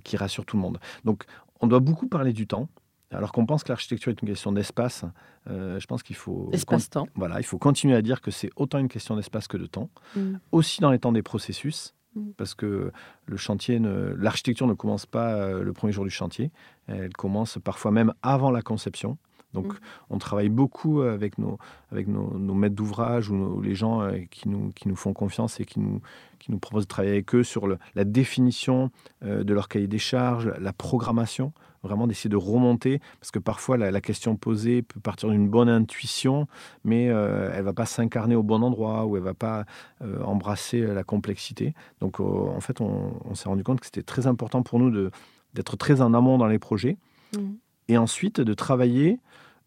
qui 0.05 0.17
rassurent 0.17 0.47
tout 0.47 0.57
le 0.57 0.63
monde. 0.63 0.79
Donc 1.05 1.25
on 1.61 1.67
doit 1.67 1.81
beaucoup 1.81 2.09
parler 2.09 2.33
du 2.33 2.47
temps. 2.47 2.69
Alors 3.11 3.33
qu'on 3.33 3.47
pense 3.47 3.65
que 3.65 3.69
l'architecture 3.71 4.11
est 4.11 4.21
une 4.21 4.29
question 4.29 4.53
d'espace, 4.53 5.05
euh, 5.49 5.81
je 5.81 5.87
pense 5.87 6.03
qu'il 6.03 6.17
faut 6.17 6.51
espace-temps. 6.53 7.07
Voilà, 7.15 7.41
il 7.41 7.45
faut 7.45 7.59
continuer 7.59 7.95
à 7.95 8.03
dire 8.03 8.21
que 8.21 8.31
c'est 8.31 8.51
autant 8.57 8.79
une 8.79 8.89
question 8.89 9.17
d'espace 9.17 9.49
que 9.49 9.57
de 9.57 9.67
temps, 9.67 9.89
mm. 10.15 10.35
aussi 10.53 10.81
dans 10.81 10.91
les 10.91 10.99
temps 10.99 11.13
des 11.13 11.23
processus. 11.23 11.95
Mm. 12.15 12.31
parce 12.39 12.55
que 12.55 12.91
le 13.27 13.37
chantier, 13.37 13.79
l'architecture 13.79 14.67
ne 14.67 14.73
commence 14.73 15.05
pas 15.05 15.35
euh, 15.35 15.63
le 15.63 15.73
premier 15.75 15.93
jour 15.93 16.05
du 16.05 16.11
chantier. 16.11 16.51
Elle 16.87 17.13
commence 17.13 17.59
parfois 17.63 17.91
même 17.91 18.13
avant 18.23 18.51
la 18.51 18.63
conception. 18.63 19.19
Donc, 19.55 19.73
Mm. 19.75 19.79
on 20.11 20.19
travaille 20.19 20.49
beaucoup 20.51 21.01
avec 21.03 21.39
nos, 21.39 21.59
avec 21.93 22.09
nos, 22.09 22.37
nos 22.39 22.55
maîtres 22.55 22.75
d'ouvrage 22.75 23.31
ou, 23.31 23.37
nos- 23.37 23.61
les 23.63 23.75
gens 23.75 24.03
euh, 24.03 24.19
qui 24.31 24.49
nous, 24.51 24.71
qui 24.73 24.89
nous 24.89 24.97
font 24.97 25.13
confiance 25.15 25.61
et 25.61 25.65
qui 25.65 25.81
nous, 25.81 26.01
qui 26.39 26.51
nous 26.51 26.59
proposent 26.59 26.85
de 26.85 26.89
travailler 26.89 27.13
avec 27.15 27.35
eux 27.35 27.43
sur 27.45 27.67
le- 27.67 27.79
la 27.95 28.05
définition 28.05 28.91
de 29.23 29.53
leur 29.55 29.69
cahier 29.69 29.87
des 29.87 29.99
charges, 29.99 30.53
la 30.61 30.73
programmation, 30.73 31.53
vraiment 31.83 32.07
d'essayer 32.07 32.31
de 32.31 32.37
remonter, 32.37 33.01
parce 33.21 33.31
que 33.31 33.39
parfois 33.39 33.77
la, 33.77 33.91
la 33.91 34.01
question 34.01 34.37
posée 34.37 34.83
peut 34.83 35.01
partir 35.01 35.29
d'une 35.31 35.49
bonne 35.49 35.69
intuition, 35.69 36.47
mais 36.85 37.09
euh, 37.09 37.51
elle 37.55 37.65
va 37.65 37.73
pas 37.73 37.87
s'incarner 37.87 38.35
au 38.35 38.43
bon 38.43 38.63
endroit 38.63 39.07
ou 39.07 39.17
elle 39.17 39.23
va 39.23 39.35
pas 39.35 39.65
euh, 40.03 40.23
embrasser 40.23 40.81
euh, 40.83 40.95
la 40.95 41.05
complexité. 41.05 41.75
Donc, 42.01 42.21
euh, 42.21 42.25
en 42.25 42.61
fait, 42.61 42.81
on, 42.81 43.21
on 43.25 43.35
s'est 43.35 43.49
rendu 43.49 43.63
compte 43.65 43.81
que 43.81 43.87
c'était 43.87 44.03
très 44.03 44.27
important 44.27 44.63
pour 44.63 44.79
nous 44.79 45.11
d'être 45.55 45.77
très 45.77 46.01
en 46.01 46.15
amont 46.15 46.39
dans 46.39 46.47
les 46.49 46.59
projets 46.59 46.97
Mhm. 47.37 47.59
et 47.89 47.99
ensuite 47.99 48.41
de 48.41 48.55
travailler 48.55 49.21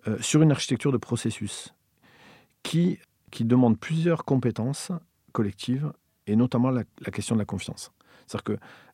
euh, 0.08 0.18
sur 0.20 0.42
une 0.42 0.52
architecture 0.52 0.92
de 0.92 0.98
processus 0.98 1.76
qui, 2.64 2.98
qui 3.30 3.46
demande 3.46 3.78
plusieurs 3.80 4.26
compétences 4.26 4.92
collectives 5.32 5.92
et 6.28 6.36
notamment 6.36 6.72
la, 6.72 6.84
la 7.06 7.12
question 7.12 7.36
de 7.36 7.40
la 7.42 7.46
confiance. 7.46 7.92
C'est-à-dire 8.32 8.44
que 8.44 8.54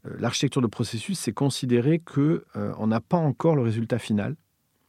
euh, 0.09 0.15
l'architecture 0.19 0.61
de 0.61 0.67
processus, 0.67 1.19
c'est 1.19 1.33
considérer 1.33 1.99
que 1.99 2.45
euh, 2.55 2.87
n'a 2.87 2.99
pas 2.99 3.17
encore 3.17 3.55
le 3.55 3.61
résultat 3.61 3.99
final 3.99 4.35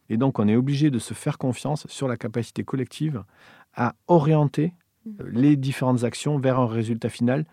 et 0.08 0.16
donc 0.16 0.38
on 0.38 0.48
est 0.48 0.56
obligé 0.56 0.90
de 0.90 0.98
se 0.98 1.12
faire 1.12 1.36
confiance 1.36 1.86
sur 1.88 2.08
la 2.08 2.16
capacité 2.16 2.64
collective 2.64 3.22
à 3.74 3.94
orienter 4.06 4.72
euh, 5.06 5.24
les 5.30 5.56
différentes 5.56 6.04
actions 6.04 6.38
vers 6.38 6.58
un 6.58 6.66
résultat 6.66 7.10
final 7.10 7.44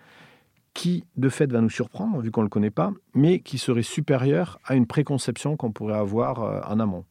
qui, 0.73 1.05
de 1.15 1.29
fait, 1.29 1.49
va 1.51 1.62
nous 1.62 1.69
surprendre, 1.69 2.19
vu 2.19 2.31
qu'on 2.31 2.41
ne 2.41 2.45
le 2.45 2.49
connaît 2.49 2.69
pas, 2.69 2.91
mais 3.13 3.39
qui 3.39 3.58
serait 3.58 3.81
supérieur 3.81 4.60
à 4.65 4.75
une 4.75 4.88
préconception 4.88 5.55
qu'on 5.55 5.71
pourrait 5.71 5.97
avoir 5.97 6.69
en 6.69 6.81
amont. 6.81 7.05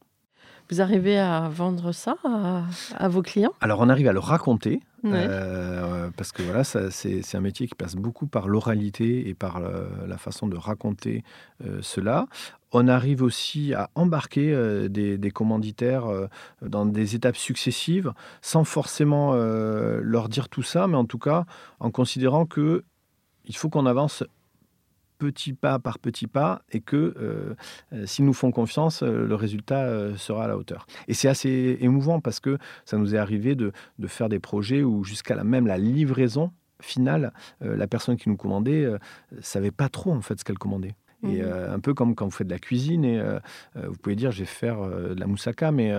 Vous 0.69 0.81
arrivez 0.81 1.17
à 1.17 1.49
vendre 1.49 1.91
ça 1.91 2.15
à, 2.23 2.63
à 2.95 3.07
vos 3.07 3.23
clients? 3.23 3.53
Alors, 3.61 3.79
on 3.79 3.89
arrive 3.89 4.07
à 4.07 4.13
le 4.13 4.19
raconter, 4.19 4.81
Euh, 5.13 6.09
parce 6.17 6.31
que 6.31 6.41
voilà, 6.43 6.63
c'est 6.63 7.35
un 7.35 7.41
métier 7.41 7.67
qui 7.67 7.75
passe 7.75 7.95
beaucoup 7.95 8.27
par 8.27 8.47
l'oralité 8.47 9.27
et 9.29 9.33
par 9.33 9.59
le- 9.59 9.87
la 10.07 10.17
façon 10.17 10.47
de 10.47 10.57
raconter 10.57 11.23
euh, 11.65 11.79
cela. 11.81 12.27
On 12.71 12.87
arrive 12.87 13.21
aussi 13.21 13.73
à 13.73 13.89
embarquer 13.95 14.53
euh, 14.53 14.89
des, 14.89 15.17
des 15.17 15.31
commanditaires 15.31 16.05
euh, 16.07 16.27
dans 16.61 16.85
des 16.85 17.15
étapes 17.15 17.37
successives, 17.37 18.11
sans 18.41 18.63
forcément 18.63 19.31
euh, 19.33 19.99
leur 20.03 20.27
dire 20.29 20.49
tout 20.49 20.63
ça, 20.63 20.87
mais 20.87 20.97
en 20.97 21.05
tout 21.05 21.19
cas 21.19 21.45
en 21.79 21.91
considérant 21.91 22.45
que 22.45 22.83
il 23.45 23.55
faut 23.55 23.69
qu'on 23.69 23.85
avance 23.85 24.23
petit 25.17 25.53
pas 25.53 25.79
par 25.79 25.99
petit 25.99 26.27
pas 26.27 26.61
et 26.71 26.81
que 26.81 27.15
euh, 27.17 27.55
euh, 27.93 28.05
s'ils 28.05 28.25
nous 28.25 28.33
font 28.33 28.51
confiance, 28.51 29.03
euh, 29.03 29.25
le 29.25 29.35
résultat 29.35 30.15
sera 30.17 30.45
à 30.45 30.47
la 30.47 30.57
hauteur. 30.57 30.85
Et 31.07 31.13
c'est 31.13 31.27
assez 31.27 31.77
émouvant 31.81 32.19
parce 32.19 32.39
que 32.39 32.57
ça 32.85 32.97
nous 32.97 33.15
est 33.15 33.17
arrivé 33.17 33.55
de, 33.55 33.71
de 33.99 34.07
faire 34.07 34.29
des 34.29 34.39
projets 34.39 34.83
où 34.83 35.03
jusqu'à 35.03 35.35
la, 35.35 35.43
même 35.43 35.67
la 35.67 35.77
livraison 35.77 36.51
finale, 36.81 37.33
euh, 37.63 37.75
la 37.75 37.87
personne 37.87 38.17
qui 38.17 38.29
nous 38.29 38.37
commandait 38.37 38.85
euh, 38.85 38.97
savait 39.41 39.71
pas 39.71 39.89
trop 39.89 40.11
en 40.11 40.21
fait 40.21 40.39
ce 40.39 40.43
qu'elle 40.43 40.57
commandait. 40.57 40.95
Et 41.23 41.41
euh, 41.41 41.73
un 41.73 41.79
peu 41.79 41.95
comme 41.95 42.13
quand 42.13 42.25
vous 42.25 42.31
faites 42.31 42.45
de 42.45 42.53
la 42.53 42.59
cuisine, 42.59 43.03
et 43.03 43.19
euh, 43.19 43.39
vous 43.75 43.95
pouvez 43.95 44.15
dire 44.15 44.29
je 44.29 44.39
vais 44.39 44.45
faire 44.45 44.79
euh, 44.79 45.15
de 45.15 45.19
la 45.19 45.25
moussaka, 45.25 45.71
mais, 45.71 45.91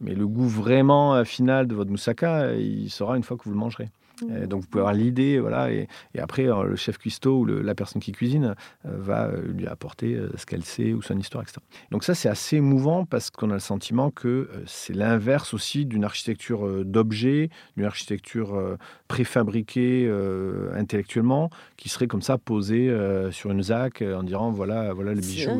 mais 0.00 0.14
le 0.14 0.24
goût 0.28 0.46
vraiment 0.46 1.24
final 1.24 1.66
de 1.66 1.74
votre 1.74 1.90
moussaka, 1.90 2.54
il 2.54 2.88
sera 2.88 3.16
une 3.16 3.24
fois 3.24 3.36
que 3.36 3.42
vous 3.42 3.50
le 3.50 3.56
mangerez. 3.56 3.88
Euh, 4.30 4.46
donc 4.46 4.62
vous 4.62 4.66
pouvez 4.68 4.80
avoir 4.82 4.94
l'idée, 4.94 5.38
voilà, 5.38 5.70
et, 5.72 5.86
et 6.14 6.18
après 6.20 6.46
euh, 6.48 6.64
le 6.64 6.76
chef 6.76 6.98
cuistot 6.98 7.38
ou 7.40 7.44
le- 7.44 7.62
la 7.62 7.74
personne 7.74 8.00
qui 8.02 8.12
cuisine 8.12 8.54
euh, 8.86 8.90
va 8.96 9.30
lui 9.46 9.66
apporter 9.66 10.18
ce 10.36 10.44
qu'elle 10.46 10.64
sait 10.64 10.92
ou 10.92 11.02
son 11.02 11.16
histoire, 11.18 11.42
etc. 11.42 11.58
Donc 11.90 12.02
ça 12.04 12.14
c'est 12.14 12.28
assez 12.28 12.56
émouvant 12.56 13.04
parce 13.04 13.30
qu'on 13.30 13.50
a 13.50 13.54
le 13.54 13.60
sentiment 13.60 14.10
que 14.10 14.48
c'est 14.66 14.94
l'inverse 14.94 15.54
aussi 15.54 15.86
d'une 15.86 16.04
architecture 16.04 16.84
d'objets, 16.84 17.50
d'une 17.76 17.86
architecture 17.86 18.76
préfabriquée 19.08 20.06
euh, 20.06 20.70
intellectuellement, 20.74 21.50
qui 21.76 21.88
serait 21.88 22.06
comme 22.06 22.22
ça 22.22 22.38
posée 22.38 22.88
euh, 22.88 23.30
sur 23.32 23.50
une 23.50 23.62
ZAC 23.62 24.02
en 24.02 24.22
disant 24.22 24.50
voilà, 24.50 24.92
voilà 24.92 25.12
le 25.14 25.20
bijou. 25.20 25.50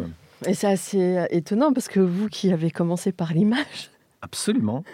Et 0.47 0.55
c'est 0.55 0.69
assez 0.69 1.27
étonnant 1.31 1.73
parce 1.73 1.89
que 1.89 1.99
vous 1.99 2.29
qui 2.29 2.53
avez 2.53 2.71
commencé 2.71 3.11
par 3.11 3.33
l'image, 3.33 3.91
Absolument. 4.21 4.85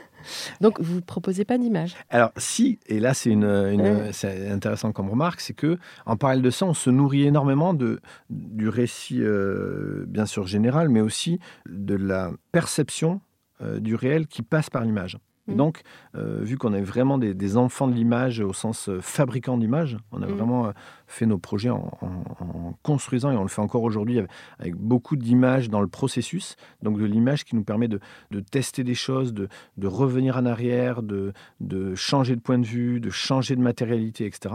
donc 0.60 0.80
vous 0.80 0.96
ne 0.96 1.00
proposez 1.00 1.44
pas 1.44 1.58
d'image? 1.58 1.94
Alors 2.10 2.30
si, 2.36 2.78
et 2.86 3.00
là 3.00 3.14
c'est 3.14 3.30
une, 3.30 3.44
une- 3.44 3.80
Ouais. 3.82 4.48
intéressant 4.50 4.92
comme 4.92 5.08
remarque, 5.10 5.40
c'est 5.40 5.54
que 5.54 5.78
en 6.06 6.16
parallèle 6.16 6.42
de 6.42 6.50
ça, 6.50 6.66
on 6.66 6.74
se 6.74 6.90
nourrit 6.90 7.24
énormément 7.26 7.74
de 7.74 8.00
du 8.30 8.68
récit 8.68 9.20
euh, 9.22 10.04
bien 10.06 10.26
sûr 10.26 10.46
général, 10.46 10.88
mais 10.88 11.00
aussi 11.00 11.40
de 11.66 11.94
la 11.94 12.30
perception 12.52 13.20
euh, 13.60 13.80
du 13.80 13.94
réel 13.94 14.26
qui 14.26 14.42
passe 14.42 14.68
par 14.70 14.82
l'image. 14.84 15.18
Et 15.46 15.50
Mhm. 15.52 15.56
donc, 15.58 15.82
euh, 16.14 16.38
vu 16.42 16.56
qu'on 16.56 16.72
est 16.72 16.80
vraiment 16.82 17.18
des, 17.18 17.34
des 17.34 17.56
enfants 17.56 17.86
de 17.86 17.92
l'image 17.94 18.40
au 18.40 18.52
sens 18.54 18.88
euh, 18.88 19.00
fabricant 19.02 19.58
d'image, 19.58 19.96
on 20.10 20.22
a 20.22 20.26
Mhm. 20.26 20.34
vraiment 20.34 20.66
euh, 20.66 20.72
fait 21.06 21.26
nos 21.26 21.36
projets 21.38 21.68
en, 21.70 21.90
en- 22.00 22.44
en 22.44 22.74
construisant, 22.82 23.30
et 23.30 23.36
on 23.36 23.42
le 23.42 23.48
fait 23.48 23.60
encore 23.60 23.82
aujourd'hui 23.82 24.18
avec, 24.18 24.30
avec 24.58 24.74
beaucoup 24.74 25.16
d'images 25.16 25.68
dans 25.68 25.80
le 25.82 25.86
processus, 25.86 26.56
donc 26.82 26.98
de 26.98 27.04
l'image 27.04 27.44
qui 27.44 27.56
nous 27.56 27.64
permet 27.64 27.88
de, 27.88 28.00
de 28.30 28.40
tester 28.40 28.84
des 28.84 28.94
choses, 28.94 29.34
de, 29.34 29.48
de 29.76 29.86
revenir 29.86 30.36
en 30.38 30.46
arrière, 30.46 31.02
de, 31.02 31.32
de 31.60 31.94
changer 31.94 32.36
de 32.36 32.40
point 32.40 32.58
de 32.58 32.66
vue, 32.66 32.98
de 33.00 33.10
changer 33.10 33.54
de 33.54 33.60
matérialité, 33.60 34.24
etc. 34.24 34.54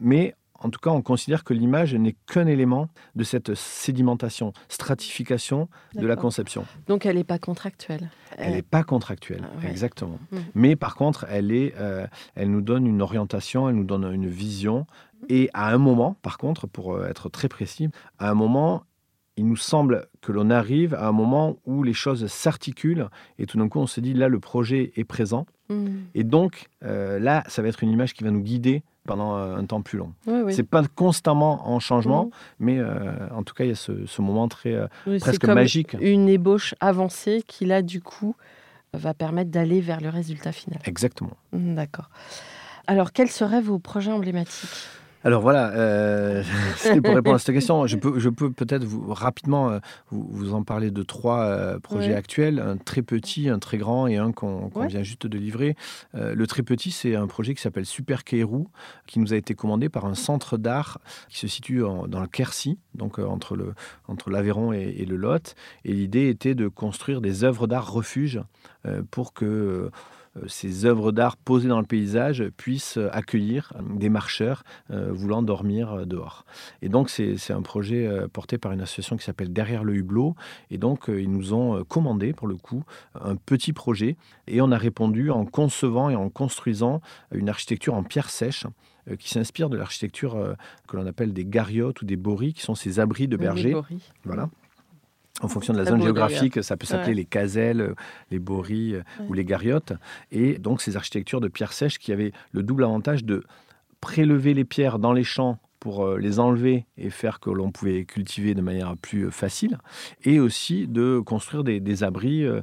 Mais 0.00 0.34
en 0.58 0.70
tout 0.70 0.80
cas, 0.80 0.90
on 0.90 1.02
considère 1.02 1.44
que 1.44 1.54
l'image 1.54 1.94
n'est 1.94 2.16
qu'un 2.26 2.46
élément 2.46 2.88
de 3.14 3.24
cette 3.24 3.54
sédimentation, 3.54 4.52
stratification 4.68 5.68
de 5.94 6.06
la 6.06 6.16
conception. 6.16 6.64
Donc 6.86 7.06
elle 7.06 7.16
n'est 7.16 7.24
pas 7.24 7.38
contractuelle. 7.38 8.10
Elle 8.36 8.54
n'est 8.54 8.62
pas 8.62 8.82
contractuelle, 8.82 9.42
Ah 9.44 9.64
ouais. 9.64 9.70
exactement. 9.70 10.18
Mhm. 10.32 10.40
Mais 10.54 10.76
par 10.76 10.96
contre, 10.96 11.26
elle, 11.28 11.52
est, 11.52 11.74
euh, 11.78 12.06
elle 12.34 12.50
nous 12.50 12.60
donne 12.60 12.86
une 12.86 13.02
orientation, 13.02 13.68
elle 13.68 13.76
nous 13.76 13.84
donne 13.84 14.12
une 14.12 14.28
vision. 14.28 14.86
Et 15.28 15.48
à 15.54 15.72
un 15.72 15.78
moment, 15.78 16.16
par 16.22 16.38
contre, 16.38 16.66
pour 16.66 16.94
euh, 16.94 17.06
être 17.08 17.28
très 17.28 17.48
précis, 17.48 17.88
à 18.18 18.30
un 18.30 18.34
moment, 18.34 18.82
il 19.36 19.46
nous 19.46 19.56
semble 19.56 20.08
que 20.20 20.32
l'on 20.32 20.50
arrive 20.50 20.94
à 20.94 21.06
un 21.06 21.12
moment 21.12 21.58
où 21.64 21.84
les 21.84 21.92
choses 21.92 22.26
s'articulent 22.26 23.08
et 23.38 23.46
tout 23.46 23.56
d'un 23.58 23.68
coup, 23.68 23.78
on 23.78 23.86
se 23.86 24.00
dit, 24.00 24.12
là, 24.12 24.26
le 24.28 24.40
projet 24.40 24.92
est 24.96 25.04
présent. 25.04 25.46
Mhm. 25.68 26.06
Et 26.14 26.24
donc, 26.24 26.66
euh, 26.84 27.18
là, 27.20 27.44
ça 27.46 27.62
va 27.62 27.68
être 27.68 27.82
une 27.84 27.90
image 27.90 28.14
qui 28.14 28.24
va 28.24 28.30
nous 28.30 28.40
guider 28.40 28.82
pendant 29.08 29.36
euh, 29.36 29.56
un 29.56 29.64
temps 29.64 29.82
plus 29.82 29.98
long. 29.98 30.12
Oui, 30.26 30.40
oui. 30.44 30.54
C'est 30.54 30.62
pas 30.62 30.84
constamment 30.94 31.68
en 31.68 31.80
changement, 31.80 32.24
Mhm. 32.26 32.30
mais 32.60 32.78
euh, 32.78 33.28
en 33.34 33.42
tout 33.42 33.54
cas, 33.54 33.64
il 33.64 33.68
y 33.68 33.72
a 33.72 33.74
ce, 33.74 34.06
ce 34.06 34.22
moment 34.22 34.46
très 34.48 34.74
euh, 34.74 34.86
Oui, 35.06 35.18
presque 35.18 35.40
comme 35.44 35.54
magique. 35.54 35.96
Une 36.00 36.28
ébauche 36.28 36.74
avancée 36.80 37.42
qui 37.46 37.64
là 37.64 37.82
du 37.82 38.00
coup 38.00 38.36
va 38.92 39.14
permettre 39.14 39.50
d'aller 39.50 39.80
vers 39.80 40.00
le 40.00 40.10
résultat 40.10 40.52
final. 40.52 40.78
Exactement. 40.84 41.32
D'accord. 41.52 42.10
Alors 42.86 43.12
quels 43.12 43.30
seraient 43.30 43.60
vos 43.62 43.78
projets 43.78 44.12
emblématiques? 44.12 44.68
Alors 45.28 45.42
voilà, 45.42 45.72
euh, 45.74 46.42
c'était 46.78 47.02
pour 47.02 47.14
répondre 47.14 47.36
à 47.36 47.38
cette 47.38 47.54
question. 47.54 47.86
Je 47.86 47.96
peux, 47.96 48.18
je 48.18 48.30
peux 48.30 48.50
peut-être 48.50 48.82
vous, 48.84 49.12
rapidement 49.12 49.68
euh, 49.68 49.78
vous, 50.10 50.26
vous 50.30 50.54
en 50.54 50.62
parler 50.62 50.90
de 50.90 51.02
trois 51.02 51.42
euh, 51.42 51.78
projets 51.78 52.12
Ouais. 52.12 52.14
actuels, 52.14 52.60
un 52.60 52.78
très 52.78 53.02
petit, 53.02 53.50
un 53.50 53.58
très 53.58 53.76
grand 53.76 54.06
et 54.06 54.16
un 54.16 54.32
qu'on 54.32 54.70
Ouais. 54.74 54.86
vient 54.86 55.02
juste 55.02 55.26
de 55.26 55.36
livrer. 55.36 55.76
Euh, 56.14 56.34
le 56.34 56.46
très 56.46 56.62
petit, 56.62 56.90
c'est 56.90 57.14
un 57.14 57.26
projet 57.26 57.54
qui 57.54 57.60
s'appelle 57.60 57.84
Super 57.84 58.24
Keirou, 58.24 58.68
qui 59.06 59.18
nous 59.18 59.34
a 59.34 59.36
été 59.36 59.54
commandé 59.54 59.90
par 59.90 60.06
un 60.06 60.14
centre 60.14 60.56
d'art 60.56 60.98
qui 61.28 61.36
se 61.36 61.46
situe 61.46 61.84
en- 61.84 62.06
dans 62.08 62.20
le 62.20 62.26
Quercy, 62.26 62.78
donc 62.94 63.18
entre 63.18 63.54
le 63.54 63.74
entre 64.06 64.30
l'Aveyron 64.30 64.72
et, 64.72 64.94
et 64.98 65.04
le 65.04 65.16
Lot. 65.16 65.54
Et 65.84 65.92
l'idée 65.92 66.30
était 66.30 66.54
de 66.54 66.68
construire 66.68 67.20
des 67.20 67.44
œuvres 67.44 67.66
d'art 67.66 67.92
refuge 67.92 68.40
pour 69.10 69.34
que 69.34 69.90
ces 70.46 70.84
œuvres 70.84 71.12
d'art 71.12 71.36
posées 71.36 71.68
dans 71.68 71.80
le 71.80 71.86
paysage 71.86 72.44
puissent 72.56 72.98
accueillir 73.12 73.72
des 73.96 74.08
marcheurs 74.08 74.62
euh, 74.90 75.10
voulant 75.12 75.42
dormir 75.42 75.92
euh, 75.92 76.04
dehors. 76.04 76.44
Et 76.82 76.88
donc, 76.88 77.10
c'est 77.10 77.52
un 77.52 77.62
projet 77.62 78.06
euh, 78.06 78.28
porté 78.28 78.58
par 78.58 78.72
une 78.72 78.80
association 78.80 79.16
qui 79.16 79.24
s'appelle 79.24 79.52
Derrière 79.52 79.84
le 79.84 79.94
Hublot. 79.94 80.34
Et 80.70 80.78
donc, 80.78 81.08
euh, 81.08 81.20
ils 81.20 81.30
nous 81.30 81.52
ont 81.52 81.76
euh, 81.76 81.84
commandé, 81.84 82.32
pour 82.32 82.48
le 82.48 82.56
coup, 82.56 82.84
un 83.20 83.36
petit 83.36 83.72
projet. 83.72 84.16
Et 84.46 84.60
on 84.60 84.70
a 84.70 84.78
répondu 84.78 85.30
en 85.30 85.44
concevant 85.44 86.10
et 86.10 86.16
en 86.16 86.28
construisant 86.28 87.00
une 87.32 87.48
architecture 87.48 87.94
en 87.94 88.02
pierre 88.02 88.30
sèche 88.30 88.66
euh, 89.10 89.16
qui 89.16 89.28
s'inspire 89.28 89.70
de 89.70 89.76
l'architecture 89.76 90.36
euh, 90.36 90.54
que 90.86 90.96
l'on 90.96 91.06
appelle 91.06 91.32
des 91.32 91.44
gariotes 91.44 92.02
ou 92.02 92.04
des 92.04 92.16
boris, 92.16 92.54
qui 92.54 92.62
sont 92.62 92.74
ces 92.74 93.00
abris 93.00 93.28
de 93.28 93.36
bergers. 93.36 93.76
Voilà. 94.24 94.48
En 95.40 95.48
fonction 95.48 95.72
de 95.72 95.78
la 95.78 95.84
zone 95.84 96.02
géographique, 96.02 96.62
ça 96.64 96.76
peut 96.76 96.86
s'appeler 96.86 97.10
Ouais. 97.10 97.14
les 97.14 97.24
caselles, 97.24 97.80
euh, 97.80 97.94
les 98.30 98.38
boris 98.40 98.94
euh, 98.94 99.02
ou 99.26 99.30
Ouais. 99.30 99.36
les 99.36 99.44
gariotes. 99.44 99.92
Et 100.32 100.58
donc 100.58 100.80
ces 100.82 100.96
architectures 100.96 101.40
de 101.40 101.48
pierre 101.48 101.72
sèche 101.72 101.98
qui 101.98 102.12
avaient 102.12 102.32
le 102.52 102.62
double 102.64 102.82
avantage 102.84 103.24
de 103.24 103.44
prélever 104.00 104.54
les 104.54 104.64
pierres 104.64 104.98
dans 104.98 105.12
les 105.12 105.24
champs 105.24 105.58
pour 105.80 106.04
euh, 106.04 106.18
les 106.18 106.40
enlever 106.40 106.86
et 106.96 107.10
faire 107.10 107.40
que 107.40 107.50
l'on 107.50 107.70
pouvait 107.70 108.04
cultiver 108.04 108.54
de 108.54 108.62
manière 108.62 108.96
plus 108.96 109.26
euh, 109.26 109.30
facile, 109.30 109.78
et 110.24 110.40
aussi 110.40 110.86
de 110.86 111.20
construire 111.20 111.64
des, 111.64 112.02
abris 112.02 112.44
euh, 112.44 112.62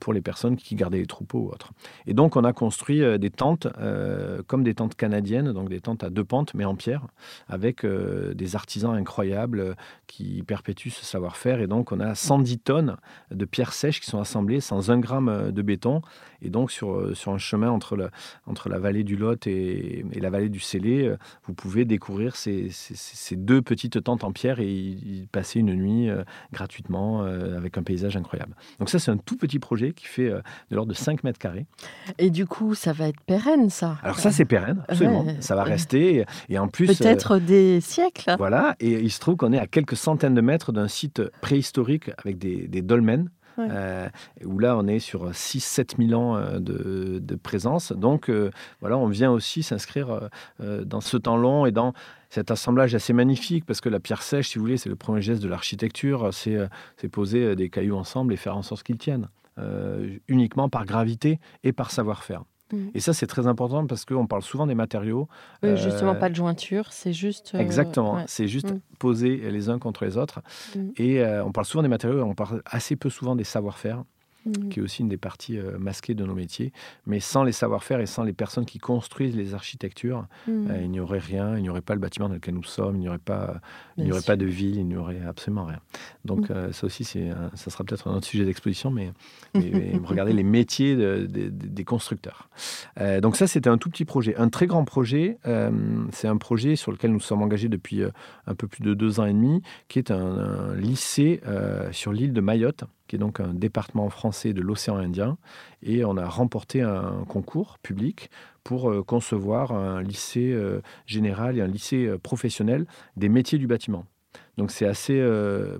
pour 0.00 0.12
les 0.12 0.20
personnes 0.20 0.56
qui 0.56 0.74
gardaient 0.74 0.98
les 0.98 1.06
troupeaux 1.06 1.38
ou 1.38 1.48
autres. 1.48 1.72
Et 2.06 2.14
donc 2.14 2.36
on 2.36 2.44
a 2.44 2.52
construit 2.52 3.00
des 3.18 3.30
tentes 3.30 3.68
comme 4.46 4.64
des 4.64 4.74
tentes 4.74 4.96
canadiennes, 4.96 5.52
donc 5.52 5.68
des 5.68 5.80
tentes 5.80 6.02
à 6.04 6.10
deux 6.10 6.24
pentes 6.24 6.52
mais 6.54 6.64
en 6.64 6.74
pierre, 6.74 7.06
avec 7.48 7.86
des 7.86 8.56
artisans 8.56 8.94
incroyables 8.94 9.76
qui 10.06 10.42
perpétuent 10.42 10.90
ce 10.90 11.04
savoir-faire. 11.04 11.60
Et 11.60 11.66
donc 11.66 11.92
on 11.92 12.00
a 12.00 12.14
110 12.14 12.58
tonnes 12.58 12.96
de 13.30 13.44
pierres 13.44 13.72
sèches 13.72 14.00
qui 14.00 14.10
sont 14.10 14.20
assemblées 14.20 14.60
sans 14.60 14.90
un 14.90 14.98
gramme 14.98 15.52
de 15.52 15.62
béton. 15.62 16.02
Et 16.42 16.50
donc 16.50 16.70
sur, 16.70 17.16
sur 17.16 17.32
un 17.32 17.38
chemin 17.38 17.70
entre 17.70 17.96
la, 17.96 18.10
entre 18.46 18.68
la 18.68 18.78
vallée 18.78 19.04
du 19.04 19.16
Lot 19.16 19.46
et, 19.46 20.04
et 20.12 20.20
la 20.20 20.30
vallée 20.30 20.50
du 20.50 20.60
Célé, 20.60 21.14
vous 21.44 21.54
pouvez 21.54 21.84
découvrir 21.84 22.36
ces, 22.36 22.45
ces- 22.70 23.36
deux 23.36 23.62
petites 23.62 24.02
tentes 24.02 24.24
en 24.24 24.32
pierre 24.32 24.60
et 24.60 24.66
y, 24.70 25.22
y 25.22 25.26
passer 25.26 25.60
une 25.60 25.74
nuit 25.74 26.08
euh, 26.08 26.22
gratuitement 26.52 27.22
euh, 27.24 27.56
avec 27.56 27.76
un 27.78 27.82
paysage 27.82 28.16
incroyable. 28.16 28.54
Donc 28.78 28.88
ça 28.90 28.98
c'est 28.98 29.10
un 29.10 29.16
tout 29.16 29.36
petit 29.36 29.58
projet 29.58 29.92
qui 29.92 30.06
fait 30.06 30.28
euh, 30.30 30.40
de 30.70 30.76
l'ordre 30.76 30.90
de 30.92 30.96
5 30.96 31.24
mètres 31.24 31.38
carrés. 31.38 31.66
Et 32.18 32.30
du 32.30 32.46
coup, 32.46 32.74
ça 32.74 32.92
va 32.92 33.08
être 33.08 33.20
pérenne, 33.20 33.70
ça? 33.70 33.98
Alors 34.02 34.18
ça 34.18 34.30
c'est 34.30 34.44
pérenne, 34.44 34.84
absolument. 34.88 35.24
Ouais. 35.24 35.36
Ça 35.40 35.54
va 35.54 35.64
rester. 35.64 36.24
Et, 36.48 36.58
en 36.58 36.68
plus... 36.68 36.86
Peut-être 36.86 37.38
des 37.38 37.80
siècles. 37.80 38.34
voilà, 38.38 38.76
et 38.80 38.92
il 39.00 39.10
se 39.10 39.20
trouve 39.20 39.36
qu'on 39.36 39.52
est 39.52 39.58
à 39.58 39.66
quelques 39.66 39.96
centaines 39.96 40.34
de 40.34 40.40
mètres 40.40 40.72
d'un 40.72 40.88
site 40.88 41.22
préhistorique 41.40 42.10
avec 42.18 42.38
des, 42.38 42.68
des 42.68 42.82
dolmens. 42.82 43.26
Euh, 43.58 44.08
où 44.44 44.58
là, 44.58 44.76
on 44.76 44.86
est 44.86 44.98
sur 44.98 45.30
6-7 45.30 46.08
000 46.08 46.20
ans 46.20 46.36
euh, 46.36 46.58
de, 46.60 47.34
présence. 47.36 47.92
Donc, 47.92 48.28
euh, 48.28 48.50
voilà, 48.80 48.96
on 48.98 49.06
vient 49.06 49.30
aussi 49.30 49.62
s'inscrire 49.62 50.28
dans 50.58 51.00
ce 51.00 51.16
temps 51.16 51.36
long 51.36 51.66
et 51.66 51.72
dans 51.72 51.92
cet 52.30 52.50
assemblage 52.50 52.94
assez 52.94 53.12
magnifique, 53.12 53.64
parce 53.64 53.80
que 53.80 53.88
la 53.88 54.00
pierre 54.00 54.22
sèche, 54.22 54.48
si 54.48 54.58
vous 54.58 54.64
voulez, 54.64 54.76
c'est 54.78 54.88
le 54.88 54.96
premier 54.96 55.22
geste 55.22 55.42
de 55.42 55.48
l'architecture, 55.48 56.30
c'est 56.32 57.08
poser 57.08 57.54
des 57.54 57.68
cailloux 57.68 57.96
ensemble 57.96 58.32
et 58.32 58.36
faire 58.36 58.56
en 58.56 58.62
sorte 58.62 58.82
qu'ils 58.82 58.98
tiennent, 58.98 59.28
uniquement 60.28 60.68
par 60.68 60.86
gravité 60.86 61.38
et 61.62 61.72
par 61.72 61.90
savoir-faire. 61.90 62.42
Mhm. 62.72 62.90
Et 62.94 63.00
ça, 63.00 63.12
c'est 63.12 63.26
très 63.26 63.46
important 63.46 63.86
parce 63.86 64.04
qu'on 64.04 64.26
parle 64.26 64.42
souvent 64.42 64.66
des 64.66 64.74
matériaux. 64.74 65.28
Oui, 65.62 65.76
justement, 65.76 66.12
Euh, 66.12 66.14
pas 66.14 66.28
de 66.28 66.34
jointure, 66.34 66.92
c'est 66.92 67.12
juste. 67.12 67.54
euh, 67.54 67.58
Exactement, 67.58 68.14
ouais. 68.16 68.24
c'est 68.26 68.48
juste 68.48 68.72
Mm. 68.72 68.80
posés 68.98 69.36
les 69.50 69.68
uns 69.68 69.78
contre 69.78 70.04
les 70.04 70.16
autres. 70.16 70.40
Mm. 70.74 70.80
Et 70.96 71.20
euh, 71.20 71.44
on 71.44 71.52
parle 71.52 71.66
souvent 71.66 71.82
des 71.82 71.88
matériaux, 71.88 72.22
on 72.22 72.34
parle 72.34 72.62
assez 72.66 72.96
peu 72.96 73.08
souvent 73.10 73.36
des 73.36 73.44
savoir-faire, 73.44 74.02
Mm. 74.46 74.68
qui 74.68 74.78
est 74.78 74.82
aussi 74.82 75.02
une 75.02 75.08
des 75.08 75.16
parties 75.16 75.58
euh, 75.58 75.76
masquées 75.78 76.14
de 76.14 76.24
nos 76.24 76.34
métiers. 76.34 76.72
Mais 77.06 77.18
sans 77.20 77.42
les 77.44 77.52
savoir-faire 77.52 78.00
et 78.00 78.06
sans 78.06 78.22
les 78.22 78.32
personnes 78.32 78.64
qui 78.64 78.78
construisent 78.78 79.34
les 79.36 79.54
architectures, 79.54 80.26
Mm. 80.46 80.70
euh, 80.70 80.80
il 80.82 80.90
n'y 80.90 81.00
aurait 81.00 81.18
rien, 81.18 81.56
il 81.56 81.62
n'y 81.62 81.68
aurait 81.68 81.80
pas 81.80 81.94
le 81.94 82.00
bâtiment 82.00 82.28
dans 82.28 82.34
lequel 82.36 82.54
nous 82.54 82.62
sommes, 82.62 82.96
il 82.96 83.00
n'y 83.00 83.08
aurait 83.08 83.18
pas, 83.18 83.60
il 83.96 84.04
n'y 84.04 84.12
aurait 84.12 84.20
sûr. 84.20 84.26
pas 84.28 84.36
de 84.36 84.46
ville, 84.46 84.76
il 84.76 84.86
n'y 84.86 84.96
aurait 84.96 85.20
absolument 85.22 85.64
rien. 85.64 85.80
Donc 86.24 86.48
Mm. 86.50 86.52
euh, 86.52 86.72
ça 86.72 86.86
aussi, 86.86 87.04
c'est, 87.04 87.28
ça 87.54 87.70
sera 87.70 87.82
peut-être 87.84 88.08
un 88.08 88.14
autre 88.16 88.26
sujet 88.26 88.44
d'exposition, 88.44 88.90
mais, 88.90 89.12
mais- 89.54 89.70
mais 89.72 90.00
regardez 90.04 90.32
les 90.32 90.42
métiers 90.44 90.94
de- 90.96 91.26
de- 91.28 91.48
de- 91.48 91.50
des 91.50 91.84
constructeurs. 91.84 92.48
Donc 93.22 93.36
ça, 93.36 93.46
c'était 93.46 93.68
un 93.68 93.78
tout 93.78 93.90
petit 93.90 94.04
projet. 94.04 94.36
Un 94.36 94.48
très 94.48 94.66
grand 94.66 94.84
projet, 94.84 95.38
c'est 96.12 96.28
un 96.28 96.36
projet 96.36 96.76
sur 96.76 96.92
lequel 96.92 97.10
nous 97.12 97.20
sommes 97.20 97.42
engagés 97.42 97.68
depuis 97.68 98.02
un 98.46 98.54
peu 98.54 98.66
plus 98.68 98.82
de 98.82 98.94
deux 98.94 99.20
ans 99.20 99.26
et 99.26 99.32
demi, 99.32 99.62
qui 99.88 99.98
est 99.98 100.10
un, 100.10 100.16
un 100.38 100.74
lycée 100.76 101.40
sur 101.92 102.12
l'île 102.12 102.32
de 102.32 102.40
Mayotte, 102.40 102.84
qui 103.06 103.16
est 103.16 103.18
donc 103.18 103.40
un 103.40 103.54
département 103.54 104.08
français 104.10 104.52
de 104.52 104.60
l'océan 104.60 104.96
Indien. 104.96 105.38
Et 105.82 106.04
on 106.04 106.16
a 106.16 106.28
remporté 106.28 106.82
un 106.82 107.24
concours 107.28 107.78
public 107.78 108.30
pour 108.66 108.90
euh, 108.90 109.02
concevoir 109.04 109.70
un 109.72 110.02
lycée 110.02 110.52
euh, 110.52 110.80
général 111.06 111.56
et 111.56 111.60
un 111.60 111.68
lycée 111.68 112.06
euh, 112.06 112.18
professionnel 112.18 112.86
des 113.16 113.28
métiers 113.28 113.58
du 113.58 113.68
bâtiment. 113.68 114.04
Donc 114.58 114.70
c'est 114.70 114.86
assez 114.86 115.22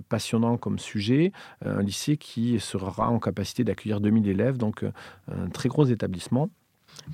passionnant 0.07 0.57
comme 0.57 0.77
sujet, 0.77 1.31
un 1.65 1.81
lycée 1.81 2.15
qui 2.15 2.59
sera 2.59 3.09
en 3.09 3.19
capacité 3.19 3.63
d'accueillir 3.63 3.99
2000 3.99 4.27
élèves, 4.27 4.57
donc 4.57 4.83
un 5.31 5.49
très 5.49 5.67
gros 5.67 5.85
établissement. 5.85 6.49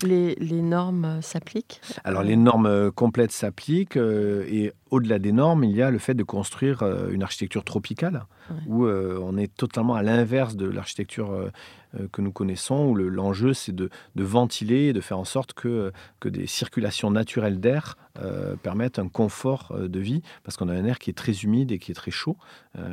Les, 0.03 0.35
les 0.35 0.61
normes 0.61 1.05
euh, 1.05 1.21
s'appliquent 1.21 1.79
Alors 2.03 2.23
les 2.23 2.35
normes 2.35 2.65
euh, 2.65 2.89
complètes 2.91 3.31
s'appliquent 3.31 3.95
euh, 3.97 4.43
et 4.49 4.73
au-delà 4.89 5.19
des 5.19 5.31
normes, 5.31 5.63
il 5.63 5.75
y 5.75 5.81
a 5.81 5.91
le 5.91 5.99
fait 5.99 6.13
de 6.15 6.23
construire 6.23 6.81
euh, 6.83 7.09
une 7.11 7.21
architecture 7.23 7.63
tropicale 7.63 8.25
Ouais. 8.49 8.57
où 8.67 8.85
euh, 8.85 9.17
on 9.21 9.37
est 9.37 9.55
totalement 9.55 9.95
à 9.95 10.03
l'inverse 10.03 10.57
de 10.57 10.65
l'architecture 10.65 11.49
que 12.11 12.21
nous 12.21 12.31
connaissons, 12.33 12.87
où 12.89 12.93
le- 12.95 13.07
l'enjeu 13.07 13.53
c'est 13.53 13.71
de, 13.73 13.89
de 14.15 14.23
ventiler 14.23 14.87
et 14.87 14.93
de 14.93 14.99
faire 14.99 15.17
en 15.17 15.23
sorte 15.23 15.53
que, 15.53 15.93
que 16.19 16.27
des 16.27 16.45
circulations 16.45 17.09
naturelles 17.09 17.61
d'air 17.61 17.95
permettent 18.63 18.99
un 18.99 19.07
confort 19.07 19.73
de 19.79 19.99
vie 19.99 20.21
parce 20.43 20.57
qu'on 20.57 20.67
a 20.67 20.73
un 20.73 20.83
air 20.83 20.99
qui 20.99 21.09
est 21.09 21.13
très 21.13 21.31
humide 21.43 21.71
et 21.71 21.79
qui 21.79 21.91
est 21.91 21.95
très 21.95 22.11
chaud 22.11 22.35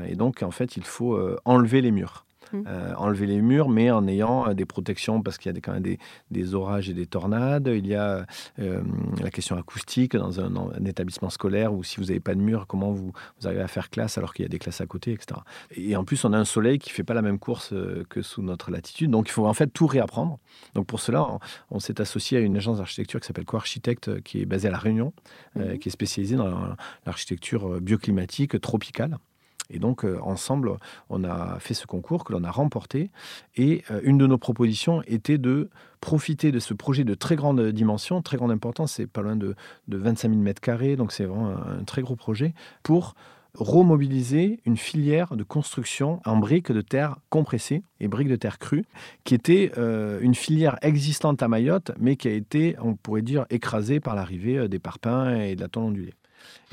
et 0.06 0.14
donc 0.14 0.42
en 0.44 0.52
fait 0.52 0.76
il 0.76 0.84
faut 0.84 1.18
enlever 1.44 1.80
les 1.80 1.90
murs. 1.90 2.24
Mm. 2.52 2.62
Euh, 2.66 2.94
enlever 2.96 3.26
les 3.26 3.40
murs, 3.40 3.68
mais 3.68 3.90
en 3.90 4.06
ayant 4.08 4.48
euh, 4.48 4.54
des 4.54 4.64
protections 4.64 5.22
parce 5.22 5.38
qu'il 5.38 5.48
y 5.48 5.50
a 5.50 5.52
des- 5.52 5.60
quand 5.60 5.72
même 5.72 5.82
des, 5.82 5.98
des 6.30 6.54
orages 6.54 6.88
et 6.90 6.94
des 6.94 7.06
tornades. 7.06 7.68
Il 7.72 7.86
y 7.86 7.94
a 7.94 8.26
euh, 8.58 8.82
la 9.22 9.30
question 9.30 9.56
acoustique 9.56 10.16
dans 10.16 10.40
un, 10.40 10.54
un 10.56 10.84
établissement 10.84 11.30
scolaire 11.30 11.72
où 11.72 11.82
si 11.84 11.96
vous 11.98 12.06
n'avez 12.06 12.20
pas 12.20 12.34
de 12.34 12.40
mur, 12.40 12.66
comment 12.66 12.90
vous, 12.92 13.12
vous 13.40 13.46
arrivez 13.46 13.62
à 13.62 13.68
faire 13.68 13.88
classe 13.90 14.18
alors 14.18 14.34
qu'il 14.34 14.44
y 14.44 14.46
a 14.46 14.48
des 14.48 14.58
classes 14.58 14.80
à 14.80 14.86
côté, 14.86 15.12
etc. 15.12 15.40
Et 15.76 15.94
en 15.96 16.04
plus, 16.04 16.24
on 16.24 16.32
a 16.32 16.38
un 16.38 16.44
soleil 16.44 16.78
qui 16.78 16.90
fait 16.90 17.04
pas 17.04 17.14
la 17.14 17.22
même 17.22 17.38
course 17.38 17.72
que 18.08 18.22
sous 18.22 18.42
notre 18.42 18.70
latitude, 18.70 19.10
donc 19.10 19.28
il 19.28 19.32
faut 19.32 19.46
en 19.46 19.54
fait 19.54 19.68
tout 19.68 19.86
réapprendre. 19.86 20.38
Donc 20.74 20.86
pour 20.86 21.00
cela, 21.00 21.22
on, 21.30 21.38
on 21.70 21.80
s'est 21.80 22.00
associé 22.00 22.38
à 22.38 22.40
une 22.40 22.56
agence 22.56 22.78
d'architecture 22.78 23.20
qui 23.20 23.26
s'appelle 23.26 23.44
Co-Architecte, 23.44 24.20
qui 24.22 24.40
est 24.42 24.46
basée 24.46 24.68
à 24.68 24.70
La 24.72 24.78
Réunion, 24.78 25.12
euh, 25.56 25.72
Mhm. 25.72 25.78
qui 25.78 25.88
est 25.88 25.92
spécialisée 25.92 26.36
dans 26.36 26.74
l'architecture 27.06 27.80
bioclimatique 27.80 28.60
tropicale. 28.60 29.18
Et 29.70 29.78
donc, 29.78 30.04
euh, 30.04 30.18
ensemble, 30.22 30.76
on 31.08 31.24
a 31.24 31.58
fait 31.60 31.74
ce 31.74 31.86
concours 31.86 32.24
que 32.24 32.32
l'on 32.32 32.44
a 32.44 32.50
remporté. 32.50 33.10
Et 33.56 33.82
euh, 33.90 34.00
une 34.02 34.18
de 34.18 34.26
nos 34.26 34.38
propositions 34.38 35.02
était 35.06 35.38
de 35.38 35.70
profiter 36.00 36.52
de 36.52 36.58
ce 36.58 36.74
projet 36.74 37.04
de 37.04 37.14
très 37.14 37.36
grande 37.36 37.60
dimension, 37.70 38.22
très 38.22 38.36
grande 38.36 38.50
importance, 38.50 38.92
c'est 38.92 39.06
pas 39.06 39.22
loin 39.22 39.36
de, 39.36 39.54
de 39.88 39.96
25 39.96 40.30
000 40.30 40.40
mètres 40.40 40.60
carrés, 40.60 40.96
donc 40.96 41.12
c'est 41.12 41.24
vraiment 41.24 41.50
un, 41.50 41.84
très 41.84 42.02
gros 42.02 42.16
projet, 42.16 42.54
pour 42.82 43.14
remobiliser 43.54 44.60
une 44.64 44.76
filière 44.76 45.36
de 45.36 45.42
construction 45.42 46.20
en 46.24 46.36
briques 46.36 46.72
de 46.72 46.80
terre 46.80 47.16
compressées 47.28 47.82
et 47.98 48.08
briques 48.08 48.28
de 48.28 48.36
terre 48.36 48.58
crues, 48.58 48.86
qui 49.24 49.34
était 49.34 49.72
euh, 49.76 50.20
une 50.22 50.34
filière 50.34 50.78
existante 50.82 51.42
à 51.42 51.48
Mayotte, 51.48 51.90
mais 51.98 52.16
qui 52.16 52.28
a 52.28 52.32
été, 52.32 52.76
on 52.80 52.94
pourrait 52.94 53.22
dire, 53.22 53.46
écrasée 53.50 54.00
par 54.00 54.14
l'arrivée 54.14 54.68
des 54.68 54.78
parpaings 54.78 55.38
et 55.38 55.56
de 55.56 55.60
la 55.60 55.68
tôle 55.68 55.84
ondulée. 55.84 56.14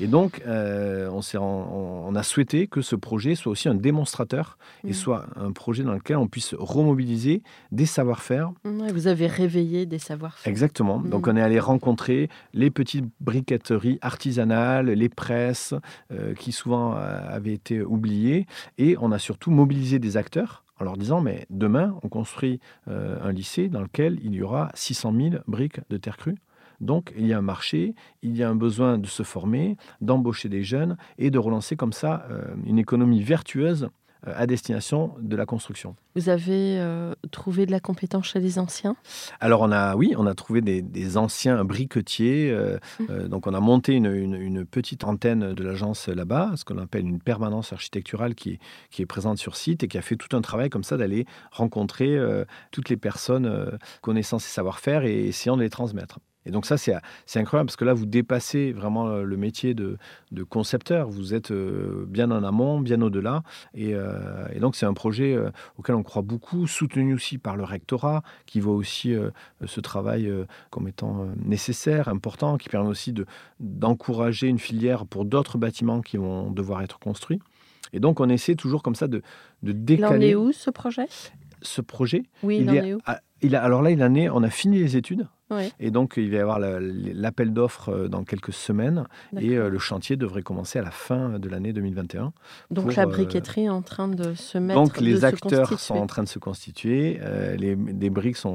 Et 0.00 0.06
donc, 0.06 0.42
euh, 0.46 1.10
on, 1.10 2.14
a 2.14 2.22
souhaité 2.22 2.66
que 2.68 2.80
ce 2.82 2.94
projet 2.96 3.34
soit 3.34 3.52
aussi 3.52 3.68
un 3.68 3.74
démonstrateur 3.74 4.58
et 4.84 4.88
Mhm. 4.88 4.92
soit 4.94 5.26
un 5.36 5.52
projet 5.52 5.82
dans 5.82 5.92
lequel 5.92 6.16
on 6.16 6.28
puisse 6.28 6.54
remobiliser 6.58 7.42
des 7.72 7.86
savoir-faire. 7.86 8.52
Ouais, 8.64 8.92
Vous 8.92 9.06
avez 9.08 9.26
réveillé 9.26 9.86
des 9.86 9.98
savoir-faire. 9.98 10.50
Exactement. 10.50 11.00
Donc, 11.00 11.26
Mhm. 11.26 11.32
on 11.34 11.36
est 11.36 11.42
allé 11.42 11.58
rencontrer 11.60 12.28
les 12.54 12.70
petites 12.70 13.06
briqueteries 13.20 13.98
artisanales, 14.02 14.86
les 14.90 15.08
presses, 15.08 15.74
euh, 16.12 16.34
qui 16.34 16.52
souvent 16.52 16.94
euh, 16.94 17.20
avaient 17.28 17.52
été 17.54 17.82
oubliées. 17.82 18.46
Et 18.78 18.96
on 19.00 19.10
a 19.12 19.18
surtout 19.18 19.50
mobilisé 19.50 19.98
des 19.98 20.16
acteurs 20.16 20.64
en 20.80 20.84
leur 20.84 20.96
disant, 20.96 21.20
mais 21.20 21.46
demain, 21.50 21.96
on 22.04 22.08
construit 22.08 22.60
euh, 22.86 23.18
un 23.22 23.32
lycée 23.32 23.68
dans 23.68 23.80
lequel 23.82 24.18
il 24.22 24.32
y 24.34 24.42
aura 24.42 24.70
600 24.74 25.12
000 25.12 25.34
briques 25.48 25.80
de 25.90 25.96
terre 25.96 26.16
crue. 26.16 26.36
Donc, 26.80 27.12
il 27.16 27.26
y 27.26 27.32
a 27.32 27.38
un 27.38 27.42
marché, 27.42 27.94
il 28.22 28.36
y 28.36 28.42
a 28.42 28.48
un 28.48 28.54
besoin 28.54 28.98
de 28.98 29.06
se 29.06 29.22
former, 29.22 29.76
d'embaucher 30.00 30.48
des 30.48 30.62
jeunes 30.62 30.96
et 31.18 31.30
de 31.30 31.38
relancer 31.38 31.76
comme 31.76 31.92
ça 31.92 32.26
euh, 32.30 32.42
une 32.64 32.78
économie 32.78 33.22
vertueuse 33.22 33.88
euh, 34.26 34.32
à 34.36 34.46
destination 34.46 35.14
de 35.20 35.36
la 35.36 35.46
construction. 35.46 35.94
Vous 36.16 36.28
avez 36.28 36.78
euh, 36.80 37.14
trouvé 37.30 37.66
de 37.66 37.70
la 37.70 37.78
compétence 37.78 38.26
chez 38.26 38.40
les 38.40 38.58
anciens? 38.58 38.96
Alors, 39.38 39.60
on 39.60 39.70
a, 39.70 39.94
oui, 39.94 40.14
on 40.16 40.26
a 40.26 40.34
trouvé 40.34 40.60
des, 40.60 40.82
des 40.82 41.16
anciens 41.16 41.64
briquetiers. 41.64 42.50
euh, 42.50 42.78
euh, 43.10 43.28
donc, 43.28 43.46
on 43.46 43.54
a 43.54 43.60
monté 43.60 43.94
une, 43.94 44.06
une- 44.12 44.34
une 44.34 44.64
petite 44.64 45.04
antenne 45.04 45.54
de 45.54 45.62
l'agence 45.64 46.08
là-bas, 46.08 46.52
ce 46.56 46.64
qu'on 46.64 46.78
appelle 46.78 47.06
une 47.06 47.20
permanence 47.20 47.72
architecturale 47.72 48.34
qui 48.34 48.50
est, 48.54 48.58
qui 48.90 49.02
est 49.02 49.06
présente 49.06 49.38
sur 49.38 49.54
site 49.56 49.84
et 49.84 49.88
qui 49.88 49.98
a 49.98 50.02
fait 50.02 50.16
tout 50.16 50.36
un 50.36 50.40
travail 50.42 50.68
comme 50.70 50.84
ça 50.84 50.96
d'aller 50.96 51.24
rencontrer 51.52 52.18
toutes 52.72 52.88
les 52.88 52.96
personnes 52.96 53.78
connaissant 54.00 54.38
ces 54.40 54.50
savoir-faire 54.50 55.04
et 55.04 55.26
essayant 55.28 55.56
de 55.56 55.62
les 55.62 55.70
transmettre. 55.70 56.18
Et 56.48 56.50
donc 56.50 56.64
ça, 56.66 56.76
c'est 56.78 56.94
incroyable 57.38 57.66
parce 57.68 57.76
que 57.76 57.84
là, 57.84 57.92
vous 57.92 58.06
dépassez 58.06 58.72
vraiment 58.72 59.06
euh, 59.08 59.22
le 59.22 59.36
métier 59.36 59.74
de, 59.74 59.98
de 60.32 60.42
concepteur. 60.42 61.08
Vous 61.10 61.34
êtes 61.34 61.50
euh, 61.50 62.06
bien 62.08 62.30
en 62.30 62.42
amont, 62.42 62.80
bien 62.80 63.00
au-delà. 63.02 63.42
Et, 63.74 63.94
euh, 63.94 64.46
et 64.54 64.58
donc, 64.58 64.74
c'est 64.74 64.86
un 64.86 64.94
projet 64.94 65.38
auquel 65.76 65.94
on 65.94 66.02
croit 66.02 66.22
beaucoup, 66.22 66.66
soutenu 66.66 67.12
aussi 67.14 67.36
par 67.38 67.56
le 67.56 67.64
rectorat, 67.64 68.22
qui 68.46 68.60
voit 68.60 68.74
aussi 68.74 69.14
euh, 69.14 69.30
ce 69.66 69.80
travail 69.80 70.26
euh, 70.26 70.46
comme 70.70 70.88
étant 70.88 71.26
nécessaire, 71.44 72.08
important, 72.08 72.56
qui 72.56 72.68
permet 72.70 72.88
aussi 72.88 73.12
de- 73.12 73.26
d'encourager 73.60 74.48
une 74.48 74.58
filière 74.58 75.06
pour 75.06 75.24
d'autres 75.24 75.58
bâtiments 75.58 76.00
qui 76.00 76.16
vont 76.16 76.50
devoir 76.50 76.82
être 76.82 76.98
construits. 76.98 77.40
Et 77.92 78.00
donc, 78.00 78.20
on 78.20 78.28
essaie 78.28 78.54
toujours 78.54 78.82
comme 78.82 78.94
ça 78.94 79.06
de, 79.06 79.22
de 79.62 79.72
Là, 79.72 79.76
on 79.76 79.84
décaler 79.84 80.28
est 80.30 80.34
où, 80.34 80.52
ce 80.52 80.70
projet? 80.70 81.06
Ce 81.62 81.80
projet. 81.80 82.22
Oui, 82.42 82.56
il 82.58 82.62
il 82.62 82.70
en 82.70 82.74
est 82.74 82.88
est 82.88 82.94
où? 82.94 82.98
à- 83.06 83.20
il 83.42 83.54
a, 83.56 83.62
alors 83.62 83.82
là, 83.82 83.90
il 83.90 84.00
est, 84.00 84.28
on 84.28 84.42
a 84.42 84.50
fini 84.50 84.78
les 84.78 84.96
études. 84.96 85.26
Et 85.80 85.90
donc, 85.90 86.14
il 86.18 86.30
va 86.30 86.36
y 86.36 86.40
avoir 86.40 86.58
la- 86.58 86.78
l'appel 86.78 87.54
d'offres 87.54 87.88
euh, 87.88 88.08
dans 88.08 88.22
quelques 88.22 88.52
semaines. 88.52 89.06
Et 89.40 89.56
euh, 89.56 89.70
le 89.70 89.78
chantier 89.78 90.16
devrait 90.16 90.42
commencer 90.42 90.78
à 90.78 90.82
la 90.82 90.90
fin 90.90 91.38
de 91.38 91.48
l'année 91.48 91.72
2021. 91.72 92.34
Donc 92.70 92.84
pour, 92.84 92.92
la 92.94 93.04
euh, 93.04 93.06
briqueterie 93.06 93.62
est 93.64 93.68
en 93.70 93.80
train 93.80 94.08
de 94.08 94.34
se 94.34 94.58
mettre. 94.58 94.78
Donc, 94.78 95.00
les 95.00 95.24
acteurs 95.24 95.80
sont 95.80 95.94
en 95.94 96.06
train 96.06 96.22
de 96.22 96.28
se 96.28 96.38
constituer. 96.38 97.18
euh, 97.22 97.56
les, 97.56 97.76
des 97.76 98.10
briques 98.10 98.36
sont 98.36 98.50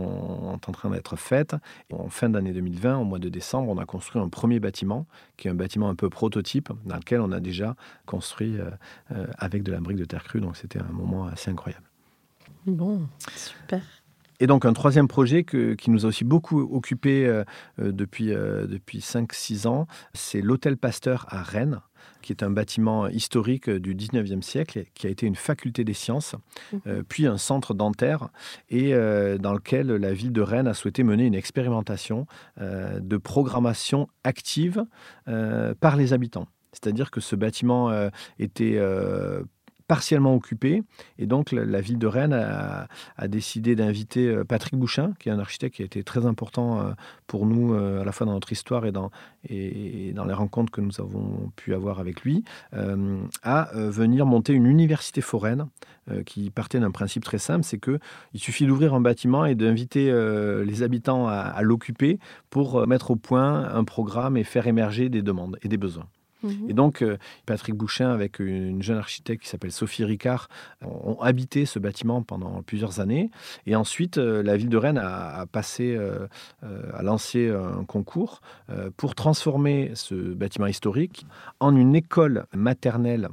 en 0.65 0.71
train 0.71 0.91
d'être 0.91 1.15
faites. 1.15 1.55
En 1.91 2.09
fin 2.09 2.29
d'année 2.29 2.53
2020, 2.53 2.97
au 2.99 3.05
mois 3.05 3.17
de 3.17 3.29
décembre, 3.29 3.69
on 3.71 3.79
a 3.79 3.85
construit 3.85 4.21
un 4.21 4.29
premier 4.29 4.59
bâtiment, 4.59 5.07
qui 5.35 5.47
est 5.47 5.51
un 5.51 5.55
bâtiment 5.55 5.89
un 5.89 5.95
peu 5.95 6.11
prototype, 6.11 6.69
dans 6.85 6.97
lequel 6.97 7.21
on 7.21 7.31
a 7.31 7.39
déjà 7.39 7.75
construit 8.05 8.59
euh, 8.59 8.69
euh, 9.13 9.25
avec 9.39 9.63
de 9.63 9.71
la 9.71 9.79
brique 9.79 9.97
de 9.97 10.05
terre 10.05 10.23
crue. 10.25 10.41
Donc, 10.41 10.57
c'était 10.57 10.79
un 10.79 10.91
moment 10.93 11.25
assez 11.25 11.49
incroyable. 11.49 11.85
Bon, 12.67 13.01
super. 13.35 13.81
Et 14.39 14.47
donc 14.47 14.65
un 14.65 14.73
troisième 14.73 15.07
projet 15.07 15.43
que- 15.43 15.73
qui 15.73 15.89
nous 15.91 16.05
a 16.05 16.09
aussi 16.09 16.23
beaucoup 16.23 16.59
occupé 16.59 17.25
euh, 17.25 17.43
euh, 17.79 17.91
depuis, 17.91 18.33
euh, 18.33 18.67
depuis 18.67 18.99
5-6 18.99 19.67
ans, 19.67 19.87
c'est 20.13 20.41
l'Hôtel 20.41 20.77
Pasteur 20.77 21.25
à 21.29 21.43
Rennes, 21.43 21.81
qui 22.21 22.31
est 22.33 22.43
un 22.43 22.49
bâtiment 22.49 23.07
historique 23.07 23.69
du 23.69 23.95
19e 23.95 24.41
siècle, 24.41 24.83
qui 24.93 25.07
a 25.07 25.09
été 25.09 25.25
une 25.25 25.35
faculté 25.35 25.83
des 25.83 25.93
sciences, 25.93 26.35
euh, 26.87 27.03
puis 27.07 27.27
un 27.27 27.37
centre 27.37 27.73
dentaire, 27.73 28.29
et 28.69 28.93
euh, 28.93 29.37
dans 29.37 29.53
lequel 29.53 29.87
la 29.87 30.13
ville 30.13 30.31
de 30.33 30.41
Rennes 30.41 30.67
a 30.67 30.73
souhaité 30.73 31.03
mener 31.03 31.25
une 31.25 31.35
expérimentation 31.35 32.25
euh, 32.61 32.99
de 32.99 33.17
programmation 33.17 34.07
active 34.23 34.85
par 35.79 35.95
les 35.95 36.13
habitants. 36.13 36.47
C'est-à-dire 36.71 37.11
que 37.11 37.21
ce 37.21 37.35
bâtiment 37.35 37.91
était 38.39 38.79
partiellement 39.87 40.33
occupé, 40.35 40.83
et 41.17 41.25
donc 41.25 41.51
la, 41.51 41.81
ville 41.81 41.99
de 41.99 42.07
Rennes 42.07 42.33
a, 42.33 43.27
décidé 43.27 43.75
d'inviter 43.75 44.27
euh, 44.27 44.43
Patrick 44.43 44.75
Bouchin, 44.75 45.13
qui 45.19 45.29
est 45.29 45.31
un 45.31 45.39
architecte 45.39 45.75
qui 45.75 45.81
a 45.81 45.85
été 45.85 46.03
très 46.03 46.25
important 46.25 46.79
euh, 46.79 46.91
pour 47.27 47.45
nous, 47.45 47.73
euh, 47.73 48.01
à 48.01 48.05
la 48.05 48.11
fois 48.11 48.25
dans 48.25 48.33
notre 48.33 48.51
histoire 48.51 48.85
et 48.85 48.91
dans, 48.91 49.11
les 49.49 50.33
rencontres 50.33 50.71
que 50.71 50.81
nous 50.81 51.01
avons 51.01 51.51
pu 51.55 51.73
avoir 51.73 51.99
avec 51.99 52.21
lui, 52.21 52.43
à 53.43 53.69
venir 53.73 54.25
monter 54.25 54.53
une 54.53 54.65
université 54.65 55.21
foraine 55.21 55.67
qui 56.25 56.49
partait 56.49 56.79
d'un 56.79 56.91
principe 56.91 57.23
très 57.23 57.37
simple, 57.37 57.63
c'est 57.63 57.77
que 57.77 57.99
il 58.33 58.39
suffit 58.39 58.65
d'ouvrir 58.65 58.93
un 58.93 59.01
bâtiment 59.01 59.45
et 59.45 59.55
d'inviter 59.55 60.11
les 60.65 60.83
habitants 60.83 61.27
à, 61.27 61.61
l'occuper 61.61 62.19
pour 62.49 62.87
mettre 62.87 63.11
au 63.11 63.15
point 63.15 63.69
un 63.73 63.83
programme 63.83 64.37
et 64.37 64.43
faire 64.43 64.67
émerger 64.67 65.09
des 65.09 65.21
demandes 65.21 65.57
et 65.61 65.67
des 65.67 65.77
besoins. 65.77 66.07
Mhm. 66.43 66.69
Et 66.69 66.73
donc, 66.73 67.01
euh, 67.01 67.17
Patrick 67.45 67.75
Bouchin, 67.75 68.11
avec 68.11 68.39
une 68.39 68.81
jeune 68.81 68.97
architecte 68.97 69.43
qui 69.43 69.49
s'appelle 69.49 69.71
Sophie 69.71 70.03
Ricard, 70.03 70.49
ont 70.81 71.19
habité 71.21 71.65
ce 71.65 71.79
bâtiment 71.79 72.21
pendant 72.21 72.61
plusieurs 72.61 72.99
années. 72.99 73.29
Et 73.65 73.75
ensuite, 73.75 74.17
euh, 74.17 74.43
la 74.43 74.57
ville 74.57 74.69
de 74.69 74.77
Rennes 74.77 74.97
a, 75.01 75.45
passé, 75.51 75.95
euh, 75.97 76.27
a 76.61 77.01
lancé 77.01 77.49
un 77.49 77.83
concours 77.85 78.41
pour 78.97 79.15
transformer 79.15 79.91
ce 79.95 80.15
bâtiment 80.15 80.67
historique 80.67 81.25
en 81.59 81.75
une 81.75 81.95
école 81.95 82.45
maternelle 82.53 83.29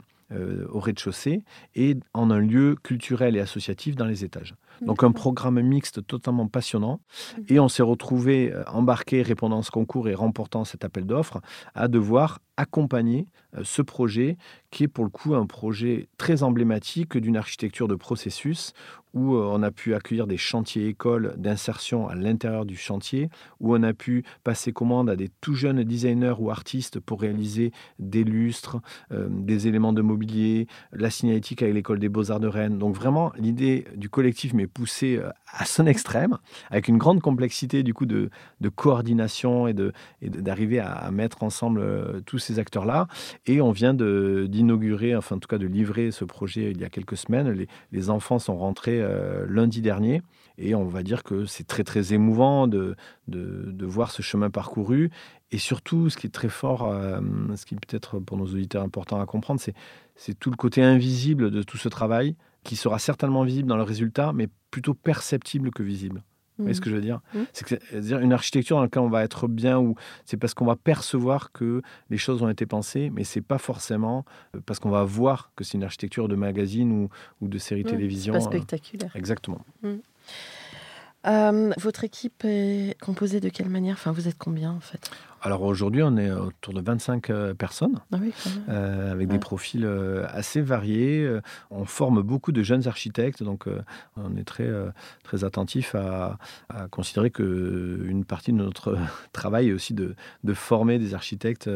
au 0.72 0.78
rez-de-chaussée 0.78 1.42
et 1.74 1.96
en 2.14 2.30
un 2.30 2.38
lieu 2.38 2.76
culturel 2.82 3.36
et 3.36 3.40
associatif 3.40 3.96
dans 3.96 4.04
les 4.04 4.24
étages. 4.24 4.54
Donc 4.80 5.02
un 5.02 5.12
programme 5.12 5.60
mixte 5.60 6.06
totalement 6.06 6.48
passionnant. 6.48 7.00
Et 7.48 7.60
on 7.60 7.68
s'est 7.68 7.82
retrouvé 7.82 8.52
euh, 8.52 8.64
embarqué, 8.66 9.22
répondant 9.22 9.58
à 9.58 9.62
ce 9.62 9.70
concours 9.70 10.08
et 10.08 10.14
remportant 10.14 10.64
cet 10.64 10.84
appel 10.84 11.06
d'offres, 11.06 11.40
à 11.74 11.88
devoir 11.88 12.40
accompagner 12.56 13.26
euh, 13.56 13.62
ce 13.64 13.82
projet 13.82 14.36
qui 14.70 14.84
est 14.84 14.88
pour 14.88 15.04
le 15.04 15.10
coup 15.10 15.34
un 15.34 15.46
projet 15.46 16.08
très 16.18 16.42
emblématique 16.42 17.16
d'une 17.16 17.36
architecture 17.36 17.88
de 17.88 17.94
processus 17.94 18.72
où 19.14 19.34
euh, 19.34 19.44
on 19.50 19.62
a 19.62 19.70
pu 19.70 19.94
accueillir 19.94 20.26
des 20.26 20.36
chantiers 20.36 20.86
écoles 20.86 21.34
d'insertion 21.36 22.08
à 22.08 22.14
l'intérieur 22.14 22.64
du 22.64 22.76
chantier, 22.76 23.28
où 23.58 23.74
on 23.74 23.82
a 23.82 23.92
pu 23.92 24.24
passer 24.44 24.72
commande 24.72 25.10
à 25.10 25.16
des 25.16 25.30
tout 25.40 25.54
jeunes 25.54 25.82
designers 25.82 26.34
ou 26.38 26.50
artistes 26.50 27.00
pour 27.00 27.20
réaliser 27.20 27.72
des 27.98 28.24
lustres, 28.24 28.78
euh, 29.12 29.26
des 29.30 29.68
éléments 29.68 29.92
de 29.92 30.02
mobilier, 30.02 30.66
la 30.92 31.10
signalétique 31.10 31.62
avec 31.62 31.74
l'école 31.74 31.98
des 31.98 32.08
beaux-arts 32.08 32.40
de 32.40 32.48
Rennes. 32.48 32.78
Donc 32.78 32.94
vraiment, 32.94 33.32
l'idée 33.36 33.86
du 33.96 34.08
collectif 34.08 34.54
m'est 34.54 34.66
poussée 34.72 35.16
euh, 35.16 35.30
à 35.52 35.64
son 35.64 35.86
extrême, 35.86 36.38
avec 36.70 36.88
une 36.88 36.98
grande 36.98 37.20
complexité 37.20 37.82
du 37.82 37.94
coup 37.94 38.06
de, 38.06 38.30
de 38.60 38.68
coordination 38.68 39.66
et 39.68 39.70
et 40.20 40.30
de- 40.30 40.40
d'arriver 40.40 40.78
à, 40.80 41.10
mettre 41.10 41.42
ensemble 41.42 41.80
euh, 41.80 42.20
tous 42.26 42.38
ces 42.38 42.58
acteurs-là. 42.58 43.06
Et 43.46 43.60
on 43.60 43.72
vient 43.72 43.94
d'inaugurer, 43.94 45.14
enfin 45.16 45.36
en 45.36 45.38
tout 45.38 45.48
cas 45.48 45.58
de 45.58 45.66
livrer 45.66 46.10
ce 46.10 46.24
projet 46.24 46.70
il 46.70 46.80
y 46.80 46.84
a 46.84 46.88
quelques 46.90 47.16
semaines. 47.16 47.50
Les, 47.50 47.68
les 47.92 48.10
enfants 48.10 48.38
sont 48.38 48.56
rentrés 48.56 49.00
euh, 49.00 49.46
lundi 49.48 49.80
dernier. 49.80 50.22
Et 50.58 50.74
on 50.74 50.84
va 50.84 51.02
dire 51.02 51.22
que 51.22 51.46
c'est 51.46 51.66
très 51.66 51.84
très 51.84 52.12
émouvant 52.12 52.66
de, 52.66 52.94
de, 53.28 53.70
de 53.72 53.86
voir 53.86 54.10
ce 54.10 54.20
chemin 54.20 54.50
parcouru. 54.50 55.10
Et 55.52 55.58
surtout, 55.58 56.10
ce 56.10 56.16
qui 56.18 56.26
est 56.26 56.30
très 56.30 56.50
fort, 56.50 56.94
ce 57.56 57.64
qui 57.64 57.74
peut-être 57.74 58.18
pour 58.20 58.36
nos 58.36 58.44
auditeurs 58.46 58.82
important 58.84 59.20
à 59.20 59.26
comprendre, 59.26 59.60
c'est 60.16 60.38
tout 60.38 60.50
le 60.50 60.56
côté 60.56 60.82
invisible 60.82 61.50
de 61.50 61.62
tout 61.62 61.78
ce 61.78 61.88
travail, 61.88 62.36
qui 62.64 62.76
sera 62.76 62.98
certainement 62.98 63.42
visible 63.44 63.68
dans 63.68 63.76
le 63.76 63.82
résultat, 63.82 64.32
mais 64.32 64.48
plutôt 64.70 64.94
perceptible 64.94 65.70
que 65.70 65.82
visible. 65.82 66.22
Vous 66.58 66.64
voyez 66.64 66.74
ce 66.74 66.82
que 66.82 66.90
je 66.90 66.94
veux 66.94 67.00
dire? 67.00 67.20
C'est- 67.54 67.66
c'est-à-dire 67.88 68.18
une 68.18 68.34
architecture 68.34 68.76
dans 68.76 68.82
laquelle 68.82 69.00
on 69.00 69.08
va 69.08 69.24
être 69.24 69.48
bien, 69.48 69.78
ou 69.78 69.94
c'est 70.26 70.36
parce 70.36 70.52
qu'on 70.52 70.66
va 70.66 70.76
percevoir 70.76 71.52
que 71.52 71.80
les 72.10 72.18
choses 72.18 72.42
ont 72.42 72.50
été 72.50 72.66
pensées, 72.66 73.08
mais 73.14 73.24
c'est 73.24 73.40
pas 73.40 73.56
forcément 73.56 74.26
euh, 74.54 74.60
parce 74.66 74.78
qu'on 74.78 74.90
va 74.90 75.02
voir 75.04 75.52
que 75.56 75.64
c'est 75.64 75.78
une 75.78 75.84
architecture 75.84 76.28
de 76.28 76.36
magazine 76.36 76.92
ou, 76.92 77.08
ou 77.40 77.48
de 77.48 77.56
série 77.56 77.80
Ouais, 77.84 77.90
télévision. 77.90 78.34
Pas 78.34 78.40
euh, 78.40 78.42
spectaculaire. 78.42 79.10
Exactement. 79.16 79.64
Euh, 81.26 81.70
votre 81.78 82.04
équipe 82.04 82.44
est 82.44 82.96
composée 83.00 83.40
de 83.40 83.48
quelle 83.50 83.68
manière? 83.68 83.94
Enfin, 83.94 84.12
vous 84.12 84.26
êtes 84.28 84.38
combien 84.38 84.72
en 84.72 84.80
fait? 84.80 85.10
Alors 85.42 85.62
aujourd'hui, 85.62 86.02
on 86.02 86.16
est 86.18 86.30
autour 86.30 86.74
de 86.74 86.82
25 86.82 87.30
euh, 87.30 87.54
personnes. 87.54 88.00
Ah 88.12 88.18
oui, 88.20 88.32
euh, 88.68 89.12
avec 89.12 89.28
Ouais. 89.28 89.34
des 89.34 89.38
profils 89.38 89.84
euh, 89.86 90.26
assez 90.28 90.60
variés. 90.60 91.30
On 91.70 91.84
forme 91.86 92.20
beaucoup 92.22 92.52
de 92.52 92.62
jeunes 92.62 92.86
architectes, 92.88 93.42
donc 93.42 93.64
on 94.16 94.36
est 94.36 94.44
très, 94.44 94.68
très 95.22 95.44
attentif 95.44 95.94
à, 95.94 96.38
à 96.68 96.88
considérer 96.88 97.30
qu'une 97.30 98.24
partie 98.26 98.52
de 98.52 98.56
notre 98.58 98.96
travail 99.32 99.68
est 99.68 99.72
aussi 99.72 99.94
de, 99.94 100.14
de 100.44 100.54
former 100.54 100.98
des 100.98 101.14
architectes 101.14 101.70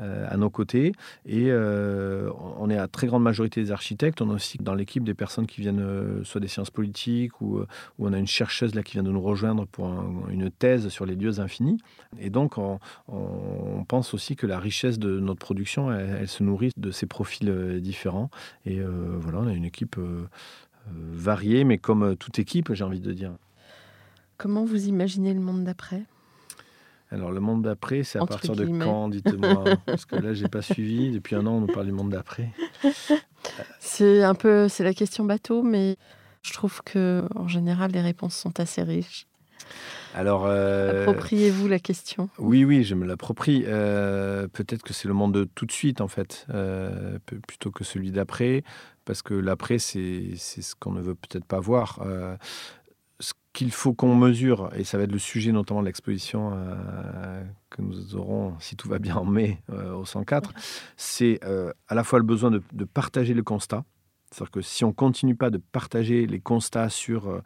à 0.00 0.36
nos 0.36 0.50
côtés. 0.50 0.92
Et 1.26 1.46
euh, 1.50 2.30
on 2.58 2.68
est 2.70 2.78
à 2.78 2.88
très 2.88 3.06
grande 3.06 3.22
majorité 3.22 3.62
des 3.62 3.70
architectes. 3.72 4.20
On 4.22 4.30
a 4.30 4.34
aussi 4.34 4.58
dans 4.58 4.74
l'équipe 4.74 5.04
des 5.04 5.14
personnes 5.14 5.46
qui 5.46 5.60
viennent 5.60 6.24
soit 6.24 6.40
des 6.40 6.48
sciences 6.48 6.70
politiques 6.70 7.40
ou, 7.40 7.60
ou 7.60 8.06
on 8.06 8.12
a 8.12 8.18
une 8.18 8.26
chercheuse 8.26 8.74
là 8.74 8.82
qui 8.82 8.94
vient 8.94 9.02
de 9.02 9.10
nous 9.12 9.20
rejoindre 9.22 9.66
pour 9.66 9.86
un- 9.86 10.28
une 10.30 10.50
thèse 10.50 10.88
sur 10.88 11.06
les 11.06 11.14
lieux 11.14 11.40
infinis. 11.40 11.78
Et 12.18 12.30
donc, 12.30 12.58
on, 12.58 12.78
on 13.08 13.84
pense 13.84 14.12
aussi 14.14 14.36
que 14.36 14.46
la 14.46 14.58
richesse 14.58 14.98
de 14.98 15.18
notre 15.18 15.40
production, 15.40 15.92
elle, 15.92 16.18
elle 16.20 16.28
se 16.28 16.42
nourrit 16.42 16.70
de 16.76 16.90
ces 16.90 17.06
profils 17.06 17.48
euh, 17.48 17.80
différents. 17.80 18.30
Et 18.66 18.80
euh, 18.80 19.16
voilà, 19.18 19.38
on 19.38 19.46
a 19.46 19.52
une 19.52 19.64
équipe 19.64 19.96
euh, 19.98 20.26
variée, 20.86 21.64
mais 21.64 21.78
comme 21.78 22.16
toute 22.16 22.38
équipe, 22.38 22.72
j'ai 22.74 22.84
envie 22.84 23.00
de 23.00 23.12
dire. 23.12 23.32
Comment 24.36 24.64
vous 24.64 24.86
imaginez 24.86 25.32
le 25.32 25.40
monde 25.40 25.64
d'après? 25.64 26.04
Alors, 27.10 27.32
le 27.32 27.40
monde 27.40 27.62
d'après, 27.62 28.02
c'est 28.02 28.18
à 28.18 28.22
Entre 28.22 28.32
partir 28.32 28.54
de 28.54 28.66
quand, 28.66 29.08
dites-moi 29.08 29.64
Parce 29.86 30.04
que 30.04 30.16
là, 30.16 30.34
j'ai 30.34 30.48
pas 30.48 30.60
suivi. 30.60 31.10
Depuis 31.10 31.34
un 31.34 31.46
an, 31.46 31.52
on 31.52 31.60
nous 31.62 31.66
parle 31.66 31.86
du 31.86 31.92
monde 31.92 32.10
d'après. 32.10 32.50
C'est 33.80 34.22
un 34.22 34.34
peu, 34.34 34.68
c'est 34.68 34.84
la 34.84 34.92
question 34.92 35.24
bateau, 35.24 35.62
mais 35.62 35.96
je 36.42 36.52
trouve 36.52 36.82
que 36.82 37.24
en 37.34 37.48
général 37.48 37.92
les 37.92 38.00
réponses 38.00 38.36
sont 38.36 38.60
assez 38.60 38.82
riches. 38.82 39.27
Alors, 40.14 40.46
euh, 40.46 41.02
Appropriez-vous 41.02 41.68
la 41.68 41.78
question. 41.78 42.28
Oui, 42.38 42.64
oui, 42.64 42.82
je 42.84 42.94
me 42.94 43.06
l'approprie. 43.06 43.64
Euh, 43.66 44.48
Peut-être 44.48 44.82
que 44.82 44.92
c'est 44.92 45.08
le 45.08 45.14
monde 45.14 45.34
de 45.34 45.44
tout 45.44 45.66
de 45.66 45.72
suite, 45.72 46.00
en 46.00 46.08
fait, 46.08 46.46
euh, 46.50 47.18
plutôt 47.46 47.70
que 47.70 47.84
celui 47.84 48.10
d'après, 48.10 48.64
parce 49.04 49.22
que 49.22 49.34
l'après, 49.34 49.78
c'est 49.78 50.36
ce 50.36 50.74
qu'on 50.74 50.92
ne 50.92 51.00
veut 51.00 51.14
peut-être 51.14 51.44
pas 51.44 51.60
voir. 51.60 52.00
Ce 53.20 53.32
qu'il 53.52 53.72
faut 53.72 53.94
qu'on 53.94 54.14
mesure, 54.14 54.70
et 54.76 54.84
ça 54.84 54.98
va 54.98 55.04
être 55.04 55.12
le 55.12 55.18
sujet 55.18 55.50
notamment 55.50 55.80
de 55.80 55.86
l'exposition 55.86 56.52
que 57.70 57.82
nous 57.82 58.14
aurons, 58.14 58.54
si 58.60 58.76
tout 58.76 58.88
va 58.88 58.98
bien, 58.98 59.16
en 59.16 59.24
mai 59.24 59.60
au 59.94 60.04
104, 60.04 60.52
c'est 60.96 61.40
à 61.88 61.94
la 61.94 62.04
fois 62.04 62.18
le 62.18 62.24
besoin 62.24 62.50
de, 62.50 62.62
de 62.72 62.84
partager 62.84 63.34
le 63.34 63.42
constat. 63.42 63.84
C'est-à-dire 64.30 64.50
que 64.50 64.60
si 64.60 64.84
on 64.84 64.92
continue 64.92 65.34
pas 65.34 65.50
de 65.50 65.58
partager 65.58 66.26
les 66.26 66.38
constats 66.38 66.90
sur, 66.90 67.40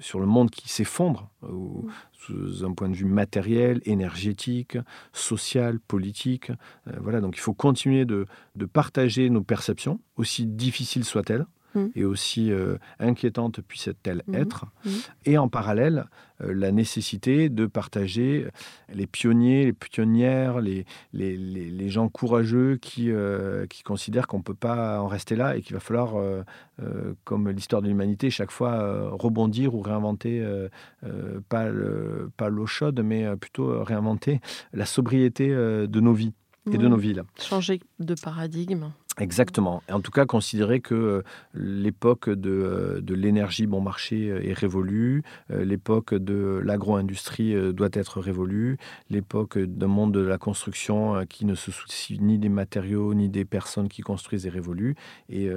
sur 0.00 0.18
le 0.20 0.26
monde 0.26 0.50
qui 0.50 0.68
s'effondre, 0.68 1.30
ou 1.42 1.88
sous 2.12 2.64
un 2.64 2.72
point 2.72 2.88
de 2.88 2.94
vue 2.96 3.04
matériel, 3.04 3.80
énergétique, 3.84 4.76
social, 5.12 5.78
politique. 5.78 6.50
Euh, 6.88 6.92
voilà, 7.00 7.20
donc 7.20 7.36
il 7.36 7.40
faut 7.40 7.54
continuer 7.54 8.04
de, 8.04 8.26
de 8.56 8.64
partager 8.66 9.30
nos 9.30 9.42
perceptions, 9.42 10.00
aussi 10.16 10.46
difficiles 10.46 11.04
soient-elles, 11.04 11.46
Mm. 11.74 11.86
et 11.94 12.04
aussi 12.04 12.50
euh, 12.50 12.76
inquiétante 12.98 13.60
puisse-t-elle 13.60 14.22
Mhm. 14.26 14.34
être, 14.34 14.66
Mhm. 14.84 14.92
et 15.26 15.38
en 15.38 15.48
parallèle, 15.48 16.06
euh, 16.42 16.52
la 16.52 16.72
nécessité 16.72 17.48
de 17.48 17.66
partager 17.66 18.46
les 18.92 19.06
pionniers, 19.06 19.66
les 19.66 19.72
pionnières, 19.72 20.60
les, 20.60 20.84
les, 21.12 21.36
les- 21.36 21.70
les 21.70 21.88
gens 21.88 22.08
courageux 22.08 22.76
qui, 22.76 23.10
euh, 23.12 23.66
qui 23.66 23.82
considèrent 23.84 24.26
qu'on 24.26 24.38
ne 24.38 24.42
peut 24.42 24.54
pas 24.54 25.00
en 25.00 25.06
rester 25.06 25.36
là 25.36 25.56
et 25.56 25.62
qu'il 25.62 25.74
va 25.74 25.80
falloir, 25.80 26.16
euh, 26.16 26.42
euh, 26.82 27.14
comme 27.24 27.48
l'histoire 27.50 27.82
de 27.82 27.88
l'humanité, 27.88 28.30
chaque 28.30 28.50
fois 28.50 28.72
euh, 28.72 29.10
rebondir 29.10 29.74
ou 29.74 29.80
réinventer, 29.80 30.40
euh, 30.42 30.68
euh, 31.04 31.40
pas 31.48 31.68
le- 31.68 32.30
pas 32.36 32.48
l'eau 32.48 32.66
chaude, 32.66 33.00
mais 33.04 33.36
plutôt 33.36 33.84
réinventer 33.84 34.40
la 34.72 34.86
sobriété 34.86 35.50
euh, 35.52 35.86
de 35.86 36.00
nos 36.00 36.14
vies 36.14 36.32
et 36.72 36.78
de 36.78 36.88
nos 36.88 36.96
villes. 36.96 37.22
Changer 37.40 37.80
de 37.98 38.14
paradigme. 38.14 38.90
Exactement. 39.18 39.82
En 39.90 40.00
tout 40.00 40.12
cas, 40.12 40.24
considérer 40.24 40.80
que 40.80 40.94
euh, 40.94 41.22
l'époque 41.52 42.30
de, 42.30 42.50
euh, 42.50 43.00
de 43.00 43.14
l'énergie 43.14 43.66
bon 43.66 43.80
marché 43.80 44.30
euh, 44.30 44.40
est 44.42 44.52
révolue, 44.54 45.22
l'époque 45.50 46.14
de 46.14 46.60
l'agro-industrie 46.64 47.54
doit 47.72 47.88
être 47.92 48.20
révolue, 48.20 48.78
l'époque 49.10 49.58
d'un 49.58 49.88
monde 49.88 50.12
de 50.14 50.20
la 50.20 50.38
construction 50.38 51.26
qui 51.26 51.44
ne 51.44 51.54
se 51.54 51.70
soucie 51.72 52.18
ni 52.20 52.38
des 52.38 52.48
matériaux 52.48 53.12
ni 53.14 53.28
des 53.28 53.44
personnes 53.44 53.88
qui 53.88 54.02
construisent 54.02 54.46
est 54.46 54.50
révolue. 54.50 54.94
Et, 55.28 55.48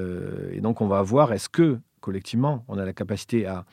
et 0.51 0.61
donc, 0.61 0.81
on 0.81 0.87
va 0.87 1.01
voir 1.01 1.31
est-ce 1.31 1.49
que, 1.49 1.77
collectivement, 2.01 2.65
on 2.67 2.77
a 2.77 2.85
la 2.85 2.93
capacité 2.93 3.45
à- 3.45 3.65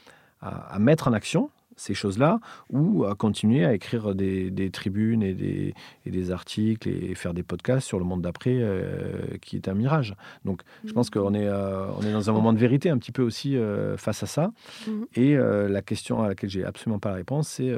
à 0.42 0.78
mettre 0.78 1.08
en 1.08 1.12
action 1.12 1.50
ces 1.80 1.94
choses-là 1.94 2.40
ou 2.68 3.04
à 3.06 3.14
continuer 3.14 3.64
à 3.64 3.72
écrire 3.72 4.14
des, 4.14 4.50
des 4.50 4.70
tribunes 4.70 5.22
et 5.22 5.32
des, 5.32 5.74
et 6.04 6.10
des 6.10 6.30
articles 6.30 6.86
et 6.88 7.14
faire 7.14 7.32
des 7.32 7.42
podcasts 7.42 7.86
sur 7.86 7.98
le 7.98 8.04
monde 8.04 8.20
d'après 8.20 8.56
euh, 8.58 9.38
qui 9.40 9.56
est 9.56 9.66
un 9.66 9.72
mirage. 9.74 10.14
Donc 10.44 10.60
je 10.84 10.92
pense 10.92 11.08
qu'on 11.08 11.32
est, 11.32 11.46
euh, 11.46 11.86
on 11.98 12.02
est 12.02 12.12
dans 12.12 12.28
un 12.28 12.32
moment 12.34 12.52
de 12.52 12.58
vérité 12.58 12.90
un 12.90 12.98
petit 12.98 13.12
peu 13.12 13.22
aussi 13.22 13.56
euh, 13.56 13.96
face 13.96 14.22
à 14.22 14.26
ça. 14.26 14.52
Mhm. 14.86 15.06
Et 15.14 15.36
la 15.36 15.82
question 15.82 16.22
à 16.22 16.28
laquelle 16.28 16.50
j'ai 16.50 16.64
absolument 16.64 16.98
pas 16.98 17.10
la 17.10 17.16
réponse, 17.16 17.48
c'est 17.48 17.72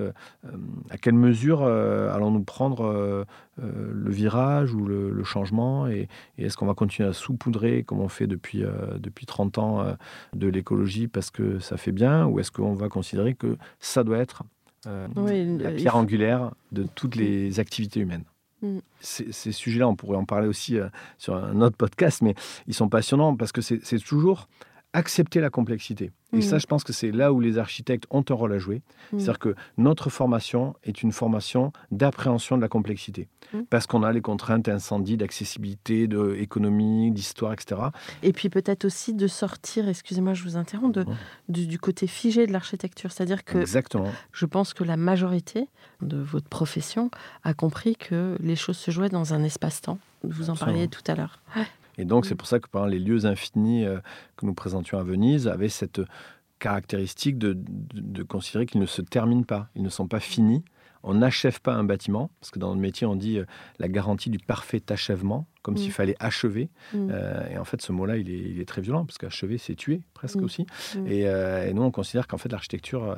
à 0.90 0.98
quelle 0.98 1.14
mesure 1.14 1.62
allons-nous 1.64 2.42
prendre 2.42 3.24
euh, 3.60 3.90
le 3.92 4.10
virage 4.10 4.72
ou 4.74 4.84
le, 4.86 5.10
le 5.10 5.24
changement 5.24 5.86
et, 5.86 6.08
et 6.38 6.44
est-ce 6.46 6.56
qu'on 6.56 6.66
va 6.66 6.74
continuer 6.74 7.08
à 7.08 7.12
saupoudrer 7.12 7.82
comme 7.84 8.00
on 8.00 8.08
fait 8.08 8.26
depuis, 8.26 8.64
euh, 8.64 8.70
depuis 8.98 9.26
30 9.26 9.58
ans 9.58 9.80
euh, 9.82 9.92
de 10.34 10.48
l'écologie 10.48 11.06
parce 11.06 11.30
que 11.30 11.58
ça 11.58 11.76
fait 11.76 11.92
bien 11.92 12.26
ou 12.26 12.40
est-ce 12.40 12.50
qu'on 12.50 12.74
va 12.74 12.88
considérer 12.88 13.34
que 13.34 13.56
ça 13.78 14.04
doit 14.04 14.18
être 14.18 14.42
Oui, 15.16 15.58
la 15.58 15.70
pierre 15.72 15.92
faut- 15.92 15.98
angulaire 15.98 16.52
de 16.72 16.86
toutes 16.94 17.14
les 17.16 17.60
activités 17.60 18.00
humaines? 18.00 18.24
Mm. 18.62 18.78
Ces, 19.00 19.30
ces 19.32 19.52
sujets-là, 19.52 19.86
on 19.88 19.96
pourrait 19.96 20.16
en 20.16 20.24
parler 20.24 20.48
aussi 20.48 20.78
sur 21.18 21.34
un 21.36 21.60
autre 21.60 21.76
podcast, 21.76 22.22
mais 22.22 22.34
ils 22.68 22.74
sont 22.74 22.88
passionnants 22.88 23.36
parce 23.36 23.52
que 23.52 23.60
c'est 23.60 23.98
toujours 23.98 24.48
accepter 24.94 25.40
la 25.40 25.50
complexité. 25.50 26.10
Et 26.34 26.38
Mm. 26.38 26.42
ça, 26.42 26.58
je 26.58 26.66
pense 26.66 26.84
que 26.84 26.92
c'est 26.92 27.10
là 27.12 27.32
où 27.32 27.40
les 27.40 27.58
architectes 27.58 28.04
ont 28.10 28.24
un 28.28 28.34
rôle 28.34 28.52
à 28.52 28.58
jouer. 28.58 28.82
Mm. 29.12 29.18
C'est-à-dire 29.18 29.38
que 29.38 29.54
notre 29.78 30.10
formation 30.10 30.74
est 30.84 31.02
une 31.02 31.12
formation 31.12 31.72
d'appréhension 31.90 32.56
de 32.56 32.62
la 32.62 32.68
complexité. 32.68 33.28
Mm. 33.54 33.62
Parce 33.70 33.86
qu'on 33.86 34.02
a 34.02 34.12
les 34.12 34.20
contraintes 34.20 34.68
incendie, 34.68 35.16
d'accessibilité, 35.16 36.06
d'économie, 36.08 37.10
d'histoire, 37.10 37.52
etc. 37.52 37.80
Et 38.22 38.32
puis 38.32 38.48
peut-être 38.48 38.84
aussi 38.84 39.14
de 39.14 39.26
sortir, 39.26 39.88
excusez-moi, 39.88 40.34
je 40.34 40.42
vous 40.42 40.56
interromps, 40.56 40.94
de- 40.94 41.06
du, 41.48 41.66
du 41.66 41.78
côté 41.78 42.06
figé 42.06 42.46
de 42.46 42.52
l'architecture. 42.52 43.12
C'est-à-dire 43.12 43.44
que 43.44 43.58
Exactement. 43.58 44.10
je 44.32 44.46
pense 44.46 44.74
que 44.74 44.84
la 44.84 44.96
majorité 44.96 45.68
de 46.00 46.16
votre 46.18 46.48
profession 46.48 47.10
a 47.44 47.54
compris 47.54 47.96
que 47.96 48.36
les 48.40 48.56
choses 48.56 48.76
se 48.78 48.90
jouaient 48.90 49.08
dans 49.10 49.32
un 49.34 49.42
espace-temps. 49.44 49.98
Vous 50.24 50.50
en 50.50 50.52
Absolument. 50.52 50.56
parliez 50.76 50.88
tout 50.88 51.02
à 51.06 51.14
l'heure. 51.14 51.40
Et 51.98 52.04
donc, 52.04 52.24
Mm. 52.24 52.28
c'est 52.28 52.34
pour 52.34 52.46
ça 52.46 52.58
que 52.60 52.68
par 52.68 52.86
exemple, 52.86 52.98
les 52.98 53.04
lieux 53.04 53.26
infinis 53.26 53.84
euh, 53.84 53.98
que 54.36 54.46
nous 54.46 54.54
présentions 54.54 54.98
à 54.98 55.02
Venise 55.02 55.46
avaient 55.48 55.68
cette 55.68 56.00
caractéristique 56.58 57.38
de, 57.38 57.54
de- 57.54 58.00
de 58.00 58.22
considérer 58.22 58.66
qu'ils 58.66 58.80
ne 58.80 58.86
se 58.86 59.02
terminent 59.02 59.42
pas, 59.42 59.68
ils 59.74 59.82
ne 59.82 59.88
sont 59.88 60.06
pas 60.08 60.20
finis. 60.20 60.64
On 61.04 61.14
n'achève 61.14 61.60
pas 61.60 61.74
un 61.74 61.84
bâtiment, 61.84 62.30
parce 62.40 62.50
que 62.50 62.58
dans 62.58 62.72
le 62.74 62.80
métier, 62.80 63.06
on 63.06 63.16
dit 63.16 63.38
euh, 63.38 63.44
la 63.78 63.88
garantie 63.88 64.30
du 64.30 64.38
parfait 64.38 64.82
achèvement, 64.88 65.46
comme 65.62 65.74
Mm. 65.74 65.78
s'il 65.78 65.92
fallait 65.92 66.16
achever. 66.20 66.68
Mm. 66.94 67.08
Euh, 67.10 67.48
et 67.50 67.58
en 67.58 67.64
fait, 67.64 67.82
ce 67.82 67.90
mot-là, 67.92 68.16
il 68.18 68.30
est, 68.30 68.38
il 68.38 68.60
est 68.60 68.64
très 68.68 68.80
violent, 68.82 69.04
parce 69.04 69.18
qu'achever, 69.18 69.58
c'est 69.58 69.74
tuer, 69.74 70.02
presque 70.14 70.36
Mm. 70.40 70.44
aussi. 70.44 70.66
Mm. 70.96 71.06
Et, 71.08 71.26
euh, 71.26 71.66
et 71.68 71.72
nous, 71.74 71.82
on 71.82 71.90
considère 71.90 72.26
qu'en 72.28 72.38
fait, 72.38 72.50
l'architecture, 72.52 73.16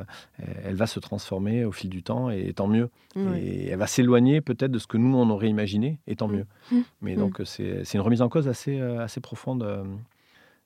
elle 0.64 0.74
va 0.76 0.86
se 0.86 0.98
transformer 1.00 1.64
au 1.64 1.72
fil 1.72 1.90
du 1.90 2.02
temps, 2.02 2.30
et 2.30 2.52
tant 2.54 2.68
mieux. 2.68 2.88
Et 3.36 3.68
elle 3.68 3.78
va 3.78 3.86
s'éloigner 3.86 4.40
peut-être 4.40 4.72
de 4.72 4.78
ce 4.78 4.86
que 4.86 4.96
nous, 4.96 5.14
on 5.16 5.28
aurait 5.30 5.48
imaginé, 5.50 5.98
et 6.06 6.16
tant 6.16 6.28
Mm. 6.28 6.32
mieux. 6.36 6.46
Mm. 6.72 6.80
Mais 7.02 7.14
Mm. 7.16 7.18
donc, 7.18 7.42
c'est 7.44 7.94
une 7.94 8.00
remise 8.00 8.22
en 8.22 8.28
cause 8.28 8.48
assez, 8.48 8.80
assez 8.80 9.20
profonde 9.20 9.84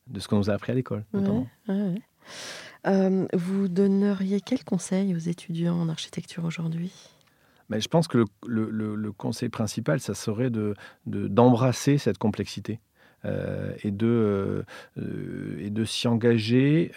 de 0.06 0.20
ce 0.20 0.28
qu'on 0.28 0.36
nous 0.38 0.50
a 0.50 0.54
appris 0.54 0.72
à 0.72 0.74
l'école, 0.74 1.04
notamment. 1.12 1.46
Ouais, 1.68 1.74
ouais, 1.74 1.82
ouais. 1.82 2.02
Euh, 2.86 3.26
vous 3.32 3.68
donneriez 3.68 4.40
quel 4.40 4.64
conseil 4.64 5.14
aux 5.14 5.18
étudiants 5.18 5.78
en 5.80 5.88
architecture 5.88 6.44
aujourd'hui? 6.44 6.92
Mais 7.68 7.80
je 7.80 7.88
pense 7.88 8.08
que 8.08 8.24
le, 8.46 9.12
conseil 9.12 9.48
principal, 9.50 10.00
ça 10.00 10.14
serait 10.14 10.50
de 10.50 10.74
de- 11.06 11.28
d'embrasser 11.28 11.98
cette 11.98 12.18
complexité. 12.18 12.80
euh, 13.24 13.72
et 13.82 13.90
de, 13.90 14.64
euh, 14.96 15.70
de 15.70 15.84
s'y 15.84 16.06
engager 16.06 16.92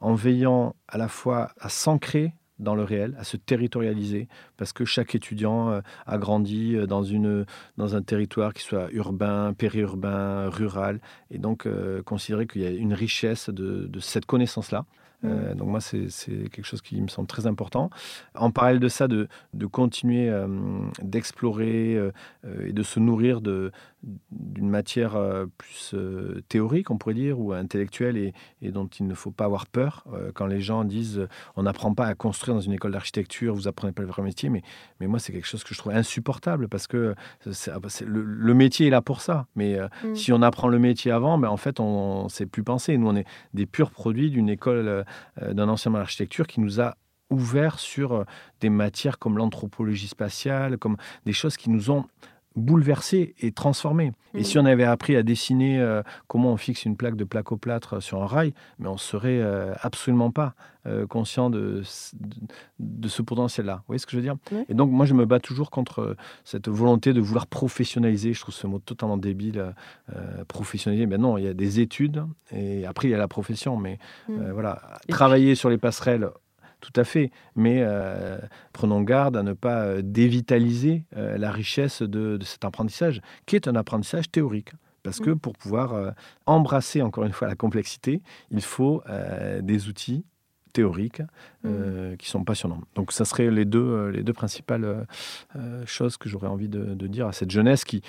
en 0.00 0.14
veillant 0.14 0.76
à 0.86 0.96
la 0.96 1.08
fois 1.08 1.50
à 1.58 1.68
s'ancrer 1.68 2.32
dans 2.60 2.74
le 2.74 2.84
réel, 2.84 3.14
à 3.18 3.24
se 3.24 3.36
territorialiser, 3.36 4.28
parce 4.56 4.72
que 4.72 4.84
chaque 4.84 5.14
étudiant 5.14 5.70
euh, 5.70 5.80
a 6.06 6.18
grandi 6.18 6.76
euh, 6.76 6.86
dans, 6.86 7.02
une, 7.02 7.46
dans 7.76 7.96
un 7.96 8.02
territoire 8.02 8.54
qui 8.54 8.62
soit 8.62 8.88
urbain, 8.92 9.54
périurbain, 9.56 10.48
rural, 10.50 11.00
et 11.30 11.38
donc 11.38 11.66
euh, 11.66 12.02
considérer 12.02 12.46
qu'il 12.46 12.62
y 12.62 12.66
a 12.66 12.70
une 12.70 12.94
richesse 12.94 13.50
de, 13.50 13.86
de 13.86 14.00
cette 14.00 14.26
connaissance-là. 14.26 14.84
Euh, 15.24 15.54
donc 15.54 15.68
moi, 15.68 15.80
c'est 15.80 16.06
quelque 16.50 16.64
chose 16.64 16.80
qui 16.82 17.00
me 17.00 17.08
semble 17.08 17.28
très 17.28 17.46
important. 17.46 17.90
En 18.34 18.50
parallèle 18.50 18.80
de 18.80 18.88
ça, 18.88 19.06
de, 19.08 19.28
de 19.54 19.66
continuer 19.66 20.28
euh, 20.30 20.46
d'explorer 21.02 21.96
euh, 21.96 22.10
et 22.64 22.72
de 22.72 22.82
se 22.82 22.98
nourrir 23.00 23.40
d'une 23.42 24.70
matière 24.70 25.18
plus 25.58 25.94
théorique, 26.48 26.90
on 26.90 26.96
pourrait 26.96 27.14
dire, 27.14 27.38
ou 27.38 27.52
intellectuelle, 27.52 28.16
et, 28.16 28.32
et 28.62 28.70
dont 28.70 28.86
il 28.86 29.06
ne 29.06 29.14
faut 29.14 29.30
pas 29.30 29.44
avoir 29.44 29.66
peur. 29.66 30.04
Quand 30.34 30.46
les 30.46 30.60
gens 30.60 30.84
disent 30.84 31.26
on 31.56 31.64
n'apprend 31.64 31.94
pas 31.94 32.06
à 32.06 32.14
construire 32.14 32.54
dans 32.54 32.60
une 32.62 32.72
école 32.72 32.92
d'architecture, 32.92 33.54
vous 33.54 33.68
apprenez 33.68 33.92
pas 33.92 34.02
le 34.02 34.08
vrai 34.08 34.22
métier, 34.22 34.48
mais, 34.48 34.62
mais 35.00 35.06
moi, 35.06 35.18
c'est 35.18 35.32
quelque 35.32 35.46
chose 35.46 35.64
que 35.64 35.74
je 35.74 35.78
trouve 35.78 35.92
insupportable, 35.92 36.68
parce 36.68 36.86
que 36.86 37.14
c'est- 37.50 37.72
c'est- 37.88 38.06
le, 38.06 38.22
le 38.22 38.54
métier 38.54 38.86
est 38.86 38.90
là 38.90 39.02
pour 39.02 39.20
ça. 39.20 39.46
Mais 39.54 39.78
Mm. 40.04 40.14
si 40.14 40.32
on 40.32 40.40
apprend 40.42 40.68
le 40.68 40.78
métier 40.78 41.10
avant, 41.12 41.36
ben, 41.38 41.48
en 41.48 41.56
fait, 41.58 41.78
on 41.80 42.24
ne 42.24 42.28
sait 42.28 42.46
plus 42.46 42.62
penser. 42.62 42.96
Nous, 42.96 43.06
on 43.08 43.16
est 43.16 43.26
des 43.54 43.66
purs 43.66 43.90
produits 43.90 44.30
d'une 44.30 44.48
école, 44.48 45.04
euh, 45.42 45.52
d'un 45.52 45.68
enseignement 45.68 45.98
d'architecture 45.98 46.46
qui 46.46 46.60
nous 46.60 46.80
a 46.80 46.96
ouvert 47.30 47.78
sur 47.78 48.12
euh, 48.12 48.24
des 48.60 48.70
matières 48.70 49.18
comme 49.18 49.38
l'anthropologie 49.38 50.08
spatiale, 50.08 50.78
comme 50.78 50.96
des 51.24 51.32
choses 51.32 51.56
qui 51.56 51.70
nous 51.70 51.90
ont 51.90 52.06
bouleversés 52.56 53.34
et 53.40 53.52
transformés. 53.52 54.12
Et 54.34 54.38
Mhm. 54.38 54.44
si 54.44 54.58
on 54.58 54.64
avait 54.64 54.84
appris 54.84 55.16
à 55.16 55.22
dessiner 55.22 55.80
euh, 55.80 56.02
comment 56.28 56.52
on 56.52 56.56
fixe 56.56 56.84
une 56.84 56.96
plaque 56.96 57.16
de 57.16 57.24
placoplâtre 57.24 58.02
sur 58.02 58.22
un 58.22 58.26
rail, 58.26 58.52
mais 58.78 58.88
on 58.88 58.96
serait 58.96 59.40
euh, 59.40 59.72
absolument 59.82 60.30
pas 60.30 60.54
euh, 60.86 61.06
conscient 61.06 61.50
de, 61.50 61.82
ce- 61.84 62.16
de, 62.16 62.36
de 62.78 63.08
ce 63.08 63.20
potentiel-là. 63.22 63.76
Vous 63.76 63.82
voyez 63.88 63.98
ce 63.98 64.06
que 64.06 64.12
je 64.12 64.16
veux 64.16 64.22
dire? 64.22 64.36
Et 64.68 64.74
donc 64.74 64.90
moi 64.90 65.04
je 65.06 65.14
me 65.14 65.26
bats 65.26 65.38
toujours 65.40 65.70
contre 65.70 66.00
euh, 66.00 66.16
cette 66.44 66.68
volonté 66.68 67.12
de 67.12 67.20
vouloir 67.20 67.46
professionnaliser. 67.46 68.32
Je 68.32 68.40
trouve 68.40 68.54
ce 68.54 68.66
mot 68.66 68.78
totalement 68.78 69.16
débile. 69.18 69.58
euh, 69.58 69.72
euh, 70.16 70.44
professionnaliser, 70.46 71.06
ben 71.06 71.20
non, 71.20 71.36
il 71.38 71.44
y 71.44 71.48
a 71.48 71.54
des 71.54 71.80
études 71.80 72.24
et 72.50 72.84
après 72.86 73.08
il 73.08 73.10
y 73.10 73.14
a 73.14 73.18
la 73.18 73.28
profession. 73.28 73.76
Mais 73.76 73.98
Mm. 74.28 74.40
euh, 74.40 74.52
voilà, 74.52 74.80
Et 75.08 75.12
travailler 75.12 75.54
sur 75.54 75.70
les 75.70 75.78
passerelles. 75.78 76.28
Tout 76.80 76.92
à 76.96 77.04
fait, 77.04 77.30
mais 77.54 77.78
euh, 77.80 78.38
prenons 78.72 79.02
garde 79.02 79.36
à 79.36 79.42
ne 79.42 79.52
pas 79.52 79.84
euh, 79.84 80.02
dévitaliser 80.02 81.04
euh, 81.16 81.36
la 81.36 81.50
richesse 81.50 82.02
de, 82.02 82.36
de 82.36 82.44
cet 82.44 82.64
apprentissage, 82.64 83.20
qui 83.46 83.56
est 83.56 83.68
un 83.68 83.76
apprentissage 83.76 84.30
théorique. 84.30 84.72
Parce 85.02 85.18
que 85.20 85.30
Mm. 85.30 85.38
pour 85.38 85.54
pouvoir 85.54 85.94
euh, 85.94 86.10
embrasser 86.46 87.02
encore 87.02 87.24
une 87.24 87.32
fois 87.32 87.48
la 87.48 87.56
complexité, 87.56 88.22
il 88.50 88.62
faut 88.62 89.02
des 89.62 89.88
outils 89.88 90.24
théoriques 90.72 91.22
euh, 91.64 92.16
qui 92.16 92.28
sont 92.28 92.44
passionnants. 92.44 92.80
Donc 92.94 93.12
ça 93.12 93.24
serait 93.24 93.50
les 93.50 93.64
deux, 93.64 94.08
les 94.08 94.22
deux 94.22 94.32
principales 94.32 95.06
euh, 95.56 95.84
choses 95.86 96.16
que 96.16 96.28
j'aurais 96.28 96.46
envie 96.48 96.68
de, 96.68 96.94
de 96.94 97.06
dire 97.06 97.26
à 97.26 97.32
cette 97.32 97.50
jeunesse 97.50 97.84
qui, 97.84 98.02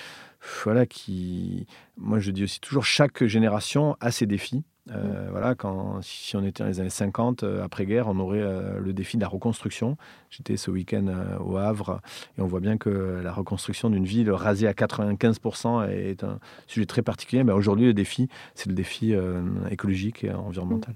voilà, 0.64 0.86
qui, 0.86 1.66
moi 1.98 2.20
je 2.20 2.32
dis 2.32 2.44
aussi 2.44 2.60
toujours, 2.60 2.86
chaque 2.86 3.24
génération 3.26 3.98
a 4.00 4.12
ses 4.12 4.26
défis. 4.26 4.64
Euh, 4.90 5.28
Voilà, 5.30 5.54
quand, 5.54 6.02
si 6.02 6.36
on 6.36 6.44
était 6.44 6.64
dans 6.64 6.70
les 6.70 6.80
années 6.80 6.90
50, 6.90 7.44
euh, 7.44 7.64
après-guerre, 7.64 8.08
on 8.08 8.20
aurait 8.20 8.42
euh, 8.42 8.80
le 8.80 8.94
défi 8.94 9.16
de 9.18 9.22
la 9.22 9.28
reconstruction. 9.28 9.96
J'étais 10.32 10.58
ce 10.58 10.72
week-end 10.72 11.06
euh, 11.08 11.38
au 11.40 11.58
Havre 11.58 12.02
et 12.38 12.42
on 12.42 12.48
voit 12.48 12.60
bien 12.62 12.78
que 12.78 13.22
la 13.24 13.32
reconstruction 13.32 13.90
d'une 13.92 14.06
ville 14.06 14.32
rasée 14.32 14.68
à 14.68 14.74
95% 14.74 15.88
est 15.90 16.24
un 16.24 16.40
sujet 16.68 16.88
très 16.88 17.04
particulier. 17.04 17.44
Mais 17.44 17.52
aujourd'hui, 17.54 17.86
le 17.86 17.94
défi, 17.94 18.28
c'est 18.56 18.70
le 18.70 18.74
défi 18.76 19.14
euh, 19.14 19.42
écologique 19.70 20.24
et 20.24 20.32
environnemental. 20.34 20.96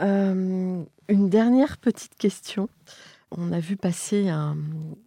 Euh, 0.00 0.82
une 1.08 1.28
dernière 1.30 1.78
petite 1.78 2.14
question. 2.16 2.68
On 3.30 3.52
a 3.52 3.60
vu 3.60 3.76
passer 3.76 4.28
un, 4.28 4.56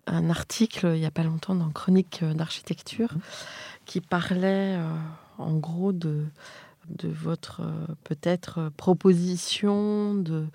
un 0.07 0.29
article 0.31 0.87
il 0.95 0.99
n'y 0.99 1.05
a 1.05 1.11
pas 1.11 1.23
longtemps 1.23 1.53
dans 1.53 1.69
Chronique 1.69 2.23
d'architecture 2.23 3.13
qui 3.85 4.01
parlait 4.01 4.77
euh, 4.77 4.87
en 5.37 5.53
gros 5.53 5.91
de 5.91 6.23
de 6.89 7.09
votre 7.09 7.61
euh, 7.61 7.95
peut-être 8.03 8.71
proposition 8.77 10.15
de, 10.15 10.45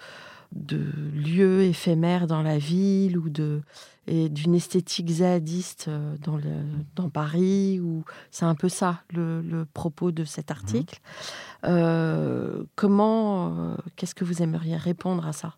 de 0.53 0.85
lieux 1.15 1.63
éphémères 1.63 2.27
dans 2.27 2.43
la 2.43 2.59
ville 2.59 3.19
ou 3.19 3.29
de 3.29 3.63
et 4.07 4.29
d'une 4.29 4.55
esthétique 4.55 5.09
zéadiste 5.09 5.87
euh, 5.89 6.17
dans, 6.25 6.37
le, 6.37 6.51
dans 6.97 7.09
Paris 7.09 7.81
ou 7.81 8.05
c'est 8.31 8.45
un 8.45 8.57
peu 8.57 8.69
ça 8.69 9.03
le, 9.15 9.41
le 9.41 9.65
propos 9.65 10.11
de 10.11 10.25
cet 10.25 10.51
article. 10.51 11.01
Euh, 11.65 12.65
comment 12.75 13.55
euh, 13.57 13.77
qu'est-ce 13.97 14.15
que 14.15 14.25
vous 14.25 14.43
aimeriez 14.43 14.77
répondre 14.77 15.27
à 15.27 15.33
ça? 15.33 15.55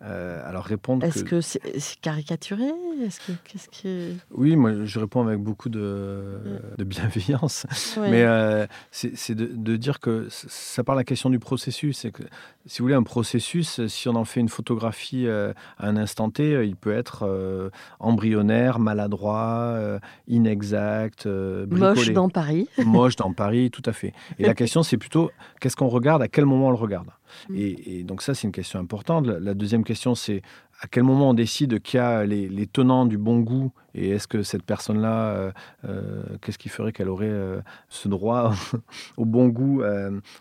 Euh, 0.00 0.40
alors 0.48 0.62
répondre. 0.64 1.04
Est-ce 1.04 1.24
que- 1.24 1.30
que 1.36 1.40
c'est 1.40 1.60
caricaturé? 2.00 2.64
Est-ce 3.04 3.18
que 3.20 3.32
qu'est-ce 3.44 3.68
que 3.82 4.12
Oui, 4.32 4.54
moi 4.54 4.84
je 4.84 4.98
réponds 5.00 5.26
avec 5.26 5.40
beaucoup 5.40 5.68
de, 5.68 6.38
de 6.78 6.84
bienveillance. 6.84 7.66
Ouais. 7.96 8.08
Mais 8.10 8.22
euh, 8.22 8.66
c'est 8.92 9.34
de, 9.34 9.46
de 9.46 9.76
dire 9.76 9.98
que 9.98 10.28
ça 10.30 10.84
parle 10.84 10.98
à 10.98 11.00
la 11.00 11.04
question 11.04 11.30
du 11.30 11.40
processus. 11.40 11.98
C'est 11.98 12.12
que, 12.12 12.22
si 12.66 12.78
vous 12.78 12.84
voulez, 12.84 12.94
un 12.94 13.02
processus, 13.02 13.84
si 13.88 14.08
on 14.08 14.14
en 14.14 14.24
fait 14.24 14.38
une 14.38 14.48
photographie 14.48 15.26
euh, 15.26 15.52
à 15.78 15.88
un 15.88 15.96
instant 15.96 16.30
T, 16.30 16.64
il 16.64 16.76
peut 16.76 16.92
être 16.94 17.70
embryonnaire, 17.98 18.78
maladroit, 18.78 19.98
inexact, 20.28 21.26
euh, 21.26 21.66
moche 21.70 21.94
bricolé. 21.94 22.12
dans 22.14 22.28
Paris 22.28 22.68
moche 22.84 23.16
dans 23.16 23.32
Paris, 23.32 23.70
tout 23.70 23.82
à 23.84 23.92
fait. 23.92 24.12
Et 24.38 24.44
la 24.46 24.54
question, 24.60 24.82
c'est 24.82 24.96
plutôt 24.96 25.30
qu'est-ce 25.60 25.76
qu'on 25.76 25.88
regarde, 25.88 26.22
à 26.22 26.28
quel 26.28 26.44
moment 26.46 26.68
on 26.68 26.70
le 26.70 26.76
regarde? 26.76 27.08
Mm. 27.48 27.56
Et, 27.56 27.98
et 27.98 28.04
donc 28.04 28.22
ça, 28.22 28.34
c'est 28.34 28.46
une 28.46 28.52
question 28.52 28.78
importante. 28.78 29.26
La 29.26 29.54
deuxième 29.54 29.84
question, 29.84 30.14
c'est 30.14 30.42
à 30.80 30.86
quel 30.86 31.02
moment 31.02 31.30
on 31.30 31.34
décide 31.34 31.80
qu'il 31.80 31.98
y 31.98 32.00
a 32.00 32.24
les, 32.24 32.48
les 32.48 32.66
tenants 32.66 33.04
du 33.06 33.18
bon 33.18 33.40
goût 33.40 33.72
et 33.94 34.10
est-ce 34.10 34.28
que 34.28 34.44
cette 34.44 34.62
personne-là, 34.62 35.30
euh, 35.30 35.52
euh, 35.88 36.22
qu'est-ce 36.40 36.58
qui 36.58 36.68
ferait 36.68 36.92
qu'elle 36.92 37.08
aurait 37.08 37.26
euh, 37.28 37.60
ce 37.88 38.06
droit 38.06 38.52
au 39.16 39.24
bon 39.24 39.48
goût 39.48 39.82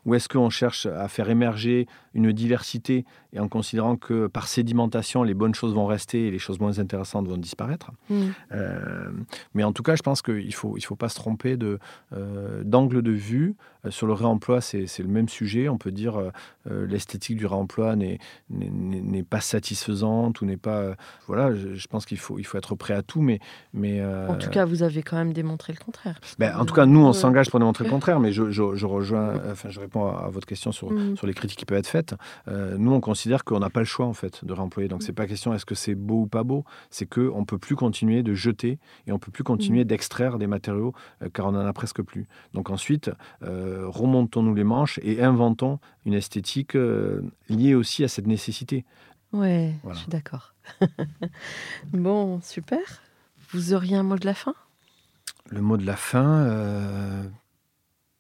Ou 0.06 0.14
est-ce 0.14 0.30
qu'on 0.30 0.50
cherche 0.52 0.86
à 0.86 1.08
faire 1.08 1.30
émerger 1.32 1.88
une 2.14 2.32
diversité 2.32 3.06
et 3.34 3.40
en 3.40 3.48
considérant 3.48 3.96
que 3.98 4.28
par 4.28 4.48
sédimentation, 4.48 5.24
les 5.24 5.34
bonnes 5.34 5.56
choses 5.56 5.74
vont 5.74 5.86
rester 5.88 6.28
et 6.28 6.32
les 6.32 6.40
choses 6.40 6.60
moins 6.60 6.78
intéressantes 6.80 7.28
vont 7.28 7.38
disparaître 7.38 7.92
Mm. 8.10 8.28
mais 9.54 9.64
en 9.64 9.72
tout 9.74 9.84
cas, 9.84 9.96
je 9.96 10.02
pense 10.04 10.22
qu'il 10.22 10.46
ne 10.48 10.52
faut, 10.52 10.78
il 10.78 10.82
faut 10.82 10.96
pas 10.96 11.10
se 11.10 11.16
tromper 11.16 11.58
de, 11.58 11.80
d'angle 12.64 13.02
de 13.02 13.12
vue. 13.12 13.56
Sur 13.90 14.08
le 14.08 14.14
réemploi, 14.14 14.62
c'est, 14.62 14.88
c'est 14.88 15.04
le 15.04 15.10
même 15.10 15.30
sujet. 15.30 15.68
On 15.70 15.78
peut 15.78 15.92
dire 15.92 16.20
l'esthétique 16.70 17.38
du 17.38 17.46
réemploi 17.46 17.96
n'est- 17.96 18.20
n'est 18.50 19.24
pas 19.24 19.42
satisfaisante 19.42 20.27
n'est 20.46 20.58
pas. 20.58 20.78
euh, 20.80 20.96
voilà, 21.28 21.54
je, 21.54 21.74
je 21.74 21.88
pense 21.88 22.06
qu'il 22.06 22.18
faut, 22.18 22.38
il 22.40 22.44
faut 22.46 22.58
être 22.58 22.76
prêt 22.76 22.94
à 22.94 23.02
tout. 23.02 23.22
Mais, 23.22 23.40
mais, 23.74 24.00
euh, 24.02 24.28
En 24.28 24.36
tout 24.36 24.50
cas, 24.50 24.66
vous 24.66 24.84
avez 24.84 25.02
quand 25.04 25.18
même 25.18 25.34
démontré 25.34 25.74
le 25.74 25.84
contraire. 25.84 26.20
ben, 26.40 26.56
en 26.58 26.66
tout 26.66 26.74
cas, 26.74 26.86
nous, 26.86 27.02
on 27.02 27.08
Ouais. 27.08 27.14
s'engage 27.14 27.50
pour 27.50 27.60
démontrer 27.60 27.84
le 27.86 27.90
contraire. 27.90 28.20
Mais 28.20 28.32
je, 28.32 28.50
je- 28.52 28.76
je 28.76 28.86
rejoins, 28.86 29.34
enfin, 29.52 29.70
je 29.70 29.80
réponds 29.80 30.06
à, 30.08 30.26
à 30.26 30.30
votre 30.30 30.48
question 30.48 30.72
sur, 30.72 30.92
Mm. 30.92 31.18
sur 31.18 31.28
les 31.28 31.34
critiques 31.34 31.60
qui 31.60 31.66
peuvent 31.66 31.78
être 31.78 31.88
faites. 31.88 32.16
Euh, 32.48 32.76
nous, 32.78 32.92
on 32.92 33.00
considère 33.00 33.44
qu'on 33.44 33.60
n'a 33.60 33.70
pas 33.70 33.80
le 33.82 33.86
choix 33.86 34.06
en 34.06 34.14
fait 34.14 34.44
de 34.46 34.54
réemployer. 34.54 34.88
Donc, 34.90 35.04
c'est 35.04 35.14
pas 35.14 35.28
question 35.28 35.54
est-ce 35.54 35.66
que 35.66 35.76
c'est 35.76 35.96
beau 35.96 36.22
ou 36.24 36.28
pas 36.28 36.44
beau. 36.44 36.64
C'est 36.90 37.06
que 37.08 37.30
on 37.34 37.46
peut 37.46 37.58
plus 37.58 37.76
continuer 37.76 38.24
de 38.24 38.34
jeter 38.34 38.80
et 39.06 39.12
on 39.12 39.20
peut 39.20 39.32
plus 39.32 39.44
continuer 39.44 39.86
d'extraire 39.86 40.38
des 40.38 40.48
matériaux 40.48 40.94
euh, 41.22 41.30
car 41.34 41.46
on 41.48 41.50
en 41.50 41.66
a 41.66 41.74
presque 41.74 42.02
plus. 42.02 42.28
Donc 42.54 42.70
ensuite, 42.70 43.12
euh, 43.44 43.86
remontons-nous 43.88 44.56
les 44.56 44.64
manches 44.64 45.00
et 45.04 45.22
inventons 45.24 45.80
une 46.06 46.14
esthétique 46.14 46.76
euh, 46.76 47.22
liée 47.50 47.76
aussi 47.76 48.04
à 48.04 48.08
cette 48.08 48.28
nécessité. 48.28 48.86
Ouais, 49.34 49.74
Voilà. 49.84 49.96
je 49.96 50.02
suis 50.04 50.10
d'accord. 50.12 50.54
bon, 51.94 52.42
super. 52.42 52.80
Vous 53.52 53.74
auriez 53.74 53.96
un 53.96 54.04
mot 54.04 54.18
de 54.18 54.26
la 54.26 54.34
fin? 54.34 54.56
Le 55.50 55.62
mot 55.62 55.78
de 55.78 55.86
la 55.86 55.96
fin, 55.96 56.42
euh, 56.46 57.24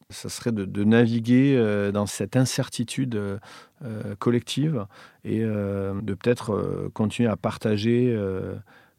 ça 0.09 0.29
serait 0.29 0.51
de, 0.51 0.65
de 0.65 0.83
naviguer 0.83 1.55
euh, 1.57 1.91
dans 1.91 2.05
cette 2.05 2.35
incertitude 2.37 3.15
euh, 3.15 3.37
euh, 3.83 4.15
collective 4.15 4.85
et 5.25 5.39
de 5.41 6.13
peut-être 6.13 6.89
continuer 6.93 7.29
à 7.29 7.35
partager 7.35 8.17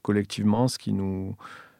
collectivement 0.02 0.68
ce 0.68 0.78
qui, 0.78 0.92
nous, 0.92 1.36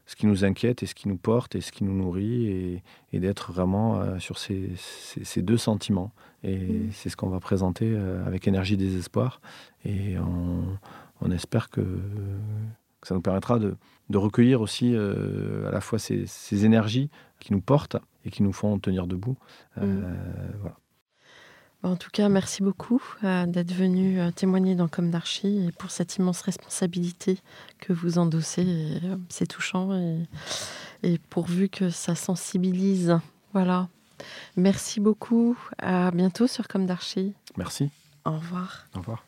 ce 0.09 0.17
qui 0.17 0.27
nous 0.27 0.43
inquiète 0.45 0.83
et 0.83 0.87
ce 0.87 0.95
qui 0.95 1.07
nous 1.07 1.19
porte 1.19 1.55
et 1.55 1.61
ce 1.61 1.71
qui 1.71 1.85
nous 1.85 1.93
nourrit 1.95 2.47
et, 2.47 2.83
et 3.13 3.21
d'être 3.21 3.53
vraiment 3.53 4.01
euh, 4.01 4.19
sur 4.19 4.39
ces, 4.39 4.71
ces- 4.77 5.23
ces 5.25 5.43
deux 5.43 5.59
sentiments. 5.59 6.11
Et 6.43 6.89
c'est 6.93 7.11
ce 7.11 7.17
qu'on 7.17 7.29
va 7.29 7.41
présenter 7.41 7.93
euh, 7.93 8.25
avec 8.27 8.49
énergie 8.49 8.77
désespoir. 8.79 9.41
Et 9.85 10.19
on, 10.19 10.65
on 11.21 11.31
espère 11.31 11.69
que, 11.69 11.83
que 11.83 13.07
ça 13.07 13.15
nous 13.15 13.21
permettra 13.21 13.59
de, 13.59 13.77
de 14.09 14.19
recueillir 14.19 14.63
aussi 14.63 14.95
euh, 14.95 15.69
à 15.69 15.73
la 15.73 15.81
fois 15.83 15.99
ces, 15.99 16.25
ces 16.27 16.65
énergies 16.65 17.11
qui 17.39 17.53
nous 17.53 17.61
portent 17.61 17.99
et 18.25 18.31
qui 18.31 18.43
nous 18.43 18.53
font 18.55 18.79
tenir 18.79 19.07
debout. 19.07 19.37
Euh, 19.77 20.01
voilà. 20.61 20.77
En 21.85 21.95
tout 21.95 22.11
cas, 22.13 22.29
merci 22.29 22.63
beaucoup 22.63 23.01
euh, 23.23 23.47
d'être 23.47 23.73
venu 23.73 24.21
euh, 24.21 24.33
témoigner 24.33 24.75
dans 24.75 24.89
Comme 24.89 25.11
d'Archie 25.11 25.67
et 25.67 25.73
pour 25.73 25.91
cette 25.93 26.17
immense 26.17 26.41
responsabilité 26.43 27.39
que 27.79 27.93
vous 27.93 28.19
endossez. 28.19 28.65
Euh, 28.67 29.17
C'est 29.29 29.47
touchant 29.47 29.95
et, 29.95 30.27
et 31.05 31.19
pourvu 31.31 31.69
que 31.69 31.91
ça 31.91 32.17
sensibilise. 32.17 33.19
Voilà. 33.53 33.89
Merci 34.57 34.99
beaucoup. 34.99 35.57
À 35.79 36.11
bientôt 36.11 36.49
sur 36.49 36.67
Comme 36.67 36.87
d'Archie. 36.87 37.35
Merci. 37.57 37.91
Au 38.25 38.33
revoir. 38.33 38.87
Au 38.97 38.99
revoir. 38.99 39.28